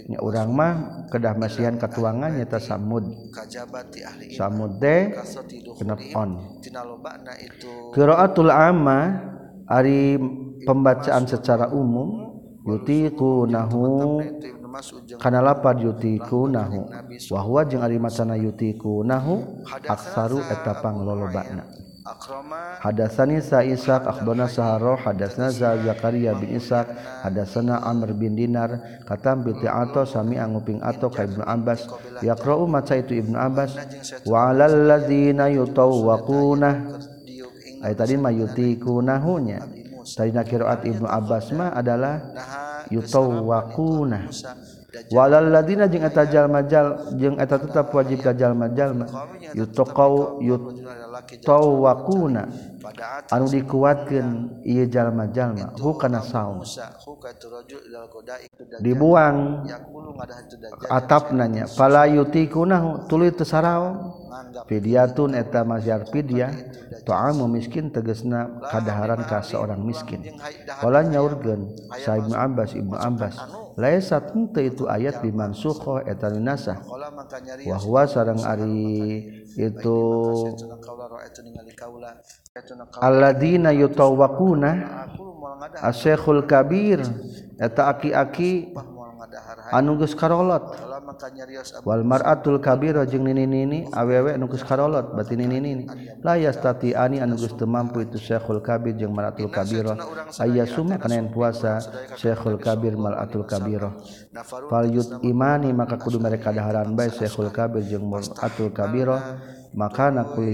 nya 0.07 0.21
urang 0.21 0.53
mah 0.53 1.09
kedah 1.09 1.33
masihan 1.41 1.81
katuangan 1.81 2.37
nyata 2.37 2.61
samud. 2.61 3.09
samud 4.37 4.77
de 4.77 5.17
kenepon 5.81 6.61
qiraatul 7.97 8.53
amma 8.53 9.01
ari 9.65 10.21
pembacaan 10.69 11.25
secara 11.25 11.73
umum 11.73 12.37
yutiku 12.69 13.49
nahu 13.49 14.21
kana 15.17 15.41
lapar 15.41 15.81
yutiku 15.81 16.47
nahu 16.47 16.87
wahwa 17.33 17.65
jeung 17.65 17.83
ari 17.83 17.97
macana 17.97 18.37
yutiku 18.37 19.01
nahu 19.03 19.65
aksaru 19.89 20.45
eta 20.45 20.79
panglolobana 20.85 21.65
Hadatsani 22.81 23.45
Sa 23.45 23.61
Ishaq 23.61 24.09
akhbarana 24.09 24.49
Saharo 24.49 24.97
hadatsna 24.97 25.53
Za 25.53 25.77
Zakaria 25.77 26.33
bin 26.33 26.57
Ishaq 26.57 26.89
hadatsana 27.21 27.85
Amr 27.85 28.17
bin 28.17 28.33
Dinar 28.41 29.05
katam 29.05 29.45
bi 29.45 29.53
Ato 29.69 30.09
sami 30.09 30.41
anguping 30.41 30.81
Ato 30.81 31.13
ka 31.13 31.29
Ibnu 31.29 31.45
Abbas. 31.45 31.85
Yaqra'u 32.25 32.65
maca 32.65 32.97
itu 32.97 33.21
Ibnu 33.21 33.37
Abbas. 33.37 33.77
wa 34.25 34.49
'alal 34.49 34.89
ladzina 34.89 35.53
yutawwaquna. 35.53 36.71
Ay 37.85 37.93
tadi 37.93 38.17
mayutikunahunya 38.17 39.61
tadi 40.17 40.31
nakiraat 40.33 40.89
Ibnu 40.89 41.05
Abbas 41.05 41.53
mah 41.53 41.77
adalah 41.77 42.33
yutawwaquna. 42.89 44.33
walalladzina 45.11 45.87
jeung 45.87 46.05
eta 46.07 46.27
jalma-jal 46.27 47.15
jeung 47.19 47.39
eta 47.39 47.59
tetap 47.59 47.95
wajib 47.95 48.23
ka 48.23 48.35
jalma-jalma 48.35 49.07
yutaqau 49.55 50.43
yutawakuna 50.43 52.49
anu 53.31 53.47
dikuatkeun 53.51 54.61
ieu 54.65 54.87
jalma-jalma 54.89 55.77
hukana 55.79 56.23
saum. 56.25 56.65
Dibuang 58.81 59.69
atapna 60.89 61.47
nya. 61.47 61.67
Fala 61.69 62.09
yutikunahu 62.09 63.07
tuluy 63.07 63.31
teu 63.35 63.45
saraong 63.45 64.17
fidyatun 64.67 65.37
eta 65.37 65.65
masyar 65.67 66.09
fidya 66.09 66.51
ta'amu 67.05 67.47
miskin 67.51 67.93
tegesna 67.93 68.49
kadaharan 68.71 69.23
ka 69.29 69.45
seorang 69.45 69.85
miskin. 69.85 70.25
Wala 70.81 71.05
nyaurkeun 71.05 71.77
sa 72.01 72.17
Ibnu 72.17 72.35
Abbas 72.35 72.73
Ibnu 72.73 72.97
Abbas. 72.97 73.37
laisat 73.81 74.37
henteu 74.37 74.69
itu 74.69 74.85
ayat 74.85 75.25
bimansukha 75.25 76.05
eta 76.05 76.29
nasah. 76.37 76.85
Wa 77.65 77.77
huwa 77.81 78.05
sareng 78.05 78.45
ari 78.45 79.25
itu 79.57 79.99
alladzina 83.01 83.73
yutawakuna 83.73 84.71
asyekhul 85.81 86.45
kabir. 86.45 87.01
Eta 87.57 87.89
aki-aki 87.89 88.77
anu 89.73 89.97
geus 89.97 90.13
karolot. 90.13 90.77
wal 91.85 92.03
mar'atul 92.05 92.61
kabira 92.61 93.07
jeung 93.07 93.25
nini 93.27 93.47
nini 93.47 93.79
awewe 93.91 94.37
nu 94.39 94.47
geus 94.47 94.63
karolot 94.63 95.15
berarti 95.15 95.35
nini 95.35 95.59
nini 95.59 95.85
la 96.23 96.37
yastati 96.37 96.95
ani 96.95 97.19
anu 97.19 97.37
geus 97.37 97.55
teu 97.57 97.67
mampu 97.67 98.05
itu 98.05 98.19
syekhul 98.21 98.61
kabir 98.61 98.95
jeung 98.95 99.15
maratul 99.15 99.49
kabira. 99.49 99.97
aya 100.39 100.65
summa 100.67 100.99
kana 100.99 101.27
puasa 101.33 101.81
syekhul 102.19 102.59
kabir 102.61 102.95
mar'atul 102.95 103.47
kabira. 103.47 103.95
Fal 104.69 104.87
yut 104.91 105.23
imani 105.25 105.73
maka 105.73 105.97
kudu 105.97 106.21
mereka 106.21 106.53
daharan 106.53 106.93
bae 106.95 107.11
syekhul 107.11 107.51
kabir 107.51 107.83
jeung 107.87 108.07
maratul 108.07 108.71
kabira. 108.71 109.41
Maka 109.71 110.11
nakul 110.11 110.51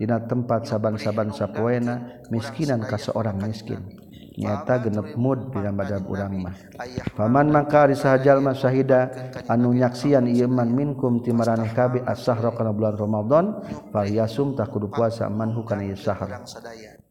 dina 0.00 0.24
tempat 0.24 0.64
saban-saban 0.64 1.36
sapoena 1.36 2.24
miskinan 2.32 2.80
ka 2.80 2.96
seorang 2.96 3.36
miskin. 3.36 4.01
nyata 4.38 4.80
genep 4.80 5.16
mud 5.16 5.52
pina 5.52 5.72
madhab 5.72 6.08
urang 6.08 6.40
mah. 6.40 6.54
Faman 7.16 7.52
maka 7.52 7.88
ari 7.88 7.96
sahajalma 7.96 8.56
syahida 8.56 9.12
anu 9.48 9.76
nyaksian 9.76 10.24
ieu 10.28 10.48
man 10.48 10.72
minkum 10.72 11.20
ti 11.20 11.32
maraneh 11.32 11.72
kabe 11.76 12.00
as-sahra 12.04 12.52
kana 12.56 12.72
bulan 12.72 12.96
Ramadan 12.96 13.44
falyasum 13.92 14.56
tah 14.56 14.68
kudu 14.68 14.88
puasa 14.88 15.28
man 15.28 15.52
hukana 15.52 15.84
ieu 15.84 15.98
sahar. 15.98 16.44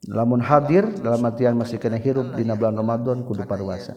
lamun 0.10 0.42
hadir 0.42 0.90
dalam 0.98 1.22
artian 1.30 1.54
masih 1.54 1.78
kena 1.78 2.02
hirup 2.02 2.34
dina 2.34 2.58
bulan 2.58 2.74
Ramadan 2.74 3.22
kudu 3.22 3.46
parwasa. 3.46 3.94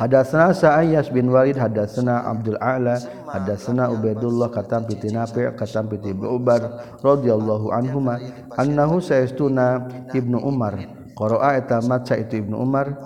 Hadatsna 0.00 0.54
Sa'ayas 0.56 1.12
bin 1.12 1.28
Walid 1.28 1.60
hadatsna 1.60 2.24
Abdul 2.24 2.56
A'la 2.56 2.96
hadatsna 3.26 3.92
Ubaidullah 3.92 4.48
katam 4.48 4.88
piti 4.88 5.12
Nafi' 5.12 5.52
katam 5.60 5.92
piti 5.92 6.14
Ibnu 6.14 6.24
Umar 6.24 6.62
radhiyallahu 7.04 7.68
anhuma 7.74 8.16
annahu 8.56 9.04
sayastuna 9.04 9.90
Ibnu 10.14 10.40
Umar. 10.40 11.03
Qara'a 11.14 11.56
eta 11.62 11.78
maca 11.78 12.18
itu 12.18 12.42
Ibnu 12.42 12.58
Umar 12.58 12.98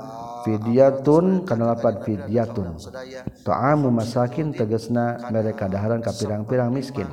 fidyatun 0.49 1.45
kana 1.45 1.77
lapad 1.77 2.01
fidyatun. 2.09 2.81
Ta'amu 3.45 3.93
masakin 3.93 4.57
tegasna 4.57 5.29
mereka 5.29 5.69
daharan 5.69 6.01
ka 6.01 6.13
pirang-pirang 6.17 6.73
miskin. 6.73 7.09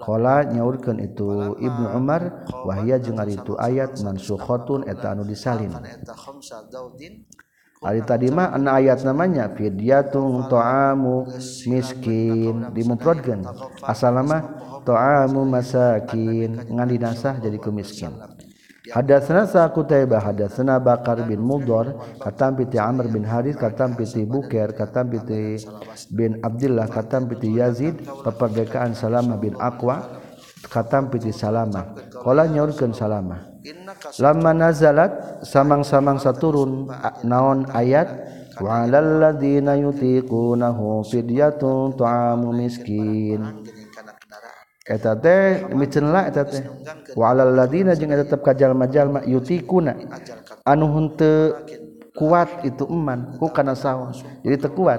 Qala 0.00 0.48
nyaurkeun 0.48 0.96
itu 1.04 1.60
Ibnu 1.60 1.92
Umar 1.92 2.48
wahya 2.64 2.96
jeung 2.96 3.20
ari 3.20 3.36
itu 3.36 3.52
ayat 3.60 4.00
mansukhatun 4.00 4.88
eta 4.88 5.12
anu 5.12 5.28
disalin. 5.28 5.76
Ari 7.80 8.04
tadi 8.04 8.28
mah 8.28 8.52
ana 8.52 8.76
ayat 8.80 9.04
namanya 9.04 9.52
fidyatun 9.52 10.48
ta'amu 10.48 11.28
miskin 11.68 12.72
dimuprodkeun. 12.72 13.44
Asal 13.84 14.16
mah 14.24 14.40
ta'amu 14.88 15.44
masakin 15.44 16.64
ngan 16.64 16.88
dinasah 16.88 17.40
jadi 17.40 17.60
kemiskin. 17.60 18.12
Hada 18.90 19.22
senasa 19.22 19.62
kutaiba 19.70 20.18
hada 20.18 20.50
sena 20.50 20.82
bakar 20.82 21.22
bin 21.22 21.38
mudor 21.38 21.94
katam 22.18 22.58
piti 22.58 22.74
Amr 22.76 23.06
bin 23.06 23.22
Haris 23.22 23.54
katam 23.54 23.94
piti 23.94 24.26
Buker 24.26 24.74
katam 24.74 25.10
piti 25.10 25.62
bin 26.10 26.42
Abdullah 26.42 26.90
katam 26.90 27.30
piti 27.30 27.54
Yazid 27.54 28.02
peperdekaan 28.02 28.98
Salamah 28.98 29.38
bin 29.38 29.54
Aqwa 29.54 30.20
katam 30.66 31.06
piti 31.08 31.30
Salamah. 31.30 31.94
Kala 32.10 32.50
nyaurkeun 32.50 32.90
Salamah. 32.90 33.50
Lama 34.18 34.52
nazalat 34.56 35.44
samang-samang 35.44 36.16
saturun 36.16 36.88
naon 37.22 37.68
ayat? 37.70 38.08
Wa 38.60 38.84
alal 38.84 39.24
ladzina 39.24 39.72
yutiqunahu 39.78 41.06
fidyatun 41.08 41.96
ta'amu 41.96 42.52
miskin 42.52 43.40
eta 44.90 45.14
teh 45.14 45.70
micenla 45.70 46.26
eta 46.26 46.42
teh. 46.42 46.66
Wa 47.14 47.30
alal 47.30 47.54
ladina 47.54 47.94
jeung 47.94 48.10
tetep 48.10 48.42
ka 48.42 48.50
jalma-jalma 48.58 49.22
yutikuna. 49.22 49.94
Anu 50.66 50.90
henteu 50.98 51.54
kuat 52.18 52.66
itu 52.66 52.84
eman 52.90 53.38
hukana 53.38 53.78
saon 53.78 54.10
jadi 54.42 54.58
teu 54.58 54.74
kuat. 54.74 54.98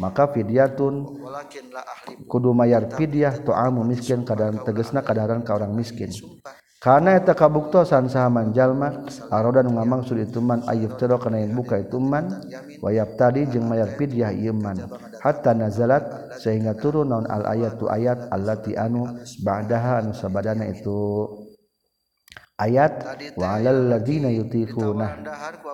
Maka 0.00 0.32
fidyatun 0.32 1.04
kudu 2.24 2.56
mayar 2.56 2.88
fidyah 2.92 3.40
tu'amu 3.40 3.84
miskin 3.84 4.24
kadaran 4.24 4.60
tegesna 4.64 5.00
kadaran 5.00 5.40
ka 5.44 5.56
orang 5.56 5.72
miskin. 5.76 6.12
Karena 6.80 7.12
eta 7.12 7.36
kabuktosan 7.36 8.08
sahaman 8.08 8.56
jalma 8.56 9.04
arodan 9.28 9.68
ngamang 9.68 10.00
sud 10.00 10.16
itu 10.24 10.40
man 10.40 10.64
ayub 10.64 10.96
tero 10.96 11.20
kana 11.20 11.44
yang 11.44 11.52
buka 11.52 11.76
itu 11.76 12.00
man 12.00 12.40
tadi 13.20 13.44
jeung 13.52 13.68
mayar 13.68 13.92
fidyah 14.00 14.32
ieu 14.32 14.56
man 14.56 14.88
hatta 15.20 15.52
nazalat 15.52 16.34
sehingga 16.40 16.72
turun 16.74 17.12
naon 17.12 17.28
al 17.28 17.44
ayat 17.44 17.76
tu 17.76 17.86
ayat 17.86 18.32
allati 18.32 18.72
anu 18.74 19.04
ba'daha 19.44 20.04
anu 20.04 20.16
sabadana 20.16 20.64
itu. 20.66 21.28
Ayat 22.60 22.92
wa 23.40 23.56
alal 23.56 23.88
ladina 23.88 24.28
yutiquna 24.28 25.24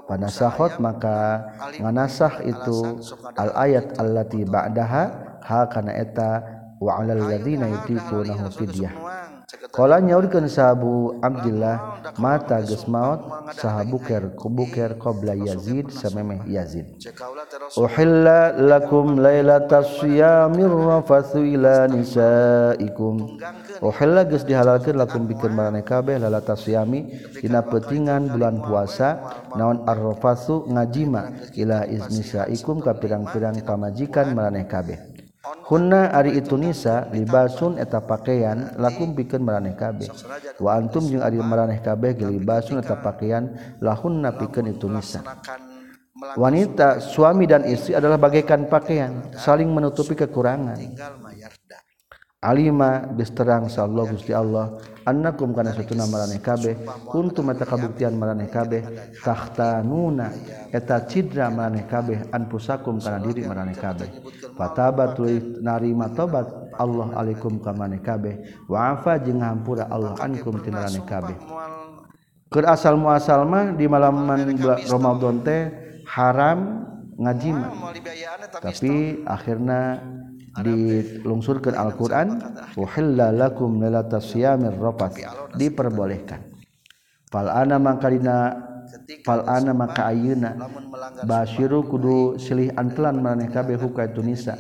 panasahot 0.07 0.79
maka 0.79 1.43
nganasah 1.83 2.47
itu 2.47 3.03
al 3.35 3.51
ayat 3.59 3.99
allati 3.99 4.47
ba'daha 4.47 5.03
ha 5.43 5.67
kana 5.67 5.99
eta 5.99 6.47
wa 6.79 7.03
alal 7.03 7.27
ladina 7.27 7.67
yutiquna 7.67 8.47
fidyah. 8.55 8.95
Kala 9.71 10.03
nyaurkeun 10.03 10.51
sahabu 10.51 11.23
Abdullah 11.23 12.03
mata 12.19 12.59
geus 12.67 12.83
maot 12.91 13.23
saha 13.55 13.87
buker 13.87 14.35
kubuker 14.35 14.99
qabla 14.99 15.39
Yazid 15.39 15.95
samemeh 15.95 16.43
Yazid. 16.51 16.99
Uhilla 17.79 18.51
lakum 18.59 19.23
lailatas 19.23 20.03
siyamir 20.03 20.67
rafathu 20.67 21.47
ila 21.47 21.87
nisaikum. 21.87 23.39
Uhilla 23.79 24.27
geus 24.27 24.43
dihalalkeun 24.43 24.99
lakum 24.99 25.31
pikeun 25.31 25.55
marane 25.55 25.87
kabeh 25.87 26.19
lailatas 26.19 26.67
siyami 26.67 27.07
dina 27.39 27.63
peutingan 27.63 28.27
bulan 28.27 28.59
puasa 28.67 29.23
naon 29.55 29.87
ar-rafathu 29.87 30.67
ngajima 30.75 31.55
ila 31.55 31.87
iznisaikum 31.87 32.83
ka 32.83 32.99
pirang-pirang 32.99 33.63
pamajikan 33.63 34.35
marane 34.35 34.67
kabeh. 34.67 35.16
hunna 35.67 36.15
Ari 36.15 36.39
itu 36.39 36.55
Nisa 36.55 37.11
libasun 37.11 37.77
eta 37.77 37.99
pakaian 38.03 38.79
lakum 38.79 39.13
pikeun 39.13 39.43
maraneh 39.43 39.75
kabeh. 39.75 40.09
Wa 40.63 40.79
antum 40.79 41.05
jeung 41.11 41.27
ari 41.27 41.43
maraneh 41.43 41.83
kabeh 41.83 42.15
libasun 42.17 42.79
eta 42.79 42.97
pakaian 43.03 43.77
lahunna 43.83 44.35
pikeun 44.35 44.71
itu 44.71 44.87
Nisa. 44.87 45.23
Wanita 46.17 46.97
suami 46.97 47.45
dan 47.45 47.69
istri 47.69 47.93
adalah 47.93 48.17
bagaikan 48.17 48.73
pakaian 48.73 49.29
saling 49.37 49.69
menutupi 49.69 50.17
kekurangan. 50.17 50.81
Alima 52.47 53.11
gesterang 53.19 53.67
Saallah 53.67 54.07
Gusti 54.07 54.31
Allah. 54.31 54.79
Anakkum 55.03 55.55
karena 55.55 55.71
satu 55.71 55.95
nama 55.95 56.27
mareh 56.27 56.43
kabeh 56.43 56.75
untuk 57.15 57.47
mata 57.47 57.63
kabuktian 57.63 58.19
mareh 58.19 58.51
kabeh 58.51 58.83
tahta 59.23 59.79
nuna 59.83 60.35
eta 60.75 61.07
cidra 61.07 61.47
mareh 61.47 61.87
kabeh 61.87 62.31
anpusakum 62.35 62.99
karena 63.03 63.23
diri 63.23 63.47
mareh 63.47 63.75
kabeh. 63.75 64.09
Fatabat 64.55 65.19
narima 65.63 66.11
tobat 66.11 66.47
Allah 66.75 67.15
alaikum 67.19 67.59
ka 67.63 67.71
mareh 67.75 68.03
kabeh. 68.03 68.67
Wa'afa 68.71 69.23
jeung 69.23 69.43
hampura 69.43 69.91
Allah 69.91 70.15
ankum 70.23 70.59
ti 70.63 70.71
mareh 70.71 71.03
kabeh. 71.03 71.39
Keur 72.51 72.67
asal 72.67 72.95
muasal 72.95 73.43
mah 73.43 73.75
di 73.75 73.91
malam 73.91 74.27
Ramadan 74.91 75.43
teh 75.43 75.71
haram 76.07 76.87
ngajima 77.17 77.73
tapi 78.63 79.25
akhirnya 79.25 79.99
dilungsurkan 80.61 81.75
Alquran 81.77 82.41
uhillalakum 82.77 83.81
lalata 83.81 84.21
siyamir 84.23 84.77
rafath 84.77 85.21
diperbolehkan. 85.57 86.41
Fal 87.29 87.51
ana 87.51 87.77
mangkalina 87.77 88.55
fal 89.27 89.45
ana 89.45 89.75
maka 89.75 90.09
ayeuna 90.09 90.57
basyiru 91.27 91.85
kudu 91.85 92.39
silih 92.41 92.73
antelan 92.79 93.21
maneh 93.21 93.51
kabeh 93.51 93.77
hukum 93.77 94.07
Tunisa. 94.15 94.57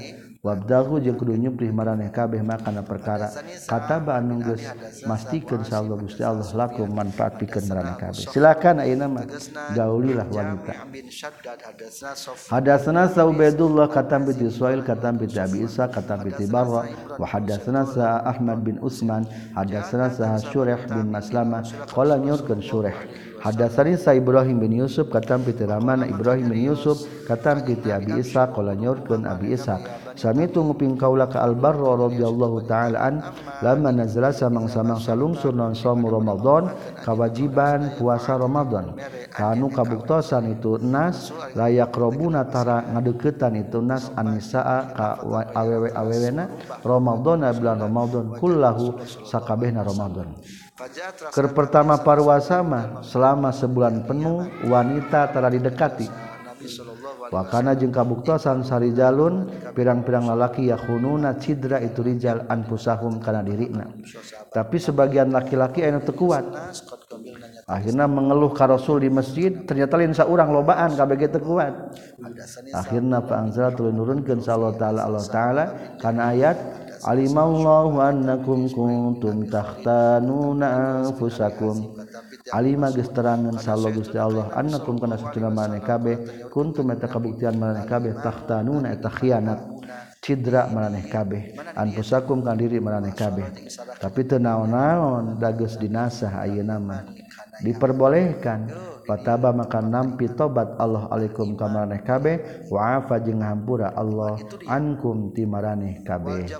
wabdahu 0.46 1.02
jeung 1.02 1.18
kudu 1.18 1.34
nyuprih 1.34 1.74
maraneh 1.74 2.14
kabeh 2.14 2.38
makana 2.46 2.86
perkara. 2.86 3.34
Kataba 3.66 4.22
anu 4.22 4.38
geus 4.46 4.62
mastikeun 5.02 5.66
sallallahu 5.66 6.06
Gusti 6.06 6.22
Allah 6.22 6.46
lakum 6.54 6.86
manfaat 6.86 7.42
pikeun 7.42 7.66
maraneh 7.66 7.98
kabeh. 7.98 8.22
Silakan 8.30 8.86
ayeuna 8.86 9.06
mah 9.10 9.26
gaulilah 9.74 10.28
wanita. 10.30 10.86
Hadatsana 12.54 13.10
saubaidullah 13.10 13.90
katam 13.90 14.30
bi 14.30 14.32
Ismail 14.38 14.86
katam 14.86 15.18
bi 15.18 15.26
Abi 15.34 15.66
Isa 15.66 15.90
katam 15.90 16.22
bi 16.22 16.30
Barra 16.46 16.86
wa 17.18 17.26
hadatsana 17.26 17.82
sa 17.90 18.22
Ahmad 18.22 18.62
bin 18.62 18.78
Usman 18.78 19.26
hadatsana 19.58 20.14
sa 20.14 20.38
Syurah 20.38 20.78
bin 20.86 21.10
Maslamah 21.10 21.66
qala 21.90 22.22
nyurkeun 22.22 22.62
Syurah 22.62 22.94
Hadasani 23.46 23.94
sa 23.94 24.10
Ibrahim 24.10 24.58
bin 24.58 24.74
Yusuf 24.74 25.06
katam 25.06 25.46
piti 25.46 25.62
Ramana 25.62 26.02
Ibrahim 26.02 26.50
bin 26.50 26.66
Yusuf 26.66 27.06
katam 27.30 27.62
piti 27.62 27.94
Abi 27.94 28.18
Isa 28.18 28.50
qala 28.50 28.74
nyorkeun 28.74 29.22
Abi 29.22 29.54
Isa 29.54 29.78
sami 30.18 30.50
tu 30.50 30.66
nguping 30.66 30.98
kaula 30.98 31.30
ka 31.30 31.46
Al-Barr 31.46 31.78
radhiyallahu 31.78 32.66
taala 32.66 32.98
an 32.98 33.14
lamma 33.62 33.94
nazala 33.94 34.34
samang-samang 34.34 34.98
salungsur 34.98 35.54
non 35.54 35.78
saum 35.78 36.02
Ramadan 36.02 36.74
kawajiban 37.06 37.94
puasa 38.00 38.34
Ramadan. 38.34 38.98
Kanu 39.30 39.70
kabuktosan 39.70 40.56
itu 40.56 40.80
nas 40.82 41.30
layak 41.54 41.94
robuna 41.94 42.48
tara 42.48 42.82
ngadeukeutan 42.82 43.60
itu 43.62 43.78
nas 43.78 44.10
anisaa 44.18 44.90
ka 44.90 45.08
awewe 45.54 45.92
awewena. 45.94 46.50
Ramadan 46.82 47.46
bulan 47.54 47.78
Ramadan 47.78 48.24
kullahu 48.40 48.98
sakabehna 49.28 49.86
Ramadan. 49.86 50.34
Ker 51.32 51.56
pertama 51.56 51.96
parwasama 51.96 53.00
selama 53.00 53.48
sebulan 53.48 54.04
penuh 54.04 54.44
wanita 54.68 55.32
telah 55.32 55.48
didekati. 55.48 56.04
Wakana 57.32 57.72
jeung 57.72 57.92
kabuktasan 57.92 58.60
sarijalun 58.60 59.48
pirang-pirang 59.72 60.28
lalaki 60.28 60.68
yakhununa 60.68 61.40
cidra 61.40 61.80
itu 61.80 62.04
rijal 62.04 62.44
anfusahum 62.52 63.24
kana 63.24 63.40
dirina. 63.40 63.88
Tapi 64.52 64.76
sebagian 64.76 65.32
laki-laki 65.32 65.80
anu 65.80 66.04
teu 66.04 66.12
kuat. 66.12 66.44
Akhirnya 67.66 68.06
mengeluh 68.06 68.54
ka 68.54 68.70
Rasul 68.70 69.02
di 69.02 69.10
masjid, 69.10 69.50
ternyata 69.66 69.98
lain 69.98 70.14
saurang 70.14 70.52
lobaan 70.52 70.92
kabeh 70.92 71.28
teu 71.28 71.40
kuat. 71.40 71.72
Akhirna 72.76 73.24
fa 73.24 73.48
anzalatul 73.48 73.90
nurunkeun 73.96 74.44
sallallahu 74.44 74.76
taala 74.76 75.08
Allah 75.08 75.24
taala 75.24 75.64
kana 75.98 76.36
ayat 76.36 76.56
alimallahu 77.06 78.02
annakum 78.02 78.66
kuntum 78.66 79.46
tahtanuna 79.46 80.66
anfusakum. 81.06 81.94
Alima 82.50 82.90
geus 82.94 83.10
terangan 83.10 83.58
sallallahu 83.58 84.02
Gusti 84.02 84.18
Allah 84.18 84.50
annakum 84.54 84.98
kana 84.98 85.18
satuna 85.18 85.50
maneh 85.50 85.82
kabeh 85.82 86.46
kuntum 86.50 86.90
eta 86.90 87.06
kabuktian 87.06 87.58
maneh 87.58 87.86
kabeh 87.86 88.18
tahtanuna 88.18 88.90
eta 88.94 89.10
khianat. 89.10 89.62
Cidra 90.22 90.66
maneh 90.66 91.06
kabeh 91.06 91.54
anfusakum 91.78 92.42
kan 92.42 92.58
diri 92.58 92.82
maneh 92.82 93.14
kabeh. 93.14 93.46
Tapi 94.02 94.20
teu 94.26 94.42
naon-naon 94.42 95.38
da 95.38 95.54
geus 95.54 95.78
dinasah 95.78 96.42
ayeuna 96.42 96.82
mah. 96.82 97.02
Diperbolehkan. 97.62 98.66
pataba 99.06 99.54
maka 99.54 99.80
nampi 99.80 100.26
tobat 100.34 100.74
Allah 100.76 101.06
alaikum 101.08 101.54
kamareh 101.54 102.02
kabeh. 102.02 102.66
Waafa 102.68 103.22
jeung 103.22 103.40
hampura 103.40 103.94
Allah 103.94 104.36
ankum 104.66 105.30
timaraneh 105.32 106.02
kabeh. 106.02 106.50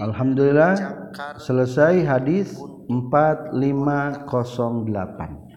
Alhamdulillah 0.00 0.74
selesai 1.38 2.02
hadis 2.02 2.58
4508 2.90 5.50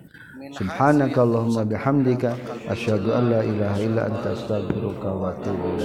Subhanakallahumma 0.53 1.65
bihamdika 1.65 2.37
asyhadu 2.69 3.09
an 3.15 3.31
la 3.31 3.41
ilaha 3.41 3.79
illa 3.79 4.05
anta 4.05 4.37
astaghfiruka 4.37 5.09
wa 5.09 5.33
atubu 5.33 5.71